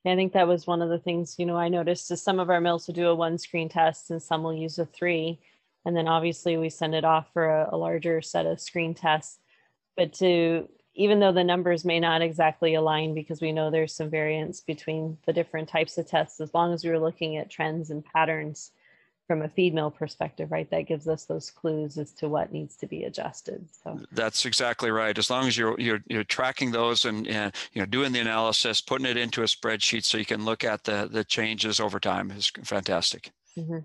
I 0.07 0.16
think 0.16 0.33
that 0.33 0.49
was 0.49 0.66
one 0.66 0.81
of 0.81 0.88
the 0.88 0.99
things, 0.99 1.35
you 1.38 1.45
know, 1.45 1.59
I 1.59 1.69
noticed 1.69 2.11
is 2.11 2.23
some 2.23 2.40
of 2.40 2.49
our 2.49 2.61
mills 2.61 2.87
will 2.87 2.95
do 2.95 3.09
a 3.09 3.14
one 3.14 3.37
screen 3.37 3.69
test 3.69 4.11
and 4.11 4.23
some 4.23 4.43
will 4.43 4.55
use 4.55 4.79
a 4.79 4.87
three. 4.87 5.38
And 5.85 5.95
then 5.95 6.09
obviously 6.09 6.57
we 6.57 6.71
send 6.71 6.95
it 6.95 7.05
off 7.05 7.27
for 7.35 7.45
a, 7.45 7.69
a 7.73 7.77
larger 7.77 8.23
set 8.23 8.47
of 8.47 8.61
screen 8.61 8.95
tests 8.95 9.40
but 9.96 10.12
to 10.14 10.68
even 10.94 11.20
though 11.20 11.33
the 11.33 11.44
numbers 11.44 11.85
may 11.85 12.00
not 12.00 12.20
exactly 12.20 12.74
align 12.74 13.14
because 13.14 13.40
we 13.40 13.53
know 13.53 13.70
there's 13.70 13.94
some 13.94 14.11
variance 14.11 14.61
between 14.61 15.16
the 15.24 15.33
different 15.33 15.68
types 15.68 15.96
of 15.98 16.07
tests 16.07 16.40
as 16.40 16.53
long 16.53 16.72
as 16.72 16.85
we 16.85 16.90
were 16.90 16.98
looking 16.98 17.37
at 17.37 17.48
trends 17.48 17.90
and 17.90 18.05
patterns 18.05 18.72
from 19.26 19.42
a 19.42 19.48
feed 19.48 19.72
mill 19.72 19.92
perspective 19.92 20.50
right 20.50 20.68
that 20.70 20.88
gives 20.88 21.07
us 21.07 21.24
those 21.24 21.50
clues 21.50 21.96
as 21.96 22.11
to 22.12 22.29
what 22.29 22.53
needs 22.53 22.74
to 22.74 22.87
be 22.87 23.05
adjusted 23.05 23.64
so. 23.85 24.00
That's 24.11 24.44
exactly 24.44 24.90
right. 24.90 25.16
As 25.16 25.31
long 25.31 25.46
as 25.46 25.57
you're 25.57 25.79
you're, 25.81 26.03
you're 26.09 26.24
tracking 26.24 26.72
those 26.72 27.05
and, 27.05 27.29
and 27.29 27.55
you 27.72 27.81
know 27.81 27.87
doing 27.87 28.11
the 28.12 28.18
analysis 28.18 28.81
putting 28.81 29.07
it 29.07 29.16
into 29.16 29.42
a 29.42 29.46
spreadsheet 29.46 30.05
so 30.05 30.18
you 30.18 30.26
can 30.26 30.44
look 30.44 30.64
at 30.64 30.85
the 30.85 31.09
the 31.11 31.22
changes 31.22 31.79
over 31.79 32.00
time 32.00 32.31
is 32.33 32.50
fantastic. 32.64 33.31
Mm-hmm 33.57 33.79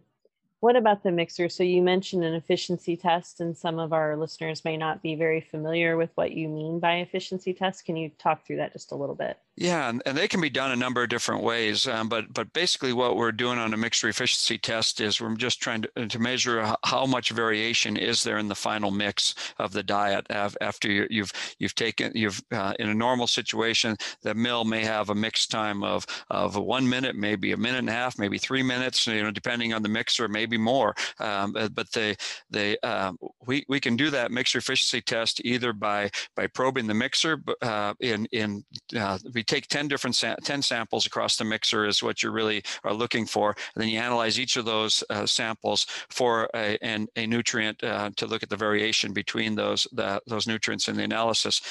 what 0.65 0.75
about 0.75 1.03
the 1.03 1.11
mixer? 1.11 1.47
So 1.47 1.61
you 1.61 1.83
mentioned 1.83 2.23
an 2.23 2.33
efficiency 2.33 2.97
test, 2.97 3.39
and 3.39 3.55
some 3.55 3.77
of 3.77 3.93
our 3.93 4.17
listeners 4.17 4.65
may 4.65 4.77
not 4.77 5.03
be 5.03 5.13
very 5.13 5.39
familiar 5.39 5.95
with 5.95 6.09
what 6.15 6.31
you 6.31 6.49
mean 6.49 6.79
by 6.79 6.95
efficiency 6.95 7.53
test. 7.53 7.85
Can 7.85 7.95
you 7.95 8.09
talk 8.17 8.43
through 8.43 8.55
that 8.55 8.73
just 8.73 8.91
a 8.91 8.95
little 8.95 9.13
bit? 9.13 9.37
Yeah, 9.57 9.87
and, 9.89 10.03
and 10.05 10.17
they 10.17 10.27
can 10.27 10.41
be 10.41 10.49
done 10.49 10.71
a 10.71 10.75
number 10.75 11.01
of 11.01 11.07
different 11.07 11.41
ways. 11.41 11.87
Um, 11.87 12.09
but 12.09 12.33
but 12.33 12.51
basically, 12.51 12.91
what 12.91 13.15
we're 13.15 13.31
doing 13.31 13.57
on 13.57 13.73
a 13.73 13.77
mixture 13.77 14.09
efficiency 14.09 14.57
test 14.57 14.99
is 14.99 15.21
we're 15.21 15.33
just 15.35 15.61
trying 15.61 15.83
to, 15.83 15.89
uh, 15.95 16.07
to 16.07 16.19
measure 16.19 16.75
how 16.83 17.05
much 17.05 17.29
variation 17.29 17.95
is 17.95 18.21
there 18.21 18.37
in 18.37 18.49
the 18.49 18.55
final 18.55 18.91
mix 18.91 19.33
of 19.57 19.71
the 19.71 19.81
diet 19.81 20.27
after 20.29 21.07
you've, 21.09 21.31
you've 21.57 21.75
taken 21.75 22.11
you've 22.13 22.43
uh, 22.51 22.73
in 22.79 22.89
a 22.89 22.93
normal 22.93 23.27
situation 23.27 23.95
the 24.23 24.35
mill 24.35 24.65
may 24.65 24.83
have 24.83 25.09
a 25.09 25.15
mix 25.15 25.47
time 25.47 25.83
of 25.83 26.05
of 26.29 26.57
one 26.57 26.87
minute, 26.89 27.15
maybe 27.15 27.53
a 27.53 27.57
minute 27.57 27.79
and 27.79 27.89
a 27.89 27.93
half, 27.93 28.19
maybe 28.19 28.37
three 28.37 28.63
minutes, 28.63 29.07
you 29.07 29.23
know, 29.23 29.31
depending 29.31 29.73
on 29.73 29.81
the 29.81 29.89
mixer, 29.89 30.27
maybe 30.27 30.57
more. 30.57 30.93
Um, 31.19 31.53
but 31.73 31.89
they 31.93 32.17
they 32.49 32.77
um, 32.79 33.17
we 33.47 33.63
we 33.69 33.79
can 33.79 33.95
do 33.95 34.09
that 34.09 34.31
mixer 34.31 34.57
efficiency 34.57 34.99
test 34.99 35.39
either 35.45 35.71
by 35.71 36.09
by 36.35 36.47
probing 36.47 36.87
the 36.87 36.93
mixer 36.93 37.41
uh, 37.61 37.93
in 38.01 38.25
in 38.33 38.65
uh, 38.97 39.17
take 39.45 39.67
10 39.67 39.87
different 39.87 40.15
10 40.43 40.61
samples 40.61 41.05
across 41.05 41.37
the 41.37 41.45
mixer 41.45 41.85
is 41.85 42.03
what 42.03 42.23
you 42.23 42.31
really 42.31 42.63
are 42.83 42.93
looking 42.93 43.25
for. 43.25 43.55
And 43.75 43.81
then 43.81 43.89
you 43.89 43.99
analyze 43.99 44.39
each 44.39 44.57
of 44.57 44.65
those 44.65 45.03
uh, 45.09 45.25
samples 45.25 45.85
for 46.09 46.49
a, 46.53 46.77
an, 46.83 47.07
a 47.15 47.27
nutrient 47.27 47.83
uh, 47.83 48.11
to 48.15 48.27
look 48.27 48.43
at 48.43 48.49
the 48.49 48.57
variation 48.57 49.13
between 49.13 49.55
those, 49.55 49.87
the, 49.91 50.21
those 50.27 50.47
nutrients 50.47 50.87
in 50.87 50.95
the 50.95 51.03
analysis. 51.03 51.61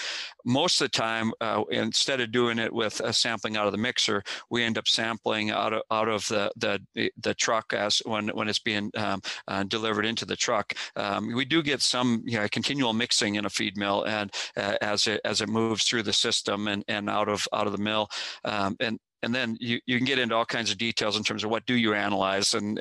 Most 0.45 0.81
of 0.81 0.87
the 0.87 0.97
time, 0.97 1.33
uh, 1.41 1.63
instead 1.71 2.21
of 2.21 2.33
doing 2.33 2.59
it 2.59 2.73
with 2.73 3.01
a 3.01 3.13
sampling 3.13 3.57
out 3.57 3.67
of 3.67 3.73
the 3.73 3.79
mixer, 3.79 4.23
we 4.51 4.63
end 4.63 4.79
up 4.79 4.89
sampling 4.89 5.51
out 5.51 5.73
of, 5.73 5.83
out 5.91 6.09
of 6.09 6.27
the, 6.29 6.51
the, 6.57 7.11
the 7.21 7.35
truck 7.35 7.73
as 7.73 8.03
when, 8.05 8.29
when 8.29 8.49
it's 8.49 8.59
being 8.59 8.91
um, 8.97 9.21
uh, 9.49 9.63
delivered 9.65 10.05
into 10.05 10.25
the 10.25 10.37
truck. 10.37 10.75
Um, 10.97 11.35
we 11.35 11.45
do 11.45 11.63
get 11.63 11.81
some 11.81 12.23
you 12.27 12.39
know, 12.39 12.47
continual 12.51 12.93
mixing 12.93 13.37
in 13.37 13.45
a 13.47 13.51
feed 13.51 13.77
mill 13.77 14.05
and 14.05 14.33
uh, 14.57 14.77
as 14.81 15.07
it 15.07 15.21
as 15.25 15.41
it 15.41 15.49
moves 15.49 15.85
through 15.85 16.03
the 16.03 16.13
system 16.13 16.69
and, 16.69 16.85
and 16.89 17.09
out 17.09 17.29
of 17.29 17.47
out 17.53 17.64
of 17.67 17.73
the 17.73 17.83
mill. 17.83 18.09
Um, 18.45 18.77
and 18.81 18.99
and 19.25 19.35
then 19.35 19.57
you, 19.61 19.81
you 19.87 19.97
can 19.97 20.05
get 20.05 20.19
into 20.19 20.35
all 20.35 20.45
kinds 20.45 20.71
of 20.71 20.79
details 20.79 21.17
in 21.17 21.25
terms 21.25 21.45
of 21.45 21.51
what 21.51 21.67
do 21.67 21.75
you 21.75 21.95
analyze 21.95 22.55
and 22.55 22.79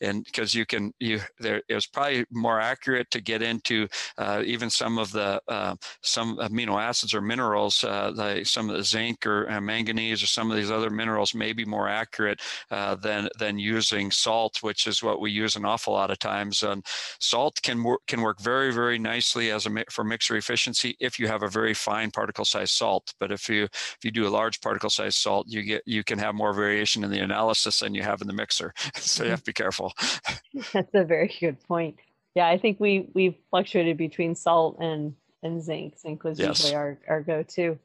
and 0.00 0.24
because 0.24 0.54
you 0.54 0.66
can 0.66 0.92
you 1.00 1.20
there 1.38 1.62
it 1.68 1.74
was 1.74 1.86
probably 1.86 2.24
more 2.30 2.60
accurate 2.60 3.10
to 3.10 3.20
get 3.20 3.42
into 3.42 3.86
uh, 4.18 4.42
even 4.44 4.68
some 4.68 4.98
of 4.98 5.12
the 5.12 5.40
uh, 5.48 5.74
some 6.02 6.36
amino 6.38 6.80
acids 6.80 7.14
or 7.14 7.20
minerals 7.20 7.84
uh, 7.84 8.12
like 8.14 8.46
some 8.46 8.68
of 8.68 8.76
the 8.76 8.82
zinc 8.82 9.26
or 9.26 9.50
uh, 9.50 9.60
manganese 9.60 10.22
or 10.22 10.26
some 10.26 10.50
of 10.50 10.56
these 10.56 10.70
other 10.70 10.90
minerals 10.90 11.34
may 11.34 11.52
be 11.52 11.64
more 11.64 11.88
accurate 11.88 12.40
uh, 12.70 12.94
than 12.96 13.28
than 13.38 13.58
using 13.58 14.10
salt 14.10 14.62
which 14.62 14.86
is 14.86 15.02
what 15.02 15.20
we 15.20 15.30
use 15.30 15.56
an 15.56 15.64
awful 15.64 15.92
lot 15.92 16.10
of 16.10 16.18
times. 16.18 16.62
And 16.62 16.84
salt 17.20 17.60
can 17.62 17.82
work 17.82 18.00
can 18.06 18.20
work 18.22 18.40
very 18.40 18.72
very 18.72 18.98
nicely 18.98 19.50
as 19.50 19.66
a 19.66 19.84
for 19.90 20.04
mixer 20.04 20.36
efficiency 20.36 20.96
if 21.00 21.18
you 21.18 21.26
have 21.28 21.42
a 21.42 21.48
very 21.48 21.74
fine 21.74 22.10
particle 22.10 22.44
size 22.44 22.70
salt. 22.70 23.14
But 23.20 23.30
if 23.30 23.48
you 23.48 23.64
if 23.64 23.98
you 24.02 24.10
do 24.10 24.26
a 24.26 24.36
large 24.40 24.60
particle 24.60 24.90
size 24.90 25.16
salt 25.16 25.46
you 25.48 25.62
get 25.62 25.82
you 25.84 26.04
can 26.04 26.18
have 26.18 26.34
more 26.34 26.52
variation 26.52 27.04
in 27.04 27.10
the 27.10 27.20
analysis 27.20 27.80
than 27.80 27.94
you 27.94 28.02
have 28.02 28.20
in 28.20 28.26
the 28.26 28.32
mixer. 28.32 28.72
so 28.94 29.22
you 29.22 29.26
mm-hmm. 29.26 29.30
have 29.30 29.40
to 29.40 29.44
be 29.46 29.52
careful. 29.52 29.92
That's 30.72 30.94
a 30.94 31.04
very 31.04 31.34
good 31.40 31.62
point. 31.64 31.96
Yeah, 32.34 32.48
I 32.48 32.58
think 32.58 32.80
we 32.80 33.08
we've 33.14 33.36
fluctuated 33.50 33.96
between 33.96 34.34
salt 34.34 34.78
and 34.80 35.14
and 35.42 35.62
zinc. 35.62 35.98
Zinc 35.98 36.24
was 36.24 36.38
yes. 36.38 36.48
usually 36.48 36.74
our, 36.74 36.98
our 37.06 37.20
go-to. 37.20 37.78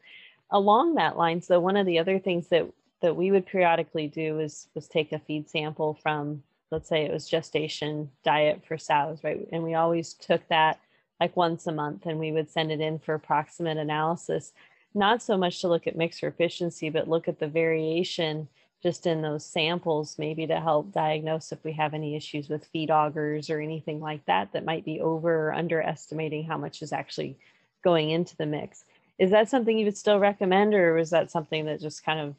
Along 0.51 0.95
that 0.95 1.17
line, 1.17 1.41
so 1.41 1.59
one 1.59 1.77
of 1.77 1.85
the 1.85 1.99
other 1.99 2.17
things 2.17 2.47
that 2.47 2.65
that 3.01 3.15
we 3.15 3.31
would 3.31 3.45
periodically 3.45 4.07
do 4.07 4.39
is 4.39 4.67
was 4.73 4.87
take 4.87 5.11
a 5.11 5.19
feed 5.19 5.49
sample 5.49 5.99
from 6.01 6.43
let's 6.71 6.87
say 6.87 7.03
it 7.03 7.11
was 7.11 7.27
gestation 7.27 8.09
diet 8.23 8.61
for 8.67 8.77
sows, 8.77 9.23
right? 9.23 9.47
And 9.51 9.63
we 9.63 9.73
always 9.73 10.13
took 10.13 10.47
that 10.49 10.79
like 11.19 11.35
once 11.35 11.67
a 11.67 11.71
month 11.71 12.05
and 12.05 12.19
we 12.19 12.31
would 12.31 12.49
send 12.49 12.71
it 12.71 12.79
in 12.79 12.99
for 12.99 13.13
approximate 13.13 13.77
analysis 13.77 14.53
not 14.93 15.21
so 15.21 15.37
much 15.37 15.61
to 15.61 15.67
look 15.67 15.87
at 15.87 15.95
mixer 15.95 16.27
efficiency, 16.27 16.89
but 16.89 17.07
look 17.07 17.27
at 17.27 17.39
the 17.39 17.47
variation 17.47 18.47
just 18.81 19.05
in 19.05 19.21
those 19.21 19.45
samples, 19.45 20.17
maybe 20.17 20.47
to 20.47 20.59
help 20.59 20.91
diagnose 20.93 21.51
if 21.51 21.63
we 21.63 21.73
have 21.73 21.93
any 21.93 22.15
issues 22.15 22.47
with 22.47 22.65
feed 22.67 22.89
augers 22.89 23.49
or 23.49 23.59
anything 23.59 23.99
like 23.99 24.25
that 24.25 24.53
that 24.53 24.63
might 24.63 24.85
be 24.85 25.01
over 25.01 25.49
or 25.49 25.53
underestimating 25.53 26.45
how 26.45 26.57
much 26.57 26.81
is 26.81 26.93
actually 26.93 27.37
going 27.83 28.09
into 28.09 28.37
the 28.37 28.45
mix. 28.45 28.85
Is 29.17 29.31
that 29.31 29.49
something 29.49 29.77
you 29.77 29.85
would 29.85 29.97
still 29.97 30.17
recommend, 30.17 30.73
or 30.73 30.93
was 30.93 31.09
that 31.09 31.29
something 31.29 31.65
that 31.65 31.81
just 31.81 32.05
kind 32.05 32.19
of 32.19 32.35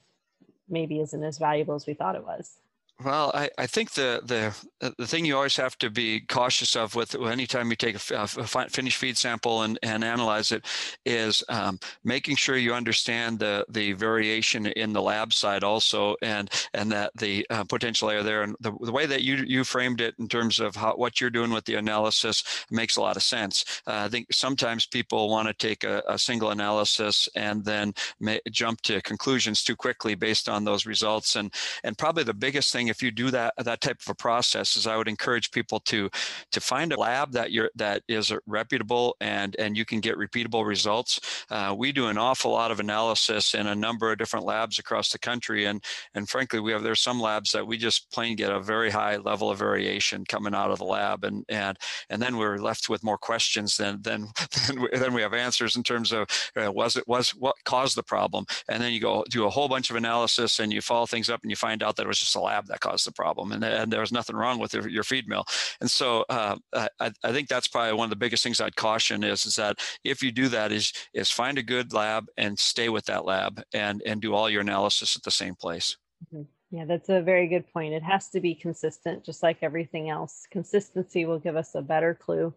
maybe 0.68 1.01
isn't 1.01 1.22
as 1.22 1.36
valuable 1.36 1.74
as 1.74 1.86
we 1.86 1.92
thought 1.92 2.16
it 2.16 2.24
was? 2.24 2.57
Well, 3.03 3.30
I, 3.34 3.48
I 3.57 3.66
think 3.66 3.92
the, 3.92 4.20
the 4.24 4.55
the 4.96 5.07
thing 5.07 5.24
you 5.24 5.36
always 5.36 5.57
have 5.57 5.76
to 5.78 5.90
be 5.90 6.20
cautious 6.20 6.76
of 6.76 6.94
with 6.94 7.14
anytime 7.14 7.70
you 7.70 7.76
take 7.76 7.96
a, 8.11 8.22
a 8.22 8.26
finished 8.68 8.98
feed 8.98 9.16
sample 9.16 9.62
and, 9.62 9.78
and 9.82 10.05
analyze 10.05 10.53
it 10.53 10.66
is 11.07 11.42
um, 11.48 11.78
making 12.05 12.36
sure 12.36 12.57
you 12.57 12.74
understand 12.74 13.38
the 13.38 13.64
the 13.70 13.92
variation 13.92 14.66
in 14.66 14.92
the 14.92 15.01
lab 15.01 15.32
side 15.32 15.64
also 15.64 16.14
and 16.20 16.51
and 16.74 16.92
that 16.92 17.11
the 17.16 17.46
uh, 17.48 17.64
potential 17.64 18.11
error 18.11 18.22
there 18.22 18.42
and 18.42 18.55
the, 18.61 18.72
the 18.82 18.92
way 18.92 19.07
that 19.07 19.22
you 19.22 19.36
you 19.46 19.64
framed 19.64 20.01
it 20.03 20.14
in 20.18 20.28
terms 20.28 20.61
of 20.61 20.76
how, 20.76 20.92
what 20.94 21.20
you're 21.20 21.30
doing 21.30 21.51
with 21.51 21.64
the 21.64 21.76
analysis 21.76 22.64
makes 22.70 22.96
a 22.96 23.01
lot 23.01 23.16
of 23.16 23.22
sense. 23.22 23.82
Uh, 23.86 24.05
I 24.05 24.09
think 24.09 24.26
sometimes 24.30 24.86
people 24.86 25.30
want 25.30 25.48
to 25.48 25.55
take 25.55 25.84
a, 25.84 26.03
a, 26.07 26.18
single 26.18 26.51
analysis 26.51 27.28
and 27.34 27.64
then 27.64 27.94
may, 28.20 28.40
jump 28.51 28.82
to 28.82 29.01
conclusions 29.03 29.64
too 29.64 29.76
quickly 29.76 30.14
based 30.14 30.51
on 30.51 30.64
those 30.64 30.84
results 30.84 31.36
and 31.36 31.55
and 31.82 31.96
probably 31.96 32.24
the 32.24 32.34
biggest 32.34 32.72
thing 32.72 32.89
if 32.91 33.03
you 33.03 33.11
do 33.11 33.30
that 33.30 33.55
that 33.59 33.80
type 33.80 34.01
of 34.01 34.09
a 34.09 34.14
process 34.14 34.76
is 34.76 34.86
I 34.86 34.97
would 34.97 35.09
encourage 35.09 35.51
people 35.51 35.80
to 35.80 36.11
to 36.53 36.61
find 36.61 36.93
a 36.93 36.99
lab 36.99 37.32
that 37.32 37.53
you're 37.53 37.70
that 37.76 38.03
is 38.09 38.32
reputable 38.47 39.16
and 39.20 39.57
and 39.59 39.76
you 39.76 39.84
can 39.84 40.01
get 40.01 40.16
repeatable 40.16 40.66
results. 40.66 41.20
Uh, 41.51 41.74
we 41.76 41.93
do 41.93 42.09
an 42.09 42.18
awful 42.18 42.53
lot 42.53 42.70
of 42.70 42.80
analysis 42.80 43.55
in 43.55 43.66
a 43.66 43.74
number 43.74 44.12
of 44.12 44.18
different 44.18 44.45
labs 44.45 44.78
across 44.78 45.11
the 45.11 45.18
country, 45.18 45.64
and 45.64 45.82
and 46.14 46.28
frankly, 46.28 46.61
we 46.61 46.72
have 46.72 46.82
there's 46.82 47.01
some 47.01 47.20
labs 47.20 47.53
that 47.53 47.66
we 47.66 47.76
just 47.78 48.11
plain 48.11 48.36
get 48.36 48.51
a 48.51 48.61
very 48.61 48.91
high 48.91 49.16
level 49.16 49.51
of 49.51 49.59
variation 49.59 50.24
coming 50.24 50.55
out 50.55 50.70
of 50.70 50.78
the 50.78 50.84
lab, 50.84 51.24
and 51.24 51.45
and 51.49 51.78
and 52.11 52.20
then 52.20 52.36
we're 52.36 52.59
left 52.59 52.88
with 52.88 53.05
more 53.05 53.18
questions 53.18 53.76
than 53.76 54.03
than 54.03 54.28
than 54.66 54.80
we, 54.82 54.88
then 54.93 55.14
we 55.14 55.22
have 55.22 55.34
answers 55.34 55.76
in 55.76 55.82
terms 55.82 56.12
of 56.12 56.26
uh, 56.57 56.70
was 56.70 56.97
it 56.97 57.07
was 57.07 57.30
what 57.30 57.57
caused 57.64 57.97
the 57.97 58.03
problem, 58.03 58.45
and 58.68 58.82
then 58.82 58.93
you 58.93 59.01
go 59.01 59.24
do 59.30 59.47
a 59.47 59.51
whole 59.51 59.68
bunch 59.68 59.91
of 59.91 59.97
analysis 59.97 60.59
and 60.59 60.72
you 60.72 60.80
follow 60.80 61.07
things 61.07 61.30
up 61.30 61.43
and 61.43 61.51
you 61.51 61.57
find 61.57 61.82
out 61.82 61.97
that 61.97 62.05
it 62.05 62.09
was 62.09 62.18
just 62.18 62.36
a 62.36 62.41
lab 62.41 62.66
that 62.66 62.80
caused 62.81 63.07
the 63.07 63.12
problem, 63.12 63.53
and, 63.53 63.62
and 63.62 63.93
there 63.93 64.01
was 64.01 64.12
nothing 64.12 64.37
wrong 64.37 64.59
with 64.59 64.74
your, 64.74 64.89
your 64.89 65.05
feed 65.05 65.28
mill. 65.28 65.45
And 65.81 65.91
so 65.91 66.24
uh, 66.28 66.57
I, 66.72 67.12
I 67.22 67.33
think 67.33 67.49
that's 67.49 67.68
probably 67.68 67.93
one 67.93 68.07
of 68.07 68.11
the 68.11 68.16
biggest 68.16 68.43
things 68.43 68.61
I'd 68.61 68.76
caution 68.76 69.22
is, 69.24 69.47
is 69.47 69.57
that 69.57 69.78
if 70.05 70.22
you 70.22 70.33
do 70.33 70.49
that 70.49 70.72
is 70.72 70.93
is 71.14 71.31
find 71.31 71.59
a 71.59 71.62
good 71.62 71.93
lab 71.93 72.26
and 72.37 72.59
stay 72.59 72.89
with 72.89 73.05
that 73.07 73.24
lab 73.24 73.62
and 73.74 74.03
and 74.07 74.20
do 74.20 74.35
all 74.35 74.51
your 74.51 74.62
analysis 74.62 75.16
at 75.16 75.22
the 75.22 75.31
same 75.31 75.55
place. 75.55 75.97
Mm-hmm. 76.26 76.43
Yeah, 76.72 76.85
that's 76.85 77.09
a 77.09 77.20
very 77.20 77.49
good 77.49 77.66
point. 77.72 77.95
It 77.95 78.03
has 78.05 78.28
to 78.31 78.41
be 78.41 78.55
consistent, 78.55 79.24
just 79.24 79.43
like 79.43 79.59
everything 79.61 80.09
else. 80.09 80.47
Consistency 80.51 81.24
will 81.24 81.41
give 81.41 81.57
us 81.57 81.74
a 81.74 81.83
better 81.83 82.14
clue 82.14 82.55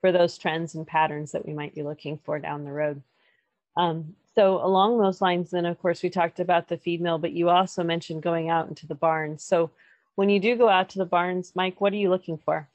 for 0.00 0.10
those 0.10 0.36
trends 0.36 0.74
and 0.74 0.86
patterns 0.86 1.32
that 1.32 1.46
we 1.46 1.54
might 1.54 1.74
be 1.74 1.84
looking 1.84 2.18
for 2.24 2.38
down 2.40 2.64
the 2.64 2.72
road. 2.72 3.02
Um, 3.76 4.16
so 4.34 4.64
along 4.64 4.98
those 4.98 5.20
lines, 5.20 5.50
then 5.50 5.66
of 5.66 5.80
course 5.80 6.02
we 6.02 6.10
talked 6.10 6.40
about 6.40 6.68
the 6.68 6.76
feed 6.76 7.00
mill, 7.00 7.18
but 7.18 7.32
you 7.32 7.48
also 7.48 7.84
mentioned 7.84 8.22
going 8.22 8.50
out 8.50 8.68
into 8.68 8.86
the 8.86 8.94
barns. 8.94 9.44
So 9.44 9.70
when 10.16 10.28
you 10.28 10.40
do 10.40 10.56
go 10.56 10.68
out 10.68 10.88
to 10.90 10.98
the 10.98 11.04
barns, 11.04 11.52
Mike, 11.54 11.80
what 11.80 11.92
are 11.92 11.96
you 11.96 12.10
looking 12.10 12.38
for? 12.38 12.68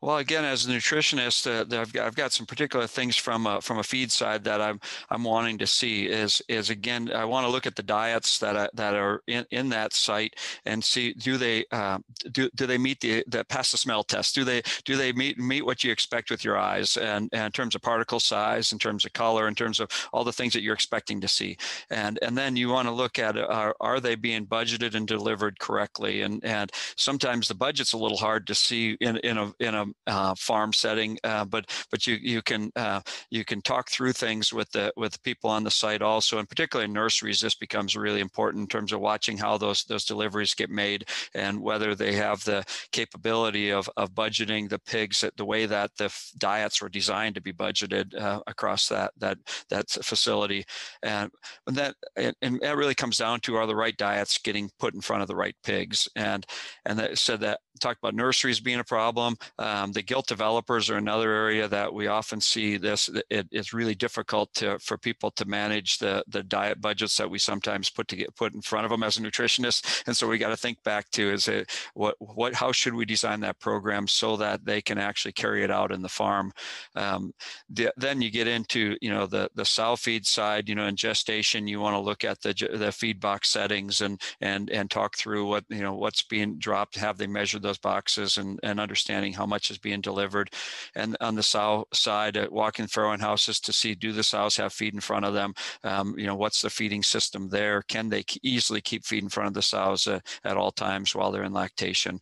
Well, 0.00 0.18
again, 0.18 0.44
as 0.44 0.66
a 0.66 0.70
nutritionist, 0.70 1.46
uh, 1.46 1.80
I've, 1.80 1.92
got, 1.92 2.06
I've 2.06 2.14
got 2.14 2.32
some 2.32 2.46
particular 2.46 2.86
things 2.86 3.16
from 3.16 3.46
a, 3.46 3.60
from 3.60 3.78
a 3.78 3.82
feed 3.82 4.12
side 4.12 4.44
that 4.44 4.60
I'm 4.60 4.80
I'm 5.10 5.24
wanting 5.24 5.58
to 5.58 5.66
see. 5.66 6.06
Is 6.06 6.42
is 6.48 6.70
again, 6.70 7.10
I 7.14 7.24
want 7.24 7.46
to 7.46 7.50
look 7.50 7.66
at 7.66 7.76
the 7.76 7.82
diets 7.82 8.38
that 8.38 8.56
I, 8.56 8.68
that 8.74 8.94
are 8.94 9.22
in, 9.26 9.44
in 9.50 9.68
that 9.70 9.92
site 9.92 10.34
and 10.64 10.82
see 10.82 11.12
do 11.12 11.36
they 11.36 11.64
uh, 11.72 11.98
do 12.32 12.50
do 12.54 12.66
they 12.66 12.78
meet 12.78 13.00
the 13.00 13.24
the 13.26 13.44
pass 13.44 13.70
the 13.72 13.78
smell 13.78 14.02
test? 14.02 14.34
Do 14.34 14.44
they 14.44 14.62
do 14.84 14.96
they 14.96 15.12
meet 15.12 15.38
meet 15.38 15.64
what 15.64 15.84
you 15.84 15.92
expect 15.92 16.30
with 16.30 16.44
your 16.44 16.58
eyes 16.58 16.96
and, 16.96 17.28
and 17.32 17.46
in 17.46 17.52
terms 17.52 17.74
of 17.74 17.82
particle 17.82 18.20
size, 18.20 18.72
in 18.72 18.78
terms 18.78 19.04
of 19.04 19.12
color, 19.12 19.48
in 19.48 19.54
terms 19.54 19.80
of 19.80 19.88
all 20.12 20.24
the 20.24 20.32
things 20.32 20.52
that 20.52 20.62
you're 20.62 20.74
expecting 20.74 21.20
to 21.20 21.28
see? 21.28 21.56
And 21.90 22.18
and 22.22 22.36
then 22.36 22.56
you 22.56 22.68
want 22.68 22.88
to 22.88 22.92
look 22.94 23.18
at 23.18 23.36
are 23.36 23.74
are 23.80 24.00
they 24.00 24.14
being 24.14 24.46
budgeted 24.46 24.94
and 24.94 25.06
delivered 25.06 25.58
correctly? 25.58 26.22
And 26.22 26.44
and 26.44 26.70
sometimes 26.96 27.48
the 27.48 27.54
budget's 27.54 27.92
a 27.92 27.98
little 27.98 28.18
hard 28.18 28.46
to 28.46 28.54
see 28.54 28.96
in 29.00 29.16
in 29.18 29.38
a 29.38 29.52
in 29.66 29.74
a 29.74 29.84
uh, 30.06 30.34
farm 30.36 30.72
setting, 30.72 31.18
uh, 31.24 31.44
but 31.44 31.70
but 31.90 32.06
you 32.06 32.16
you 32.20 32.42
can 32.42 32.70
uh, 32.76 33.00
you 33.30 33.44
can 33.44 33.60
talk 33.62 33.90
through 33.90 34.12
things 34.12 34.52
with 34.52 34.70
the 34.72 34.92
with 34.96 35.22
people 35.22 35.50
on 35.50 35.64
the 35.64 35.70
site 35.70 36.02
also, 36.02 36.38
and 36.38 36.48
particularly 36.48 36.86
in 36.86 36.92
nurseries, 36.92 37.40
this 37.40 37.54
becomes 37.54 37.96
really 37.96 38.20
important 38.20 38.62
in 38.62 38.68
terms 38.68 38.92
of 38.92 39.00
watching 39.00 39.36
how 39.36 39.58
those 39.58 39.84
those 39.84 40.04
deliveries 40.04 40.54
get 40.54 40.70
made 40.70 41.04
and 41.34 41.60
whether 41.60 41.94
they 41.94 42.12
have 42.12 42.42
the 42.44 42.64
capability 42.92 43.70
of 43.70 43.88
of 43.96 44.14
budgeting 44.14 44.68
the 44.68 44.78
pigs 44.78 45.24
the 45.36 45.44
way 45.44 45.66
that 45.66 45.90
the 45.98 46.12
diets 46.38 46.80
were 46.80 46.88
designed 46.88 47.34
to 47.34 47.40
be 47.40 47.52
budgeted 47.52 48.14
uh, 48.20 48.40
across 48.46 48.88
that 48.88 49.12
that 49.18 49.38
that 49.68 49.88
facility, 49.90 50.64
and 51.02 51.30
that 51.66 51.94
and 52.16 52.60
that 52.60 52.76
really 52.76 52.94
comes 52.94 53.18
down 53.18 53.40
to 53.40 53.56
are 53.56 53.66
the 53.66 53.76
right 53.76 53.96
diets 53.96 54.38
getting 54.38 54.70
put 54.78 54.94
in 54.94 55.00
front 55.00 55.22
of 55.22 55.28
the 55.28 55.36
right 55.36 55.56
pigs, 55.62 56.08
and 56.16 56.46
and 56.84 56.98
that 56.98 57.18
said 57.18 57.40
that 57.40 57.60
talked 57.80 57.98
about 58.02 58.14
nurseries 58.14 58.60
being 58.60 58.80
a 58.80 58.84
problem. 58.84 59.36
Um, 59.58 59.92
the 59.92 60.02
gilt 60.02 60.26
developers 60.26 60.90
are 60.90 60.96
another 60.96 61.32
area 61.32 61.68
that 61.68 61.92
we 61.92 62.06
often 62.06 62.40
see 62.40 62.76
this. 62.76 63.08
It, 63.30 63.48
it's 63.50 63.72
really 63.72 63.94
difficult 63.94 64.52
to, 64.54 64.78
for 64.78 64.98
people 64.98 65.30
to 65.32 65.44
manage 65.44 65.98
the, 65.98 66.24
the 66.28 66.42
diet 66.42 66.80
budgets 66.80 67.16
that 67.16 67.30
we 67.30 67.38
sometimes 67.38 67.90
put 67.90 68.08
to 68.08 68.16
get 68.16 68.34
put 68.36 68.54
in 68.54 68.60
front 68.60 68.84
of 68.84 68.90
them 68.90 69.02
as 69.02 69.16
a 69.16 69.20
nutritionist. 69.20 70.02
And 70.06 70.16
so 70.16 70.28
we 70.28 70.38
got 70.38 70.50
to 70.50 70.56
think 70.56 70.82
back 70.82 71.10
to 71.12 71.32
is 71.32 71.48
it 71.48 71.70
what 71.94 72.16
what 72.18 72.54
how 72.54 72.72
should 72.72 72.94
we 72.94 73.04
design 73.04 73.40
that 73.40 73.58
program 73.58 74.08
so 74.08 74.36
that 74.36 74.64
they 74.64 74.80
can 74.82 74.98
actually 74.98 75.32
carry 75.32 75.64
it 75.64 75.70
out 75.70 75.92
in 75.92 76.02
the 76.02 76.08
farm. 76.08 76.52
Um, 76.94 77.32
the, 77.70 77.92
then 77.96 78.20
you 78.20 78.30
get 78.30 78.48
into 78.48 78.96
you 79.00 79.10
know 79.10 79.26
the 79.26 79.48
the 79.54 79.64
sow 79.64 79.96
feed 79.96 80.26
side. 80.26 80.68
You 80.68 80.74
know 80.74 80.86
in 80.86 80.96
gestation 80.96 81.66
you 81.66 81.80
want 81.80 81.94
to 81.94 82.00
look 82.00 82.24
at 82.24 82.40
the 82.42 82.54
the 82.74 82.92
feed 82.92 83.20
box 83.20 83.48
settings 83.48 84.00
and 84.00 84.20
and 84.40 84.70
and 84.70 84.90
talk 84.90 85.16
through 85.16 85.46
what 85.46 85.64
you 85.68 85.80
know 85.80 85.94
what's 85.94 86.22
being 86.22 86.58
dropped. 86.58 86.96
Have 86.96 87.18
they 87.18 87.26
measured 87.26 87.62
those 87.62 87.78
boxes 87.78 88.38
and, 88.38 88.58
and 88.62 88.80
understanding 88.80 89.32
how 89.36 89.46
much 89.46 89.70
is 89.70 89.78
being 89.78 90.00
delivered. 90.00 90.50
And 90.94 91.16
on 91.20 91.34
the 91.34 91.42
sow 91.42 91.86
side, 91.92 92.36
uh, 92.36 92.48
walking 92.50 92.86
throwing 92.86 93.20
houses 93.20 93.60
to 93.60 93.72
see 93.72 93.94
do 93.94 94.12
the 94.12 94.22
sows 94.22 94.56
have 94.56 94.72
feed 94.72 94.94
in 94.94 95.00
front 95.00 95.24
of 95.24 95.34
them? 95.34 95.54
Um, 95.84 96.14
you 96.18 96.26
know, 96.26 96.36
what's 96.36 96.62
the 96.62 96.70
feeding 96.70 97.02
system 97.02 97.48
there? 97.48 97.82
Can 97.82 98.08
they 98.08 98.24
easily 98.42 98.80
keep 98.80 99.04
feed 99.04 99.22
in 99.22 99.28
front 99.28 99.48
of 99.48 99.54
the 99.54 99.62
sows 99.62 100.06
uh, 100.06 100.20
at 100.44 100.56
all 100.56 100.72
times 100.72 101.14
while 101.14 101.30
they're 101.30 101.44
in 101.44 101.52
lactation? 101.52 102.20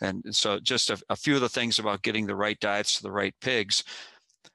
And 0.00 0.22
so, 0.30 0.58
just 0.60 0.90
a, 0.90 1.00
a 1.08 1.16
few 1.16 1.36
of 1.36 1.40
the 1.40 1.48
things 1.48 1.78
about 1.78 2.02
getting 2.02 2.26
the 2.26 2.36
right 2.36 2.58
diets 2.60 2.96
to 2.96 3.02
the 3.02 3.12
right 3.12 3.34
pigs. 3.40 3.82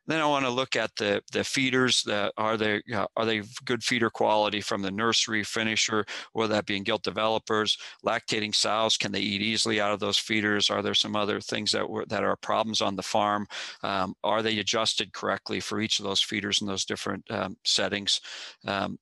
Then 0.08 0.22
I 0.22 0.26
want 0.26 0.46
to 0.46 0.52
look 0.52 0.76
at 0.76 0.96
the 0.96 1.22
the 1.32 1.44
feeders. 1.44 2.04
That 2.04 2.34
are 2.38 2.58
they 2.58 2.82
are 3.16 3.26
they 3.26 3.44
good 3.66 3.84
feeder 3.84 4.10
quality 4.10 4.62
from 4.62 4.82
the 4.82 4.92
nursery 4.92 5.44
finisher, 5.44 6.06
whether 6.34 6.54
that 6.54 6.66
being 6.66 6.84
gilt 6.84 7.04
developers, 7.04 7.78
lactating 8.06 8.54
sows? 8.54 8.98
Can 8.98 9.12
they 9.12 9.20
eat 9.20 9.42
easily 9.42 9.80
out 9.80 9.94
of 9.94 10.00
those 10.00 10.18
feeders? 10.18 10.70
Are 10.70 10.82
there 10.82 10.94
some 10.94 11.16
other 11.16 11.40
things 11.40 11.72
that 11.72 11.88
were 11.88 12.06
that 12.08 12.24
are 12.24 12.36
problems 12.36 12.82
on 12.82 12.96
the 12.96 13.04
farm? 13.04 13.48
Um, 13.84 14.16
are 14.24 14.42
they 14.42 14.60
adjusted 14.60 15.14
correctly 15.14 15.60
for 15.60 15.80
each 15.80 16.00
of 16.00 16.06
those 16.06 16.22
feeders 16.22 16.62
in 16.62 16.68
those 16.68 16.86
different 16.86 17.30
um, 17.30 17.58
settings? 17.64 18.22
Um, 18.66 18.98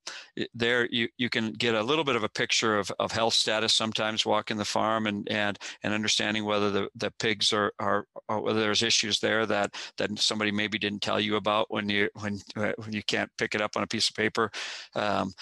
there 0.53 0.87
you 0.91 1.07
you 1.17 1.29
can 1.29 1.53
get 1.53 1.75
a 1.75 1.83
little 1.83 2.03
bit 2.03 2.15
of 2.15 2.23
a 2.23 2.29
picture 2.29 2.77
of, 2.77 2.91
of 2.99 3.11
health 3.11 3.33
status 3.33 3.73
sometimes 3.73 4.25
walking 4.25 4.57
the 4.57 4.65
farm 4.65 5.07
and 5.07 5.27
and 5.31 5.57
and 5.83 5.93
understanding 5.93 6.45
whether 6.45 6.69
the, 6.69 6.89
the 6.95 7.11
pigs 7.19 7.53
are, 7.53 7.71
are, 7.79 8.05
whether 8.27 8.59
there's 8.59 8.83
issues 8.83 9.19
there 9.19 9.45
that 9.45 9.73
that 9.97 10.17
somebody 10.19 10.51
maybe 10.51 10.77
didn't 10.89 11.03
tell 11.03 11.19
you 11.19 11.35
about 11.35 11.69
when 11.69 11.87
you 11.89 12.09
when 12.19 12.39
uh, 12.55 12.73
when 12.77 12.93
you 12.93 13.03
can't 13.03 13.31
pick 13.37 13.55
it 13.55 13.61
up 13.61 13.77
on 13.77 13.83
a 13.83 13.87
piece 13.87 14.09
of 14.09 14.15
paper. 14.15 14.51
Um, 14.95 15.33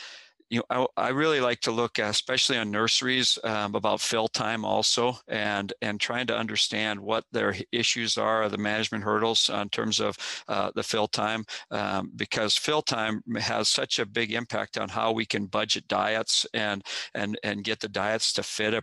you 0.49 0.61
know, 0.71 0.87
I, 0.97 1.07
I, 1.07 1.09
really 1.09 1.41
like 1.41 1.59
to 1.61 1.71
look, 1.71 1.99
at, 1.99 2.09
especially 2.09 2.57
on 2.57 2.71
nurseries, 2.71 3.37
um, 3.43 3.75
about 3.75 3.99
fill 3.99 4.29
time 4.29 4.63
also, 4.63 5.17
and 5.27 5.73
and 5.81 5.99
trying 5.99 6.27
to 6.27 6.37
understand 6.37 6.99
what 6.99 7.25
their 7.33 7.55
issues 7.73 8.17
are, 8.17 8.47
the 8.47 8.57
management 8.57 9.03
hurdles 9.03 9.49
in 9.49 9.67
terms 9.69 9.99
of 9.99 10.17
uh, 10.47 10.71
the 10.73 10.83
fill 10.83 11.07
time, 11.07 11.43
um, 11.71 12.11
because 12.15 12.55
fill 12.55 12.81
time 12.81 13.21
has 13.37 13.67
such 13.67 13.99
a 13.99 14.05
big 14.05 14.31
impact 14.31 14.77
on 14.77 14.87
how 14.87 15.11
we 15.11 15.25
can 15.25 15.47
budget 15.47 15.87
diets 15.89 16.47
and 16.53 16.83
and 17.13 17.37
and 17.43 17.65
get 17.65 17.81
the 17.81 17.89
diets 17.89 18.31
to 18.33 18.43
fit 18.43 18.73
a 18.73 18.81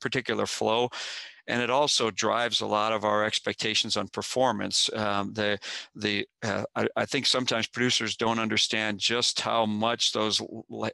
particular 0.00 0.46
flow 0.46 0.88
and 1.48 1.62
it 1.62 1.70
also 1.70 2.10
drives 2.10 2.60
a 2.60 2.66
lot 2.66 2.92
of 2.92 3.04
our 3.04 3.24
expectations 3.24 3.96
on 3.96 4.06
performance. 4.08 4.90
Um, 4.94 5.32
the 5.32 5.58
the 5.94 6.26
uh, 6.42 6.64
I, 6.76 6.86
I, 6.94 7.04
think 7.06 7.26
sometimes 7.26 7.66
producers 7.66 8.16
don't 8.16 8.38
understand 8.38 9.00
just 9.00 9.40
how 9.40 9.66
much 9.66 10.12
those 10.12 10.40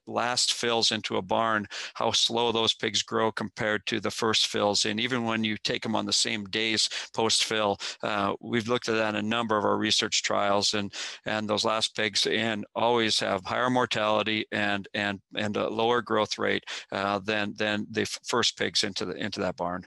last 0.06 0.54
fills 0.54 0.92
into 0.92 1.16
a 1.16 1.22
barn, 1.22 1.66
how 1.94 2.12
slow 2.12 2.52
those 2.52 2.72
pigs 2.72 3.02
grow 3.02 3.30
compared 3.32 3.84
to 3.86 4.00
the 4.00 4.10
first 4.10 4.46
fills, 4.46 4.86
and 4.86 4.98
even 5.00 5.24
when 5.24 5.44
you 5.44 5.56
take 5.58 5.82
them 5.82 5.96
on 5.96 6.06
the 6.06 6.12
same 6.12 6.44
days 6.46 6.88
post 7.12 7.44
fill, 7.44 7.78
uh, 8.02 8.32
we've 8.40 8.68
looked 8.68 8.88
at 8.88 8.94
that 8.94 9.14
in 9.14 9.24
a 9.24 9.28
number 9.28 9.58
of 9.58 9.64
our 9.64 9.76
research 9.76 10.22
trials, 10.22 10.74
and 10.74 10.92
and 11.26 11.48
those 11.48 11.64
last 11.64 11.96
pigs 11.96 12.26
and 12.26 12.64
always 12.74 13.18
have 13.18 13.44
higher 13.44 13.70
mortality 13.70 14.46
and 14.52 14.88
and 14.94 15.20
and 15.36 15.56
a 15.56 15.68
lower 15.68 16.00
growth 16.00 16.38
rate 16.38 16.64
uh, 16.92 17.18
than 17.18 17.54
than 17.56 17.86
the 17.90 18.04
first 18.24 18.56
pigs 18.56 18.84
into 18.84 19.04
the 19.04 19.14
into 19.16 19.40
that 19.40 19.56
barn. 19.56 19.84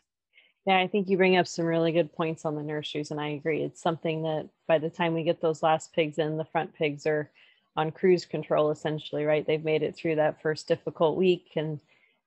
Yeah, 0.68 0.80
I 0.80 0.88
think 0.88 1.10
you 1.10 1.18
bring 1.18 1.38
up 1.38 1.48
some 1.48 1.66
really 1.66 1.94
good 1.94 2.14
points 2.14 2.46
on 2.46 2.56
the 2.56 2.64
nurseries, 2.64 3.12
and 3.12 3.22
I 3.22 3.30
agree. 3.30 3.64
It's 3.64 3.82
something 3.82 4.24
that 4.24 4.50
by 4.68 4.80
the 4.80 4.90
time 4.90 5.14
we 5.14 5.24
get 5.24 5.42
those 5.42 5.64
last 5.64 5.94
pigs 5.94 6.20
in, 6.20 6.38
the 6.38 6.46
front 6.46 6.76
pigs 6.76 7.08
are 7.08 7.32
on 7.78 7.92
cruise 7.92 8.26
control 8.26 8.72
essentially, 8.72 9.26
right? 9.26 9.48
They've 9.48 9.64
made 9.64 9.84
it 9.84 9.96
through 9.96 10.18
that 10.18 10.42
first 10.42 10.68
difficult 10.70 11.18
week 11.18 11.54
and 11.56 11.80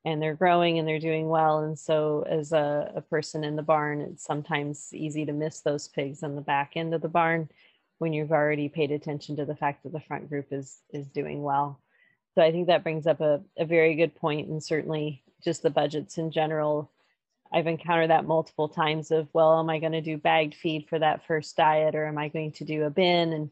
and 0.06 0.22
they're 0.22 0.34
growing 0.34 0.78
and 0.78 0.88
they're 0.88 1.00
doing 1.00 1.28
well. 1.28 1.60
And 1.60 1.78
so 1.78 2.24
as 2.28 2.52
a, 2.52 2.92
a 2.96 3.02
person 3.02 3.44
in 3.44 3.56
the 3.56 3.62
barn, 3.62 4.02
it's 4.02 4.24
sometimes 4.24 4.88
easy 4.94 5.26
to 5.26 5.32
miss 5.34 5.60
those 5.60 5.88
pigs 5.88 6.22
on 6.24 6.36
the 6.36 6.42
back 6.42 6.72
end 6.76 6.94
of 6.94 7.02
the 7.02 7.08
barn 7.08 7.50
when 7.98 8.14
you've 8.14 8.32
already 8.32 8.70
paid 8.70 8.92
attention 8.92 9.36
to 9.36 9.46
the 9.46 9.56
fact 9.56 9.84
that 9.84 9.92
the 9.92 10.00
front 10.00 10.30
group 10.30 10.48
is 10.52 10.80
is 10.90 11.08
doing 11.08 11.42
well. 11.44 11.80
So 12.34 12.42
I 12.42 12.52
think 12.52 12.68
that 12.68 12.84
brings 12.84 13.06
up 13.06 13.20
a, 13.22 13.42
a 13.58 13.66
very 13.66 13.94
good 13.96 14.14
point 14.16 14.48
and 14.48 14.64
certainly 14.64 15.22
just 15.44 15.62
the 15.62 15.70
budgets 15.70 16.18
in 16.18 16.32
general 16.32 16.90
I've 17.52 17.66
encountered 17.66 18.10
that 18.10 18.26
multiple 18.26 18.68
times 18.68 19.10
of, 19.10 19.28
well, 19.32 19.58
am 19.58 19.70
I 19.70 19.78
going 19.78 19.92
to 19.92 20.00
do 20.00 20.16
bagged 20.16 20.54
feed 20.54 20.88
for 20.88 20.98
that 20.98 21.26
first 21.26 21.56
diet 21.56 21.94
or 21.94 22.06
am 22.06 22.18
I 22.18 22.28
going 22.28 22.52
to 22.52 22.64
do 22.64 22.84
a 22.84 22.90
bin? 22.90 23.32
And, 23.32 23.50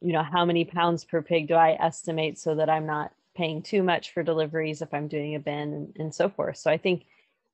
you 0.00 0.12
know, 0.12 0.22
how 0.22 0.44
many 0.44 0.64
pounds 0.64 1.04
per 1.04 1.20
pig 1.22 1.48
do 1.48 1.54
I 1.54 1.76
estimate 1.80 2.38
so 2.38 2.54
that 2.54 2.70
I'm 2.70 2.86
not 2.86 3.12
paying 3.36 3.62
too 3.62 3.82
much 3.82 4.12
for 4.12 4.22
deliveries 4.22 4.80
if 4.80 4.92
I'm 4.94 5.08
doing 5.08 5.34
a 5.34 5.40
bin 5.40 5.72
and, 5.72 5.96
and 5.98 6.14
so 6.14 6.28
forth. 6.28 6.56
So 6.56 6.70
I 6.70 6.78
think 6.78 7.04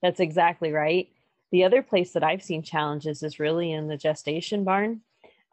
that's 0.01 0.20
exactly 0.20 0.72
right. 0.72 1.09
The 1.51 1.64
other 1.64 1.83
place 1.83 2.12
that 2.12 2.24
I've 2.24 2.43
seen 2.43 2.62
challenges 2.62 3.22
is 3.22 3.41
really 3.41 3.72
in 3.72 3.89
the 3.89 3.97
gestation 3.97 4.64
barn. 4.64 5.01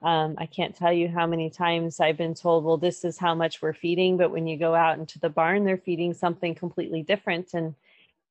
Um, 0.01 0.35
I 0.37 0.45
can't 0.45 0.75
tell 0.75 0.93
you 0.93 1.09
how 1.09 1.27
many 1.27 1.49
times 1.49 1.99
I've 1.99 2.15
been 2.15 2.35
told, 2.35 2.63
well, 2.63 2.77
this 2.77 3.03
is 3.03 3.17
how 3.17 3.35
much 3.35 3.61
we're 3.61 3.73
feeding. 3.73 4.15
But 4.15 4.31
when 4.31 4.47
you 4.47 4.57
go 4.57 4.73
out 4.73 4.97
into 4.97 5.19
the 5.19 5.29
barn, 5.29 5.65
they're 5.65 5.77
feeding 5.77 6.13
something 6.13 6.55
completely 6.55 7.03
different. 7.03 7.53
And 7.53 7.75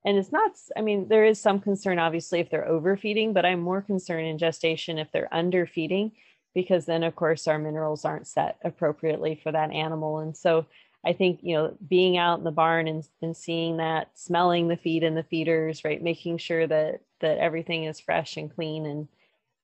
and 0.08 0.16
it's 0.16 0.32
not 0.32 0.52
i 0.76 0.80
mean 0.80 1.06
there 1.08 1.24
is 1.24 1.38
some 1.38 1.60
concern 1.60 1.98
obviously 1.98 2.40
if 2.40 2.48
they're 2.50 2.66
overfeeding 2.66 3.34
but 3.34 3.44
i'm 3.44 3.60
more 3.60 3.82
concerned 3.82 4.26
in 4.26 4.38
gestation 4.38 4.98
if 4.98 5.12
they're 5.12 5.32
underfeeding 5.32 6.10
because 6.54 6.86
then 6.86 7.02
of 7.02 7.14
course 7.14 7.46
our 7.46 7.58
minerals 7.58 8.04
aren't 8.04 8.26
set 8.26 8.58
appropriately 8.64 9.38
for 9.42 9.52
that 9.52 9.70
animal. 9.70 10.18
And 10.18 10.36
so 10.36 10.66
i 11.06 11.12
think 11.12 11.40
you 11.42 11.54
know 11.54 11.76
being 11.86 12.16
out 12.16 12.38
in 12.38 12.44
the 12.44 12.50
barn 12.50 12.88
and, 12.88 13.06
and 13.22 13.36
seeing 13.36 13.76
that 13.76 14.10
smelling 14.14 14.66
the 14.66 14.76
feed 14.76 15.04
and 15.04 15.16
the 15.16 15.22
feeders 15.22 15.84
right 15.84 16.02
making 16.02 16.38
sure 16.38 16.66
that 16.66 17.02
that 17.20 17.38
everything 17.38 17.84
is 17.84 18.00
fresh 18.00 18.36
and 18.36 18.52
clean 18.52 18.86
and 18.86 19.08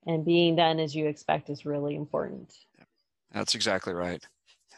and 0.07 0.25
being 0.25 0.55
done 0.55 0.79
as 0.79 0.95
you 0.95 1.07
expect 1.07 1.49
is 1.49 1.65
really 1.65 1.95
important. 1.95 2.53
That's 3.33 3.55
exactly 3.55 3.95
right. 3.95 4.23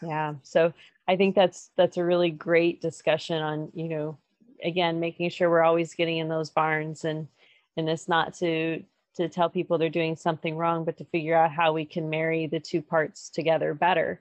Yeah. 0.01 0.35
So 0.43 0.73
i 1.09 1.17
think 1.17 1.35
that's 1.35 1.71
that's 1.77 1.97
a 1.97 2.05
really 2.05 2.31
great 2.31 2.81
discussion 2.81 3.43
on 3.43 3.71
you 3.75 3.89
know 3.89 4.19
again 4.67 5.01
making 5.01 5.31
sure 5.31 5.49
we're 5.49 5.63
always 5.63 5.95
getting 5.95 6.19
in 6.19 6.29
those 6.29 6.51
barns 6.51 7.05
and 7.05 7.29
and 7.77 7.89
it's 7.89 8.09
not 8.09 8.35
to 8.35 8.83
to 9.15 9.29
tell 9.29 9.49
people 9.49 9.79
they're 9.79 9.89
doing 9.89 10.17
something 10.17 10.57
wrong 10.57 10.85
but 10.85 10.99
to 10.99 11.05
figure 11.07 11.37
out 11.37 11.51
how 11.51 11.73
we 11.73 11.85
can 11.85 12.11
marry 12.11 12.47
the 12.47 12.61
two 12.61 12.83
parts 12.83 13.31
together 13.31 13.73
better 13.73 14.21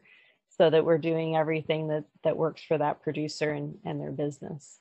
so 0.58 0.70
that 0.70 0.86
we're 0.86 0.98
doing 0.98 1.36
everything 1.36 1.88
that 1.88 2.06
that 2.24 2.38
works 2.38 2.62
for 2.62 2.78
that 2.78 3.02
producer 3.02 3.52
and 3.52 3.78
and 3.84 4.00
their 4.00 4.12
business 4.12 4.80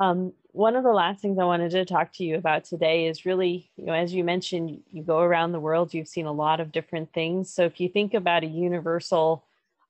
um, 0.00 0.32
one 0.50 0.74
of 0.74 0.82
the 0.82 0.90
last 0.90 1.20
things 1.20 1.38
I 1.38 1.44
wanted 1.44 1.70
to 1.70 1.84
talk 1.84 2.12
to 2.14 2.24
you 2.24 2.36
about 2.36 2.64
today 2.64 3.06
is 3.06 3.24
really, 3.24 3.70
you 3.76 3.86
know, 3.86 3.92
as 3.92 4.12
you 4.12 4.24
mentioned, 4.24 4.80
you 4.90 5.04
go 5.04 5.20
around 5.20 5.52
the 5.52 5.60
world, 5.60 5.94
you've 5.94 6.08
seen 6.08 6.26
a 6.26 6.32
lot 6.32 6.58
of 6.58 6.72
different 6.72 7.12
things. 7.12 7.52
So 7.52 7.64
if 7.64 7.80
you 7.80 7.88
think 7.88 8.12
about 8.12 8.42
a 8.42 8.48
universal 8.48 9.44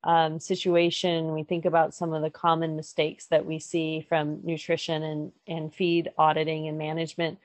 um, 0.04 0.38
situation, 0.38 1.32
we 1.32 1.42
think 1.42 1.64
about 1.64 1.94
some 1.94 2.12
of 2.12 2.22
the 2.22 2.30
common 2.30 2.76
mistakes 2.76 3.26
that 3.26 3.44
we 3.44 3.58
see 3.58 4.04
from 4.08 4.40
nutrition 4.44 5.02
and, 5.02 5.32
and 5.46 5.74
feed 5.74 6.10
auditing 6.18 6.68
and 6.68 6.78
management. 6.78 7.38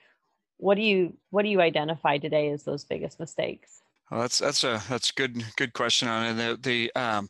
What 0.57 0.75
do 0.75 0.81
you 0.81 1.13
what 1.29 1.43
do 1.43 1.49
you 1.49 1.61
identify 1.61 2.17
today 2.17 2.49
as 2.49 2.63
those 2.63 2.83
biggest 2.83 3.19
mistakes? 3.19 3.78
Well, 4.09 4.21
that's 4.21 4.39
that's 4.39 4.63
a 4.63 4.81
that's 4.89 5.11
good 5.11 5.43
good 5.55 5.73
question 5.73 6.07
on 6.07 6.25
it. 6.25 6.33
The, 6.63 6.89
the 6.95 6.99
um, 6.99 7.29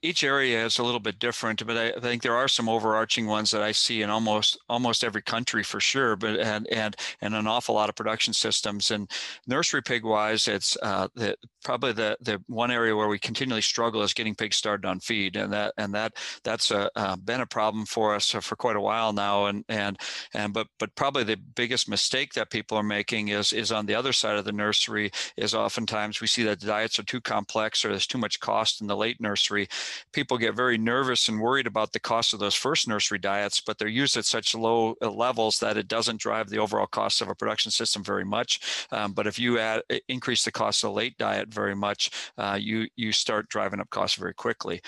each 0.00 0.24
area 0.24 0.64
is 0.64 0.78
a 0.78 0.82
little 0.82 1.00
bit 1.00 1.18
different, 1.18 1.66
but 1.66 1.76
I, 1.76 1.90
I, 1.90 2.00
think 2.00 2.22
there 2.22 2.34
are 2.34 2.48
some 2.48 2.70
overarching 2.70 3.26
ones 3.26 3.50
that 3.50 3.60
I 3.60 3.72
see 3.72 4.00
in 4.00 4.08
almost 4.08 4.58
almost 4.70 5.04
every 5.04 5.20
country 5.20 5.62
for 5.62 5.78
sure. 5.78 6.16
But 6.16 6.40
and 6.40 6.66
and 6.68 6.96
and 7.20 7.34
an 7.34 7.46
awful 7.46 7.74
lot 7.74 7.90
of 7.90 7.96
production 7.96 8.32
systems 8.32 8.90
and 8.90 9.10
nursery 9.46 9.82
pig 9.82 10.04
wise, 10.04 10.48
it's 10.48 10.78
uh, 10.82 11.08
the, 11.14 11.36
probably 11.62 11.92
the 11.92 12.16
the 12.22 12.42
one 12.46 12.70
area 12.70 12.96
where 12.96 13.08
we 13.08 13.18
continually 13.18 13.60
struggle 13.60 14.02
is 14.02 14.14
getting 14.14 14.34
pigs 14.34 14.56
started 14.56 14.88
on 14.88 15.00
feed, 15.00 15.36
and 15.36 15.52
that 15.52 15.74
and 15.76 15.92
that 15.92 16.14
that's 16.44 16.70
a, 16.70 16.90
uh, 16.96 17.16
been 17.16 17.42
a 17.42 17.46
problem 17.46 17.84
for 17.84 18.14
us 18.14 18.30
for 18.30 18.56
quite 18.56 18.76
a 18.76 18.80
while 18.80 19.12
now. 19.12 19.46
And 19.46 19.66
and 19.68 19.98
and 20.32 20.54
but 20.54 20.68
but 20.78 20.94
probably 20.94 21.24
the 21.24 21.36
biggest 21.36 21.90
mistake 21.90 22.32
that 22.34 22.50
people 22.50 22.78
are 22.78 22.82
making 22.82 23.28
is 23.28 23.52
is 23.52 23.70
on 23.70 23.84
the 23.84 23.94
other 23.94 24.14
side 24.14 24.38
of 24.38 24.46
the 24.46 24.52
nursery 24.52 25.10
is 25.36 25.54
oftentimes 25.54 26.05
times 26.06 26.20
we 26.20 26.26
see 26.28 26.44
that 26.44 26.60
diets 26.60 26.98
are 27.00 27.02
too 27.02 27.20
complex 27.20 27.84
or 27.84 27.88
there's 27.88 28.06
too 28.06 28.18
much 28.18 28.38
cost 28.38 28.80
in 28.80 28.86
the 28.86 28.96
late 28.96 29.20
nursery. 29.20 29.68
People 30.12 30.38
get 30.38 30.54
very 30.54 30.78
nervous 30.78 31.28
and 31.28 31.40
worried 31.40 31.66
about 31.66 31.92
the 31.92 31.98
cost 31.98 32.32
of 32.32 32.38
those 32.38 32.54
first 32.54 32.86
nursery 32.86 33.18
diets, 33.18 33.60
but 33.60 33.76
they're 33.76 33.88
used 33.88 34.16
at 34.16 34.24
such 34.24 34.54
low 34.54 34.94
uh, 35.02 35.10
levels 35.10 35.58
that 35.58 35.76
it 35.76 35.88
doesn't 35.88 36.20
drive 36.20 36.48
the 36.48 36.58
overall 36.58 36.86
cost 36.86 37.20
of 37.20 37.28
a 37.28 37.34
production 37.34 37.72
system 37.72 38.04
very 38.04 38.24
much. 38.24 38.86
Um, 38.92 39.12
but 39.14 39.26
if 39.26 39.36
you 39.38 39.58
add, 39.58 39.82
increase 40.08 40.44
the 40.44 40.52
cost 40.52 40.84
of 40.84 40.90
the 40.90 40.96
late 40.96 41.18
diet 41.18 41.48
very 41.52 41.74
much, 41.74 42.10
uh, 42.38 42.56
you 42.60 42.86
you 42.94 43.10
start 43.10 43.48
driving 43.48 43.80
up 43.80 43.90
costs 43.90 44.16
very 44.16 44.34
quickly 44.34 44.80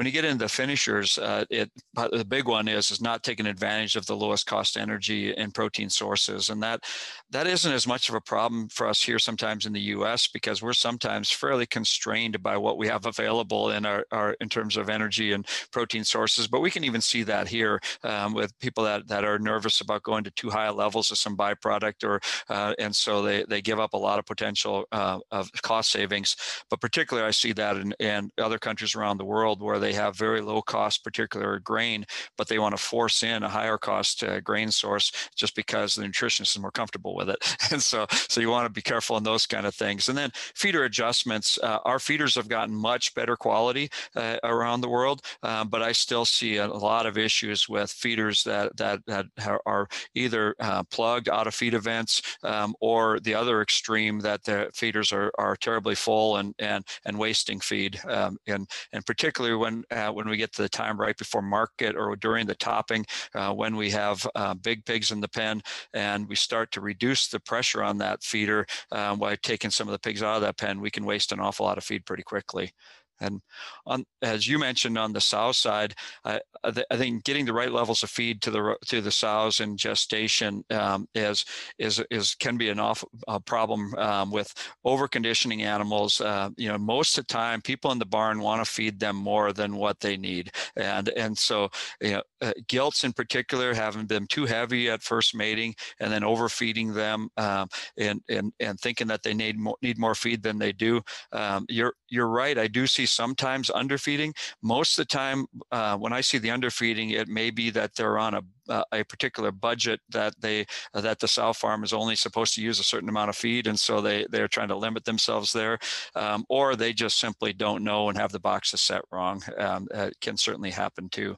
when 0.00 0.06
you 0.06 0.12
get 0.12 0.24
into 0.24 0.48
finishers, 0.48 1.18
uh, 1.18 1.44
it 1.50 1.70
the 2.10 2.24
big 2.24 2.48
one 2.48 2.68
is 2.68 2.90
is 2.90 3.02
not 3.02 3.22
taking 3.22 3.44
advantage 3.44 3.96
of 3.96 4.06
the 4.06 4.16
lowest 4.16 4.46
cost 4.46 4.78
energy 4.78 5.36
and 5.36 5.52
protein 5.52 5.90
sources, 5.90 6.48
and 6.48 6.62
that 6.62 6.84
that 7.28 7.46
isn't 7.46 7.70
as 7.70 7.86
much 7.86 8.08
of 8.08 8.14
a 8.14 8.20
problem 8.22 8.70
for 8.70 8.86
us 8.86 9.02
here 9.02 9.18
sometimes 9.18 9.66
in 9.66 9.74
the 9.74 9.92
U.S. 9.96 10.26
because 10.26 10.62
we're 10.62 10.72
sometimes 10.72 11.30
fairly 11.30 11.66
constrained 11.66 12.42
by 12.42 12.56
what 12.56 12.78
we 12.78 12.86
have 12.86 13.04
available 13.04 13.72
in 13.72 13.84
our, 13.84 14.06
our 14.10 14.32
in 14.40 14.48
terms 14.48 14.78
of 14.78 14.88
energy 14.88 15.32
and 15.32 15.46
protein 15.70 16.02
sources. 16.02 16.46
But 16.46 16.62
we 16.62 16.70
can 16.70 16.82
even 16.82 17.02
see 17.02 17.22
that 17.24 17.46
here 17.46 17.78
um, 18.02 18.32
with 18.32 18.58
people 18.58 18.84
that 18.84 19.06
that 19.08 19.24
are 19.24 19.38
nervous 19.38 19.82
about 19.82 20.02
going 20.02 20.24
to 20.24 20.30
too 20.30 20.48
high 20.48 20.70
levels 20.70 21.10
of 21.10 21.18
some 21.18 21.36
byproduct, 21.36 22.04
or 22.04 22.22
uh, 22.48 22.74
and 22.78 22.96
so 22.96 23.20
they 23.20 23.44
they 23.50 23.60
give 23.60 23.78
up 23.78 23.92
a 23.92 23.98
lot 23.98 24.18
of 24.18 24.24
potential 24.24 24.86
uh, 24.92 25.18
of 25.30 25.52
cost 25.60 25.90
savings. 25.90 26.36
But 26.70 26.80
particularly, 26.80 27.28
I 27.28 27.32
see 27.32 27.52
that 27.52 27.76
in, 27.76 27.92
in 28.00 28.30
other 28.38 28.58
countries 28.58 28.94
around 28.94 29.18
the 29.18 29.26
world 29.26 29.60
where 29.60 29.78
they 29.78 29.89
have 29.92 30.16
very 30.16 30.40
low 30.40 30.62
cost 30.62 31.04
particular 31.04 31.58
grain, 31.58 32.04
but 32.36 32.48
they 32.48 32.58
want 32.58 32.76
to 32.76 32.82
force 32.82 33.22
in 33.22 33.42
a 33.42 33.48
higher 33.48 33.78
cost 33.78 34.22
uh, 34.22 34.40
grain 34.40 34.70
source 34.70 35.12
just 35.36 35.54
because 35.54 35.94
the 35.94 36.04
nutritionist 36.04 36.56
is 36.56 36.58
more 36.58 36.70
comfortable 36.70 37.14
with 37.14 37.28
it. 37.28 37.38
And 37.72 37.80
so, 37.80 38.06
so 38.10 38.40
you 38.40 38.50
want 38.50 38.66
to 38.66 38.72
be 38.72 38.82
careful 38.82 39.16
in 39.16 39.22
those 39.22 39.46
kind 39.46 39.64
of 39.64 39.74
things. 39.74 40.08
And 40.08 40.18
then 40.18 40.32
feeder 40.56 40.84
adjustments. 40.84 41.56
Uh, 41.62 41.78
our 41.84 42.00
feeders 42.00 42.34
have 42.34 42.48
gotten 42.48 42.74
much 42.74 43.14
better 43.14 43.36
quality 43.36 43.90
uh, 44.16 44.38
around 44.42 44.80
the 44.80 44.88
world, 44.88 45.22
um, 45.44 45.68
but 45.68 45.82
I 45.82 45.92
still 45.92 46.24
see 46.24 46.56
a 46.56 46.66
lot 46.66 47.06
of 47.06 47.16
issues 47.16 47.68
with 47.68 47.90
feeders 47.90 48.42
that 48.44 48.76
that 48.76 49.00
that 49.06 49.26
are 49.66 49.88
either 50.14 50.54
uh, 50.58 50.82
plugged 50.90 51.28
out 51.28 51.46
of 51.46 51.54
feed 51.54 51.74
events 51.74 52.22
um, 52.42 52.74
or 52.80 53.20
the 53.20 53.34
other 53.34 53.62
extreme 53.62 54.18
that 54.20 54.42
the 54.44 54.70
feeders 54.74 55.12
are 55.12 55.30
are 55.38 55.56
terribly 55.56 55.94
full 55.94 56.36
and 56.38 56.54
and 56.58 56.84
and 57.04 57.18
wasting 57.18 57.60
feed. 57.60 58.00
Um, 58.08 58.36
and 58.46 58.68
and 58.92 59.06
particularly 59.06 59.56
when 59.56 59.69
when 59.70 59.84
uh, 59.98 60.12
when 60.12 60.28
we 60.28 60.36
get 60.36 60.52
to 60.52 60.62
the 60.62 60.68
time 60.68 60.98
right 60.98 61.16
before 61.16 61.42
market 61.42 61.96
or 61.96 62.16
during 62.16 62.46
the 62.46 62.54
topping, 62.54 63.06
uh, 63.34 63.52
when 63.52 63.76
we 63.76 63.90
have 63.90 64.26
uh, 64.34 64.54
big 64.54 64.84
pigs 64.84 65.10
in 65.10 65.20
the 65.20 65.28
pen 65.28 65.62
and 65.94 66.28
we 66.28 66.36
start 66.36 66.72
to 66.72 66.80
reduce 66.80 67.28
the 67.28 67.40
pressure 67.40 67.82
on 67.82 67.98
that 67.98 68.22
feeder 68.22 68.66
uh, 68.92 69.14
by 69.16 69.36
taking 69.36 69.70
some 69.70 69.88
of 69.88 69.92
the 69.92 69.98
pigs 69.98 70.22
out 70.22 70.36
of 70.36 70.42
that 70.42 70.58
pen, 70.58 70.80
we 70.80 70.90
can 70.90 71.04
waste 71.04 71.32
an 71.32 71.40
awful 71.40 71.66
lot 71.66 71.78
of 71.78 71.84
feed 71.84 72.04
pretty 72.04 72.22
quickly. 72.22 72.72
And 73.20 73.40
on, 73.86 74.04
as 74.22 74.48
you 74.48 74.58
mentioned 74.58 74.98
on 74.98 75.12
the 75.12 75.20
sow 75.20 75.52
side, 75.52 75.94
I, 76.24 76.40
I 76.64 76.96
think 76.96 77.24
getting 77.24 77.44
the 77.44 77.52
right 77.52 77.72
levels 77.72 78.02
of 78.02 78.10
feed 78.10 78.42
to 78.42 78.50
the 78.50 78.76
to 78.86 79.00
the 79.00 79.10
sows 79.10 79.60
in 79.60 79.76
gestation 79.76 80.64
um, 80.70 81.06
is 81.14 81.44
is 81.78 82.02
is 82.10 82.34
can 82.34 82.56
be 82.56 82.68
an 82.68 82.80
awful 82.80 83.10
problem 83.46 83.94
um, 83.96 84.30
with 84.30 84.52
over 84.84 85.08
conditioning 85.08 85.62
animals. 85.62 86.20
Uh, 86.20 86.50
you 86.56 86.68
know, 86.68 86.78
most 86.78 87.18
of 87.18 87.26
the 87.26 87.32
time, 87.32 87.60
people 87.62 87.92
in 87.92 87.98
the 87.98 88.06
barn 88.06 88.40
want 88.40 88.64
to 88.64 88.70
feed 88.70 88.98
them 88.98 89.16
more 89.16 89.52
than 89.52 89.76
what 89.76 90.00
they 90.00 90.16
need, 90.16 90.50
and 90.76 91.08
and 91.10 91.36
so 91.36 91.68
you 92.00 92.12
know, 92.12 92.22
uh, 92.40 92.52
gilts 92.68 93.04
in 93.04 93.12
particular, 93.12 93.74
having 93.74 94.06
them 94.06 94.26
too 94.26 94.46
heavy 94.46 94.88
at 94.88 95.02
first 95.02 95.34
mating 95.34 95.74
and 96.00 96.12
then 96.12 96.24
overfeeding 96.24 96.92
them 96.92 97.28
um, 97.36 97.68
and 97.96 98.20
and 98.28 98.52
and 98.60 98.78
thinking 98.80 99.06
that 99.06 99.22
they 99.22 99.34
need 99.34 99.58
more 99.58 99.76
need 99.82 99.98
more 99.98 100.14
feed 100.14 100.42
than 100.42 100.58
they 100.58 100.72
do. 100.72 101.00
Um, 101.32 101.66
you're 101.68 101.94
you're 102.08 102.28
right. 102.28 102.58
I 102.58 102.66
do 102.66 102.86
see 102.86 103.06
sometimes 103.10 103.70
underfeeding. 103.70 104.34
Most 104.62 104.98
of 104.98 105.02
the 105.02 105.08
time, 105.08 105.46
uh, 105.70 105.96
when 105.96 106.12
I 106.12 106.20
see 106.20 106.38
the 106.38 106.50
underfeeding, 106.50 107.10
it 107.10 107.28
may 107.28 107.50
be 107.50 107.70
that 107.70 107.94
they're 107.94 108.18
on 108.18 108.34
a 108.34 108.42
uh, 108.68 108.84
a 108.92 109.02
particular 109.02 109.50
budget 109.50 110.00
that 110.10 110.32
they 110.40 110.64
uh, 110.94 111.00
that 111.00 111.18
the 111.18 111.26
sow 111.26 111.52
farm 111.52 111.82
is 111.82 111.92
only 111.92 112.14
supposed 112.14 112.54
to 112.54 112.62
use 112.62 112.78
a 112.78 112.84
certain 112.84 113.08
amount 113.08 113.28
of 113.28 113.36
feed, 113.36 113.66
and 113.66 113.78
so 113.78 114.00
they 114.00 114.26
they're 114.30 114.48
trying 114.48 114.68
to 114.68 114.76
limit 114.76 115.04
themselves 115.04 115.52
there, 115.52 115.78
um, 116.14 116.44
or 116.48 116.76
they 116.76 116.92
just 116.92 117.18
simply 117.18 117.52
don't 117.52 117.82
know 117.82 118.08
and 118.08 118.16
have 118.16 118.32
the 118.32 118.38
boxes 118.38 118.80
set 118.80 119.02
wrong. 119.10 119.42
Um, 119.58 119.88
it 119.92 120.14
can 120.20 120.36
certainly 120.36 120.70
happen 120.70 121.08
too 121.08 121.36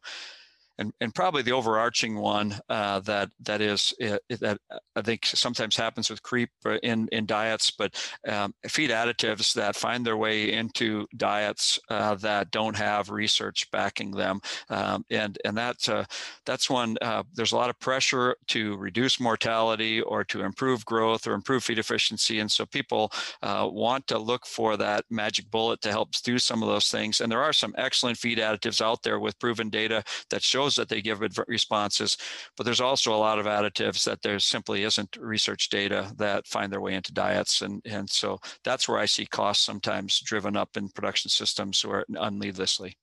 and, 0.83 0.93
and 1.01 1.15
probably 1.15 1.43
the 1.43 1.53
overarching 1.53 2.17
one 2.19 2.59
uh, 2.69 2.99
that 3.01 3.31
that 3.41 3.61
is 3.61 3.95
uh, 4.03 4.19
that 4.41 4.59
I 4.97 5.03
think 5.03 5.25
sometimes 5.25 5.77
happens 5.77 6.11
with 6.11 6.23
creep 6.23 6.51
uh, 6.67 6.79
in 6.83 7.09
in 7.13 7.25
diets, 7.25 7.71
but 7.71 7.95
um, 8.29 8.53
feed 8.67 8.91
additives 8.91 9.55
that 9.55 9.77
find 9.77 10.05
their 10.05 10.17
way 10.17 10.53
into 10.53 11.07
diets 11.17 11.79
uh, 11.89 12.17
that 12.17 12.51
don't 12.51 12.77
have 12.77 13.11
research 13.11 13.71
backing 13.71 14.11
them, 14.11 14.41
um, 14.71 15.05
and 15.11 15.39
and 15.45 15.57
that's 15.57 15.89
uh, 15.89 16.05
that's 16.45 16.69
one. 16.69 16.97
Uh, 17.01 17.23
there's 17.35 17.53
a 17.53 17.57
lot 17.57 17.71
of 17.71 17.79
pressure 17.79 18.35
to 18.49 18.77
reduce 18.77 19.21
mortality 19.21 20.01
or 20.03 20.25
to 20.25 20.43
improve 20.43 20.85
growth 20.85 21.29
or 21.29 21.35
improve 21.35 21.63
feed 21.63 21.79
efficiency, 21.79 22.41
and 22.41 22.51
so 22.51 22.67
people 22.67 23.13
want 23.43 24.07
to 24.09 24.19
look 24.19 24.47
for 24.47 24.77
that 24.77 25.05
magic 25.11 25.49
bullet 25.51 25.81
to 25.81 25.91
help 25.91 26.11
do 26.25 26.39
some 26.39 26.63
of 26.63 26.69
those 26.69 26.89
things. 26.89 27.21
And 27.21 27.31
there 27.31 27.43
are 27.43 27.53
some 27.53 27.75
excellent 27.79 28.19
feed 28.19 28.39
additives 28.39 28.81
out 28.81 29.03
there 29.03 29.21
with 29.21 29.39
proven 29.39 29.71
data 29.71 30.03
that 30.31 30.43
show 30.43 30.69
that 30.77 30.89
they 30.89 31.03
give 31.03 31.21
responses, 31.47 32.17
but 32.57 32.65
there's 32.65 32.81
also 32.81 33.15
a 33.15 33.17
lot 33.17 33.39
of 33.39 33.47
additives 33.47 34.05
that 34.05 34.23
there 34.23 34.39
simply 34.39 34.85
isn't 34.85 35.17
research 35.21 35.69
data 35.69 36.13
that 36.17 36.47
find 36.47 36.73
their 36.73 36.81
way 36.81 36.95
into 36.95 37.13
diets. 37.13 37.63
And, 37.63 37.83
and 37.85 38.09
so 38.09 38.39
that's 38.65 38.89
where 38.89 38.99
I 38.99 39.07
see 39.07 39.27
costs 39.27 39.65
sometimes 39.65 40.21
driven 40.21 40.57
up 40.57 40.77
in 40.77 40.89
production 40.89 41.31
systems 41.31 41.85
or 41.85 42.05
unneedlessly. 42.09 42.97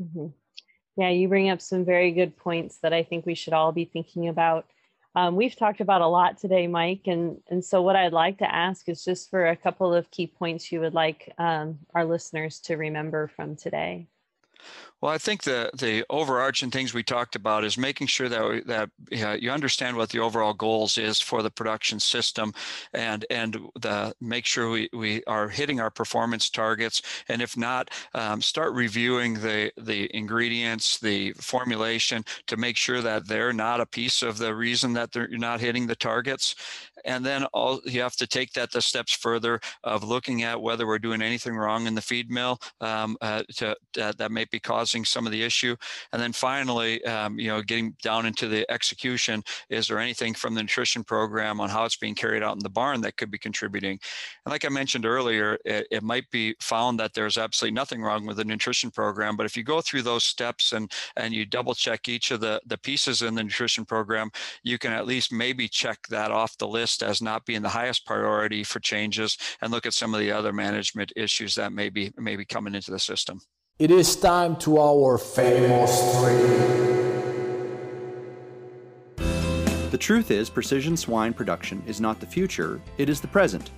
Mm-hmm. 0.00 0.26
Yeah, 0.96 1.10
you 1.10 1.28
bring 1.28 1.48
up 1.48 1.60
some 1.60 1.84
very 1.84 2.10
good 2.10 2.36
points 2.36 2.78
that 2.82 2.92
I 2.92 3.04
think 3.04 3.24
we 3.24 3.36
should 3.36 3.52
all 3.52 3.70
be 3.72 3.84
thinking 3.84 4.28
about. 4.28 4.66
Um, 5.14 5.36
we've 5.36 5.56
talked 5.56 5.80
about 5.80 6.00
a 6.00 6.06
lot 6.06 6.38
today, 6.38 6.66
Mike, 6.66 7.02
and 7.06 7.38
and 7.48 7.64
so 7.64 7.82
what 7.82 7.96
I'd 7.96 8.12
like 8.12 8.38
to 8.38 8.54
ask 8.54 8.88
is 8.88 9.04
just 9.04 9.30
for 9.30 9.46
a 9.46 9.56
couple 9.56 9.94
of 9.94 10.10
key 10.10 10.26
points 10.26 10.70
you 10.70 10.80
would 10.80 10.94
like 10.94 11.32
um, 11.38 11.78
our 11.94 12.04
listeners 12.04 12.60
to 12.60 12.76
remember 12.76 13.28
from 13.28 13.56
today. 13.56 14.08
Well, 15.00 15.12
I 15.12 15.18
think 15.18 15.44
the 15.44 15.70
the 15.78 16.04
overarching 16.10 16.72
things 16.72 16.92
we 16.92 17.04
talked 17.04 17.36
about 17.36 17.64
is 17.64 17.78
making 17.78 18.08
sure 18.08 18.28
that 18.28 18.66
that 18.66 18.90
yeah, 19.12 19.34
you 19.34 19.50
understand 19.52 19.96
what 19.96 20.08
the 20.08 20.18
overall 20.18 20.54
goals 20.54 20.98
is 20.98 21.20
for 21.20 21.40
the 21.40 21.50
production 21.50 22.00
system, 22.00 22.52
and 22.92 23.24
and 23.30 23.56
the 23.80 24.12
make 24.20 24.44
sure 24.44 24.70
we, 24.70 24.88
we 24.92 25.22
are 25.26 25.48
hitting 25.48 25.78
our 25.78 25.90
performance 25.90 26.50
targets, 26.50 27.00
and 27.28 27.40
if 27.40 27.56
not, 27.56 27.90
um, 28.14 28.42
start 28.42 28.72
reviewing 28.74 29.34
the 29.34 29.70
the 29.76 30.10
ingredients, 30.16 30.98
the 30.98 31.32
formulation 31.34 32.24
to 32.48 32.56
make 32.56 32.76
sure 32.76 33.00
that 33.00 33.28
they're 33.28 33.52
not 33.52 33.80
a 33.80 33.86
piece 33.86 34.22
of 34.22 34.38
the 34.38 34.52
reason 34.52 34.92
that 34.94 35.12
they're 35.12 35.28
not 35.28 35.60
hitting 35.60 35.86
the 35.86 35.94
targets, 35.96 36.56
and 37.04 37.24
then 37.24 37.44
all 37.52 37.80
you 37.84 38.00
have 38.00 38.16
to 38.16 38.26
take 38.26 38.52
that 38.52 38.72
the 38.72 38.80
steps 38.82 39.12
further 39.14 39.60
of 39.84 40.02
looking 40.02 40.42
at 40.42 40.60
whether 40.60 40.86
we're 40.86 40.98
doing 40.98 41.22
anything 41.22 41.56
wrong 41.56 41.86
in 41.86 41.94
the 41.94 42.02
feed 42.02 42.30
mill 42.30 42.58
um, 42.80 43.16
uh, 43.20 43.42
to, 43.56 43.76
that 43.94 44.30
may 44.32 44.44
be 44.46 44.58
causing 44.60 44.87
some 45.04 45.26
of 45.26 45.32
the 45.32 45.42
issue. 45.42 45.76
And 46.12 46.20
then 46.20 46.32
finally, 46.32 47.04
um, 47.04 47.38
you 47.38 47.48
know, 47.48 47.62
getting 47.62 47.94
down 48.02 48.26
into 48.26 48.48
the 48.48 48.68
execution, 48.70 49.42
is 49.70 49.88
there 49.88 49.98
anything 49.98 50.34
from 50.34 50.54
the 50.54 50.62
nutrition 50.62 51.04
program 51.04 51.60
on 51.60 51.68
how 51.68 51.84
it's 51.84 51.96
being 51.96 52.14
carried 52.14 52.42
out 52.42 52.56
in 52.56 52.62
the 52.62 52.70
barn 52.70 53.00
that 53.02 53.16
could 53.16 53.30
be 53.30 53.38
contributing? 53.38 53.98
And 54.44 54.52
like 54.52 54.64
I 54.64 54.68
mentioned 54.68 55.06
earlier, 55.06 55.58
it, 55.64 55.86
it 55.90 56.02
might 56.02 56.28
be 56.30 56.54
found 56.60 56.98
that 57.00 57.14
there's 57.14 57.38
absolutely 57.38 57.74
nothing 57.74 58.02
wrong 58.02 58.26
with 58.26 58.38
the 58.38 58.44
nutrition 58.44 58.90
program, 58.90 59.36
but 59.36 59.46
if 59.46 59.56
you 59.56 59.62
go 59.62 59.80
through 59.80 60.02
those 60.02 60.24
steps 60.24 60.72
and 60.72 60.90
and 61.16 61.34
you 61.34 61.44
double 61.44 61.74
check 61.74 62.08
each 62.08 62.30
of 62.30 62.40
the 62.40 62.60
the 62.66 62.78
pieces 62.78 63.22
in 63.22 63.34
the 63.34 63.42
nutrition 63.42 63.84
program, 63.84 64.30
you 64.62 64.78
can 64.78 64.92
at 64.92 65.06
least 65.06 65.32
maybe 65.32 65.68
check 65.68 65.98
that 66.08 66.30
off 66.30 66.56
the 66.58 66.66
list 66.66 66.78
list 66.78 67.02
as 67.02 67.20
not 67.20 67.44
being 67.44 67.62
the 67.62 67.68
highest 67.68 68.06
priority 68.06 68.64
for 68.64 68.80
changes 68.80 69.36
and 69.60 69.72
look 69.72 69.86
at 69.86 69.94
some 69.94 70.14
of 70.14 70.20
the 70.20 70.32
other 70.32 70.52
management 70.52 71.12
issues 71.16 71.54
that 71.54 71.72
may 71.72 71.88
be, 71.88 72.12
may 72.16 72.36
be 72.36 72.44
coming 72.44 72.74
into 72.74 72.90
the 72.90 72.98
system. 72.98 73.40
It 73.78 73.90
is 73.92 74.16
time 74.16 74.56
to 74.56 74.80
our 74.80 75.18
famous 75.18 76.16
three. 76.16 76.32
The 79.90 79.96
truth 79.96 80.32
is, 80.32 80.50
precision 80.50 80.96
swine 80.96 81.32
production 81.32 81.84
is 81.86 82.00
not 82.00 82.18
the 82.18 82.26
future, 82.26 82.80
it 82.96 83.08
is 83.08 83.20
the 83.20 83.28
present. 83.28 83.70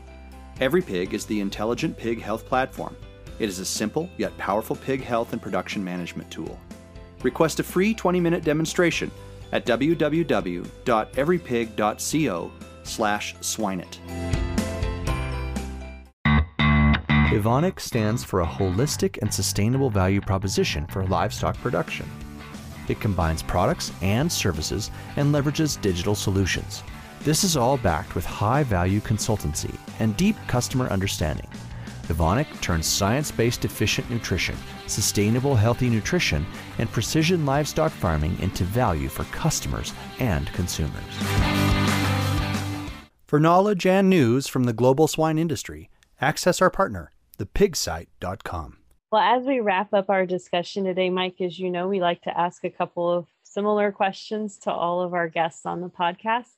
EveryPig 0.56 1.12
is 1.12 1.26
the 1.26 1.38
intelligent 1.38 1.98
pig 1.98 2.18
health 2.18 2.46
platform. 2.46 2.96
It 3.38 3.50
is 3.50 3.58
a 3.58 3.64
simple 3.66 4.08
yet 4.16 4.34
powerful 4.38 4.76
pig 4.76 5.02
health 5.02 5.34
and 5.34 5.42
production 5.42 5.84
management 5.84 6.30
tool. 6.30 6.58
Request 7.22 7.60
a 7.60 7.62
free 7.62 7.94
20-minute 7.94 8.42
demonstration 8.42 9.10
at 9.52 9.66
www.everypig.co 9.66 12.52
slash 12.84 13.36
swineit. 13.36 14.49
Evonik 17.30 17.78
stands 17.78 18.24
for 18.24 18.40
a 18.40 18.46
holistic 18.46 19.16
and 19.22 19.32
sustainable 19.32 19.88
value 19.88 20.20
proposition 20.20 20.84
for 20.88 21.06
livestock 21.06 21.56
production. 21.58 22.10
It 22.88 22.98
combines 22.98 23.40
products 23.40 23.92
and 24.02 24.30
services 24.30 24.90
and 25.14 25.32
leverages 25.32 25.80
digital 25.80 26.16
solutions. 26.16 26.82
This 27.20 27.44
is 27.44 27.56
all 27.56 27.76
backed 27.76 28.16
with 28.16 28.26
high 28.26 28.64
value 28.64 28.98
consultancy 29.00 29.72
and 30.00 30.16
deep 30.16 30.34
customer 30.48 30.88
understanding. 30.88 31.46
Evonik 32.08 32.60
turns 32.60 32.86
science 32.86 33.30
based 33.30 33.64
efficient 33.64 34.10
nutrition, 34.10 34.56
sustainable 34.88 35.54
healthy 35.54 35.88
nutrition, 35.88 36.44
and 36.78 36.90
precision 36.90 37.46
livestock 37.46 37.92
farming 37.92 38.36
into 38.40 38.64
value 38.64 39.08
for 39.08 39.22
customers 39.26 39.94
and 40.18 40.52
consumers. 40.52 41.14
For 43.28 43.38
knowledge 43.38 43.86
and 43.86 44.10
news 44.10 44.48
from 44.48 44.64
the 44.64 44.72
global 44.72 45.06
swine 45.06 45.38
industry, 45.38 45.90
access 46.20 46.60
our 46.60 46.70
partner, 46.70 47.12
thepigsite.com. 47.44 48.76
Well, 49.10 49.22
as 49.22 49.44
we 49.44 49.60
wrap 49.60 49.92
up 49.92 50.08
our 50.08 50.24
discussion 50.24 50.84
today, 50.84 51.10
Mike, 51.10 51.40
as 51.40 51.58
you 51.58 51.70
know, 51.70 51.88
we 51.88 52.00
like 52.00 52.22
to 52.22 52.38
ask 52.38 52.64
a 52.64 52.70
couple 52.70 53.10
of 53.10 53.26
similar 53.42 53.90
questions 53.90 54.56
to 54.58 54.70
all 54.70 55.00
of 55.02 55.14
our 55.14 55.28
guests 55.28 55.66
on 55.66 55.80
the 55.80 55.88
podcast. 55.88 56.54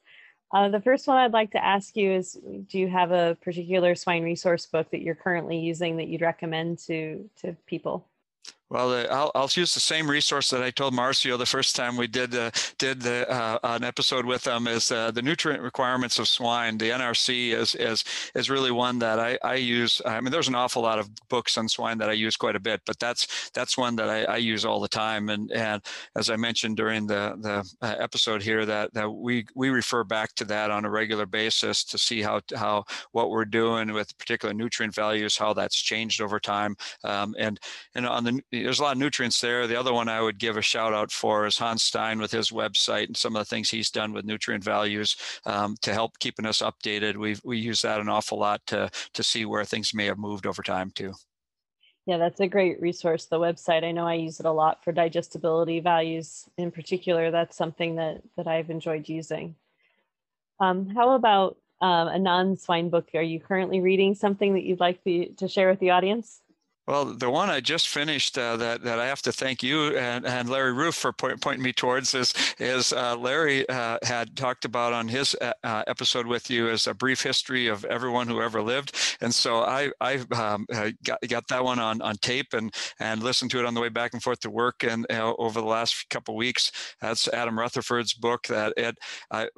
Uh, 0.52 0.68
the 0.68 0.80
first 0.80 1.08
one 1.08 1.16
I'd 1.16 1.32
like 1.32 1.52
to 1.52 1.64
ask 1.64 1.96
you 1.96 2.12
is 2.12 2.38
Do 2.68 2.78
you 2.78 2.88
have 2.88 3.10
a 3.10 3.38
particular 3.40 3.94
swine 3.94 4.22
resource 4.22 4.66
book 4.66 4.90
that 4.90 5.00
you're 5.00 5.14
currently 5.14 5.58
using 5.58 5.96
that 5.96 6.08
you'd 6.08 6.20
recommend 6.20 6.78
to, 6.80 7.28
to 7.40 7.56
people? 7.66 8.06
Well, 8.72 8.90
uh, 8.94 9.06
I'll, 9.10 9.30
I'll 9.34 9.50
use 9.52 9.74
the 9.74 9.80
same 9.80 10.10
resource 10.10 10.48
that 10.48 10.62
I 10.62 10.70
told 10.70 10.94
Marcio 10.94 11.36
the 11.36 11.44
first 11.44 11.76
time 11.76 11.94
we 11.94 12.06
did 12.06 12.34
uh, 12.34 12.50
did 12.78 13.02
the, 13.02 13.30
uh, 13.30 13.58
an 13.64 13.84
episode 13.84 14.24
with 14.24 14.44
them 14.44 14.66
is 14.66 14.90
uh, 14.90 15.10
the 15.10 15.20
nutrient 15.20 15.62
requirements 15.62 16.18
of 16.18 16.26
swine. 16.26 16.78
The 16.78 16.88
NRC 16.88 17.52
is 17.52 17.74
is 17.74 18.02
is 18.34 18.48
really 18.48 18.70
one 18.70 18.98
that 19.00 19.20
I, 19.20 19.38
I 19.44 19.56
use. 19.56 20.00
I 20.06 20.22
mean, 20.22 20.32
there's 20.32 20.48
an 20.48 20.54
awful 20.54 20.80
lot 20.80 20.98
of 20.98 21.10
books 21.28 21.58
on 21.58 21.68
swine 21.68 21.98
that 21.98 22.08
I 22.08 22.14
use 22.14 22.34
quite 22.34 22.56
a 22.56 22.60
bit, 22.60 22.80
but 22.86 22.98
that's 22.98 23.50
that's 23.50 23.76
one 23.76 23.94
that 23.96 24.08
I, 24.08 24.24
I 24.24 24.36
use 24.38 24.64
all 24.64 24.80
the 24.80 24.88
time. 24.88 25.28
And 25.28 25.52
and 25.52 25.82
as 26.16 26.30
I 26.30 26.36
mentioned 26.36 26.78
during 26.78 27.06
the 27.06 27.34
the 27.42 27.86
uh, 27.86 27.96
episode 27.98 28.42
here, 28.42 28.64
that 28.64 28.94
that 28.94 29.10
we 29.10 29.44
we 29.54 29.68
refer 29.68 30.02
back 30.02 30.34
to 30.36 30.46
that 30.46 30.70
on 30.70 30.86
a 30.86 30.90
regular 30.90 31.26
basis 31.26 31.84
to 31.84 31.98
see 31.98 32.22
how 32.22 32.40
how 32.56 32.84
what 33.10 33.28
we're 33.28 33.44
doing 33.44 33.92
with 33.92 34.16
particular 34.16 34.54
nutrient 34.54 34.94
values, 34.94 35.36
how 35.36 35.52
that's 35.52 35.76
changed 35.76 36.22
over 36.22 36.40
time, 36.40 36.74
um, 37.04 37.34
and 37.38 37.60
and 37.94 38.06
on 38.06 38.24
the 38.24 38.61
there's 38.62 38.80
a 38.80 38.82
lot 38.82 38.92
of 38.92 38.98
nutrients 38.98 39.40
there. 39.40 39.66
The 39.66 39.78
other 39.78 39.92
one 39.92 40.08
I 40.08 40.20
would 40.20 40.38
give 40.38 40.56
a 40.56 40.62
shout 40.62 40.92
out 40.92 41.10
for 41.10 41.46
is 41.46 41.58
Hans 41.58 41.82
Stein 41.82 42.18
with 42.18 42.30
his 42.30 42.50
website 42.50 43.06
and 43.06 43.16
some 43.16 43.36
of 43.36 43.40
the 43.40 43.44
things 43.44 43.70
he's 43.70 43.90
done 43.90 44.12
with 44.12 44.24
nutrient 44.24 44.64
values 44.64 45.16
um, 45.46 45.76
to 45.82 45.92
help 45.92 46.18
keeping 46.18 46.46
us 46.46 46.62
updated. 46.62 47.16
We 47.16 47.36
we 47.44 47.58
use 47.58 47.82
that 47.82 48.00
an 48.00 48.08
awful 48.08 48.38
lot 48.38 48.60
to 48.68 48.90
to 49.14 49.22
see 49.22 49.44
where 49.44 49.64
things 49.64 49.94
may 49.94 50.06
have 50.06 50.18
moved 50.18 50.46
over 50.46 50.62
time 50.62 50.90
too. 50.90 51.12
Yeah, 52.06 52.18
that's 52.18 52.40
a 52.40 52.48
great 52.48 52.80
resource. 52.80 53.26
The 53.26 53.38
website. 53.38 53.84
I 53.84 53.92
know 53.92 54.06
I 54.06 54.14
use 54.14 54.40
it 54.40 54.46
a 54.46 54.50
lot 54.50 54.82
for 54.82 54.92
digestibility 54.92 55.80
values 55.80 56.48
in 56.56 56.70
particular. 56.70 57.30
That's 57.30 57.56
something 57.56 57.96
that 57.96 58.22
that 58.36 58.46
I've 58.46 58.70
enjoyed 58.70 59.08
using. 59.08 59.54
Um, 60.58 60.88
how 60.88 61.12
about 61.12 61.58
um, 61.80 62.08
a 62.08 62.18
non-swine 62.18 62.88
book? 62.88 63.08
Are 63.14 63.22
you 63.22 63.40
currently 63.40 63.80
reading 63.80 64.14
something 64.14 64.54
that 64.54 64.62
you'd 64.62 64.80
like 64.80 65.02
the, 65.02 65.32
to 65.38 65.48
share 65.48 65.68
with 65.68 65.80
the 65.80 65.90
audience? 65.90 66.40
Well, 66.88 67.04
the 67.14 67.30
one 67.30 67.48
I 67.48 67.60
just 67.60 67.88
finished 67.88 68.36
uh, 68.36 68.56
that 68.56 68.82
that 68.82 68.98
I 68.98 69.06
have 69.06 69.22
to 69.22 69.32
thank 69.32 69.62
you 69.62 69.96
and, 69.96 70.26
and 70.26 70.50
Larry 70.50 70.72
Roof 70.72 70.96
for 70.96 71.12
point, 71.12 71.40
pointing 71.40 71.62
me 71.62 71.72
towards 71.72 72.12
is 72.12 72.34
is 72.58 72.92
uh, 72.92 73.16
Larry 73.16 73.68
uh, 73.68 73.98
had 74.02 74.36
talked 74.36 74.64
about 74.64 74.92
on 74.92 75.06
his 75.06 75.36
uh, 75.40 75.52
uh, 75.62 75.84
episode 75.86 76.26
with 76.26 76.50
you 76.50 76.68
as 76.68 76.88
a 76.88 76.94
brief 76.94 77.22
history 77.22 77.68
of 77.68 77.84
everyone 77.84 78.26
who 78.26 78.42
ever 78.42 78.60
lived, 78.60 78.96
and 79.20 79.32
so 79.32 79.60
I 79.62 79.92
I 80.00 80.24
um, 80.34 80.66
uh, 80.74 80.90
got, 81.04 81.20
got 81.28 81.46
that 81.48 81.62
one 81.62 81.78
on, 81.78 82.02
on 82.02 82.16
tape 82.16 82.52
and 82.52 82.74
and 82.98 83.22
listened 83.22 83.52
to 83.52 83.60
it 83.60 83.64
on 83.64 83.74
the 83.74 83.80
way 83.80 83.88
back 83.88 84.12
and 84.12 84.20
forth 84.22 84.40
to 84.40 84.50
work 84.50 84.82
and 84.82 85.06
over 85.12 85.60
the 85.60 85.66
last 85.66 86.10
couple 86.10 86.34
weeks. 86.34 86.72
That's 87.00 87.28
Adam 87.28 87.56
Rutherford's 87.56 88.12
book. 88.12 88.48
That 88.48 88.72
it 88.76 88.98
I, 89.30 89.48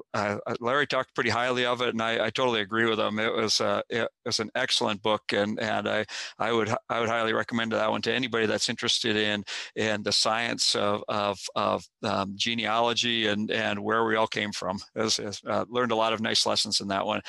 Larry 0.61 0.87
talked 0.87 1.15
pretty 1.15 1.31
highly 1.31 1.65
of 1.65 1.81
it, 1.81 1.89
and 1.89 2.03
I, 2.03 2.27
I 2.27 2.31
totally 2.31 2.61
agree 2.61 2.85
with 2.85 3.01
him. 3.01 3.19
It 3.19 3.33
was 3.33 3.63
it 3.89 4.09
was 4.27 4.41
an 4.41 4.51
excellent 4.55 5.01
book, 5.01 5.33
and 5.33 5.59
and 5.59 5.89
I 5.89 6.05
I 6.39 6.53
would 6.53 6.69
I 6.91 7.01
would 7.01 7.14
highly 7.15 7.33
recommend 7.33 7.73
that 7.73 7.91
one 7.91 8.03
to 8.03 8.13
anybody 8.13 8.47
that's 8.47 8.69
interested 8.69 9.17
in 9.17 9.45
in 9.77 10.03
the 10.03 10.13
science 10.13 10.75
of 10.75 11.03
of, 11.09 11.39
of 11.55 11.85
um, 12.03 12.33
genealogy 12.35 13.29
and 13.29 13.51
and 13.51 13.79
where 13.79 14.05
we 14.05 14.17
all 14.17 14.27
came 14.27 14.53
from. 14.53 14.79
As 14.97 15.21
uh, 15.47 15.65
learned 15.69 15.93
a 15.93 15.97
lot 15.97 16.13
of 16.13 16.21
nice 16.21 16.47
lessons 16.47 16.81
in 16.81 16.89
that 16.89 17.07
one. 17.07 17.21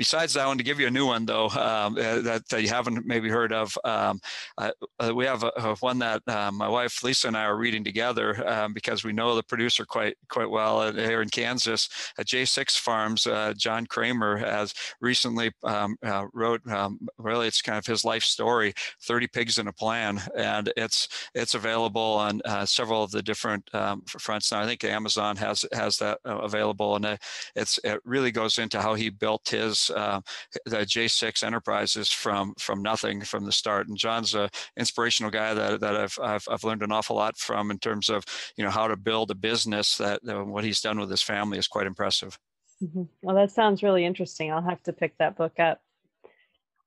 Besides 0.00 0.32
that 0.32 0.46
one, 0.46 0.56
to 0.56 0.64
give 0.64 0.80
you 0.80 0.86
a 0.86 0.90
new 0.90 1.04
one 1.04 1.26
though 1.26 1.50
um, 1.50 1.94
uh, 1.98 2.22
that, 2.22 2.48
that, 2.48 2.62
you 2.62 2.68
haven't 2.68 3.04
maybe 3.04 3.28
heard 3.28 3.52
of, 3.52 3.76
um, 3.84 4.18
uh, 4.56 4.70
uh, 4.98 5.14
we 5.14 5.26
have 5.26 5.42
a, 5.42 5.52
a 5.56 5.74
one 5.80 5.98
that 5.98 6.22
uh, 6.26 6.50
my 6.50 6.66
wife 6.66 7.04
Lisa 7.04 7.28
and 7.28 7.36
I 7.36 7.44
are 7.44 7.58
reading 7.58 7.84
together 7.84 8.48
um, 8.48 8.72
because 8.72 9.04
we 9.04 9.12
know 9.12 9.36
the 9.36 9.42
producer 9.42 9.84
quite 9.84 10.16
quite 10.30 10.48
well 10.48 10.90
here 10.90 11.20
in 11.20 11.28
Kansas 11.28 11.90
at 12.16 12.24
J6 12.24 12.78
Farms. 12.78 13.26
Uh, 13.26 13.52
John 13.54 13.84
Kramer 13.84 14.38
has 14.38 14.72
recently 15.02 15.52
um, 15.64 15.98
uh, 16.02 16.28
wrote 16.32 16.66
um, 16.68 17.06
really 17.18 17.46
it's 17.46 17.60
kind 17.60 17.76
of 17.76 17.84
his 17.84 18.02
life 18.02 18.22
story, 18.22 18.72
30 19.02 19.26
pigs 19.26 19.58
in 19.58 19.68
a 19.68 19.72
plan, 19.74 20.18
and 20.34 20.72
it's 20.78 21.08
it's 21.34 21.54
available 21.54 22.00
on 22.00 22.40
several 22.64 23.02
of 23.02 23.10
the 23.10 23.22
different 23.22 23.68
um, 23.74 24.00
fronts 24.06 24.50
now. 24.50 24.62
I 24.62 24.64
think 24.64 24.82
Amazon 24.82 25.36
has 25.36 25.66
has 25.74 25.98
that 25.98 26.20
available, 26.24 26.96
and 26.96 27.18
it's 27.54 27.78
it 27.84 28.00
really 28.06 28.30
goes 28.30 28.56
into 28.56 28.80
how 28.80 28.94
he 28.94 29.10
built 29.10 29.46
his 29.50 29.89
uh, 29.90 30.20
the 30.66 30.78
J6 30.78 31.42
Enterprises 31.42 32.10
from 32.10 32.54
from 32.58 32.82
nothing 32.82 33.22
from 33.22 33.44
the 33.44 33.52
start. 33.52 33.88
And 33.88 33.96
John's 33.96 34.34
an 34.34 34.48
inspirational 34.76 35.30
guy 35.30 35.54
that, 35.54 35.80
that 35.80 35.96
I've, 35.96 36.18
I've, 36.22 36.46
I've 36.50 36.64
learned 36.64 36.82
an 36.82 36.92
awful 36.92 37.16
lot 37.16 37.36
from 37.36 37.70
in 37.70 37.78
terms 37.78 38.08
of 38.08 38.24
you 38.56 38.64
know 38.64 38.70
how 38.70 38.88
to 38.88 38.96
build 38.96 39.30
a 39.30 39.34
business. 39.34 39.96
That 39.98 40.20
uh, 40.28 40.44
what 40.44 40.64
he's 40.64 40.80
done 40.80 40.98
with 40.98 41.10
his 41.10 41.22
family 41.22 41.58
is 41.58 41.68
quite 41.68 41.86
impressive. 41.86 42.38
Mm-hmm. 42.82 43.02
Well, 43.22 43.36
that 43.36 43.50
sounds 43.50 43.82
really 43.82 44.04
interesting. 44.04 44.50
I'll 44.50 44.62
have 44.62 44.82
to 44.84 44.92
pick 44.92 45.18
that 45.18 45.36
book 45.36 45.58
up. 45.58 45.80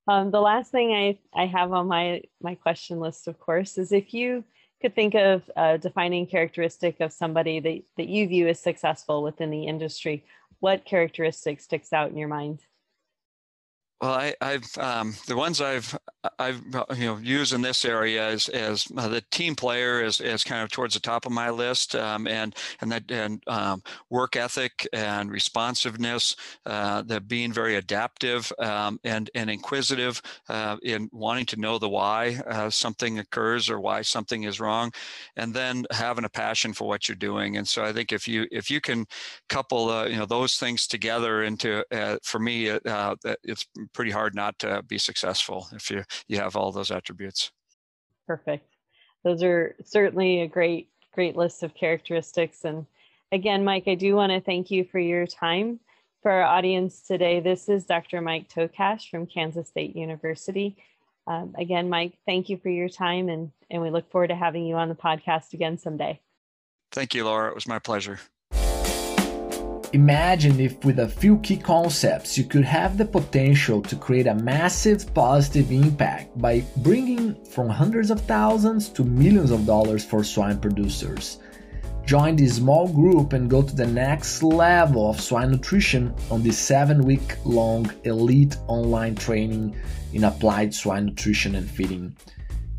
Um, 0.07 0.31
the 0.31 0.41
last 0.41 0.71
thing 0.71 0.91
I, 0.91 1.19
I 1.33 1.45
have 1.45 1.71
on 1.71 1.87
my, 1.87 2.23
my 2.41 2.55
question 2.55 2.99
list, 2.99 3.27
of 3.27 3.39
course, 3.39 3.77
is 3.77 3.91
if 3.91 4.13
you 4.13 4.43
could 4.81 4.95
think 4.95 5.15
of 5.15 5.49
a 5.55 5.77
defining 5.77 6.27
characteristic 6.27 6.99
of 6.99 7.13
somebody 7.13 7.59
that, 7.59 7.83
that 7.97 8.09
you 8.09 8.27
view 8.27 8.47
as 8.47 8.59
successful 8.59 9.23
within 9.23 9.49
the 9.49 9.65
industry, 9.65 10.25
what 10.59 10.83
characteristic 10.83 11.61
sticks 11.61 11.93
out 11.93 12.09
in 12.09 12.17
your 12.17 12.27
mind? 12.27 12.59
Well, 14.03 14.15
I, 14.15 14.35
have 14.41 14.77
um, 14.79 15.15
the 15.27 15.37
ones 15.37 15.61
I've 15.61 15.97
I've 16.39 16.61
you 16.95 17.05
know 17.05 17.17
used 17.17 17.53
in 17.53 17.61
this 17.61 17.83
area 17.83 18.29
is 18.29 18.47
as 18.49 18.87
uh, 18.97 19.07
the 19.09 19.21
team 19.31 19.55
player 19.55 20.01
is, 20.03 20.21
is 20.21 20.43
kind 20.43 20.63
of 20.63 20.71
towards 20.71 20.93
the 20.93 20.99
top 20.99 21.25
of 21.25 21.31
my 21.31 21.49
list, 21.49 21.95
um, 21.95 22.27
and 22.27 22.55
and 22.81 22.91
that 22.91 23.11
and 23.11 23.43
um, 23.47 23.83
work 24.09 24.35
ethic 24.35 24.87
and 24.93 25.31
responsiveness, 25.31 26.35
uh, 26.65 27.01
the 27.01 27.19
being 27.19 27.51
very 27.51 27.75
adaptive 27.75 28.51
um, 28.59 28.99
and 29.03 29.29
and 29.35 29.49
inquisitive 29.49 30.21
uh, 30.49 30.77
in 30.83 31.09
wanting 31.11 31.45
to 31.47 31.59
know 31.59 31.77
the 31.77 31.89
why 31.89 32.39
uh, 32.47 32.69
something 32.69 33.19
occurs 33.19 33.69
or 33.69 33.79
why 33.79 34.01
something 34.01 34.43
is 34.43 34.59
wrong, 34.59 34.91
and 35.35 35.53
then 35.53 35.85
having 35.91 36.25
a 36.25 36.29
passion 36.29 36.73
for 36.73 36.87
what 36.87 37.09
you're 37.09 37.15
doing. 37.15 37.57
And 37.57 37.67
so 37.67 37.83
I 37.83 37.91
think 37.91 38.13
if 38.13 38.27
you 38.27 38.47
if 38.51 38.71
you 38.71 38.79
can 38.79 39.05
couple 39.49 39.89
uh, 39.89 40.05
you 40.05 40.17
know 40.17 40.25
those 40.25 40.55
things 40.55 40.87
together 40.87 41.43
into 41.43 41.83
uh, 41.91 42.17
for 42.23 42.39
me 42.39 42.67
it's 43.43 43.65
pretty 43.93 44.11
hard 44.11 44.35
not 44.35 44.57
to 44.59 44.81
be 44.83 44.97
successful 44.97 45.67
if 45.73 45.89
you 45.91 46.03
you 46.27 46.37
have 46.37 46.55
all 46.55 46.71
those 46.71 46.91
attributes. 46.91 47.51
Perfect. 48.27 48.67
Those 49.23 49.43
are 49.43 49.75
certainly 49.83 50.41
a 50.41 50.47
great 50.47 50.89
great 51.13 51.35
list 51.35 51.63
of 51.63 51.73
characteristics. 51.73 52.65
And 52.65 52.85
again, 53.31 53.63
Mike, 53.63 53.83
I 53.87 53.95
do 53.95 54.15
want 54.15 54.31
to 54.31 54.41
thank 54.41 54.71
you 54.71 54.83
for 54.83 54.99
your 54.99 55.27
time. 55.27 55.79
For 56.21 56.31
our 56.31 56.43
audience 56.43 57.01
today, 57.01 57.39
this 57.39 57.69
is 57.69 57.85
Dr. 57.85 58.21
Mike 58.21 58.49
Tokach 58.49 59.09
from 59.09 59.27
Kansas 59.27 59.67
State 59.67 59.95
University. 59.95 60.77
Um, 61.27 61.53
again, 61.57 61.89
Mike, 61.89 62.17
thank 62.25 62.49
you 62.49 62.57
for 62.57 62.69
your 62.69 62.89
time, 62.89 63.29
and, 63.29 63.51
and 63.69 63.81
we 63.81 63.89
look 63.89 64.09
forward 64.09 64.27
to 64.27 64.35
having 64.35 64.65
you 64.65 64.75
on 64.75 64.89
the 64.89 64.95
podcast 64.95 65.53
again 65.53 65.77
someday. 65.77 66.19
Thank 66.91 67.13
you, 67.13 67.25
Laura. 67.25 67.49
It 67.49 67.55
was 67.55 67.67
my 67.67 67.79
pleasure. 67.79 68.19
Imagine 69.93 70.59
if, 70.59 70.83
with 70.83 70.97
a 70.97 71.07
few 71.07 71.37
key 71.41 71.55
concepts, 71.55 72.35
you 72.35 72.45
could 72.45 72.65
have 72.65 72.97
the 72.97 73.05
potential 73.05 73.79
to 73.83 73.95
create 73.95 74.25
a 74.25 74.33
massive 74.33 75.13
positive 75.13 75.71
impact 75.71 76.35
by 76.39 76.63
bringing 76.77 77.35
from 77.45 77.69
hundreds 77.69 78.09
of 78.09 78.19
thousands 78.21 78.89
to 78.89 79.03
millions 79.03 79.51
of 79.51 79.67
dollars 79.67 80.03
for 80.03 80.23
swine 80.23 80.59
producers. 80.59 81.37
Join 82.07 82.35
this 82.35 82.55
small 82.55 82.87
group 82.87 83.33
and 83.33 83.47
go 83.47 83.61
to 83.61 83.75
the 83.75 83.85
next 83.85 84.41
level 84.41 85.11
of 85.11 85.21
swine 85.21 85.51
nutrition 85.51 86.11
on 86.31 86.41
this 86.41 86.57
seven 86.57 87.03
week 87.03 87.37
long 87.45 87.87
elite 88.03 88.57
online 88.65 89.13
training 89.13 89.75
in 90.11 90.23
applied 90.23 90.73
swine 90.73 91.05
nutrition 91.05 91.53
and 91.53 91.69
feeding. 91.69 92.17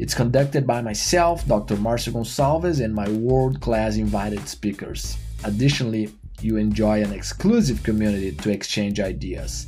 It's 0.01 0.15
conducted 0.15 0.67
by 0.67 0.83
myself, 0.83 1.47
Dr. 1.47 1.77
Marcio 1.77 2.13
Gonçalves, 2.13 2.85
and 2.85 2.93
my 2.93 3.09
world 3.11 3.61
class 3.61 3.99
invited 3.99 4.49
speakers. 4.49 5.17
Additionally, 5.45 6.13
you 6.45 6.57
enjoy 6.57 7.03
an 7.03 7.13
exclusive 7.13 7.83
community 7.83 8.33
to 8.33 8.51
exchange 8.51 9.01
ideas. 9.01 9.67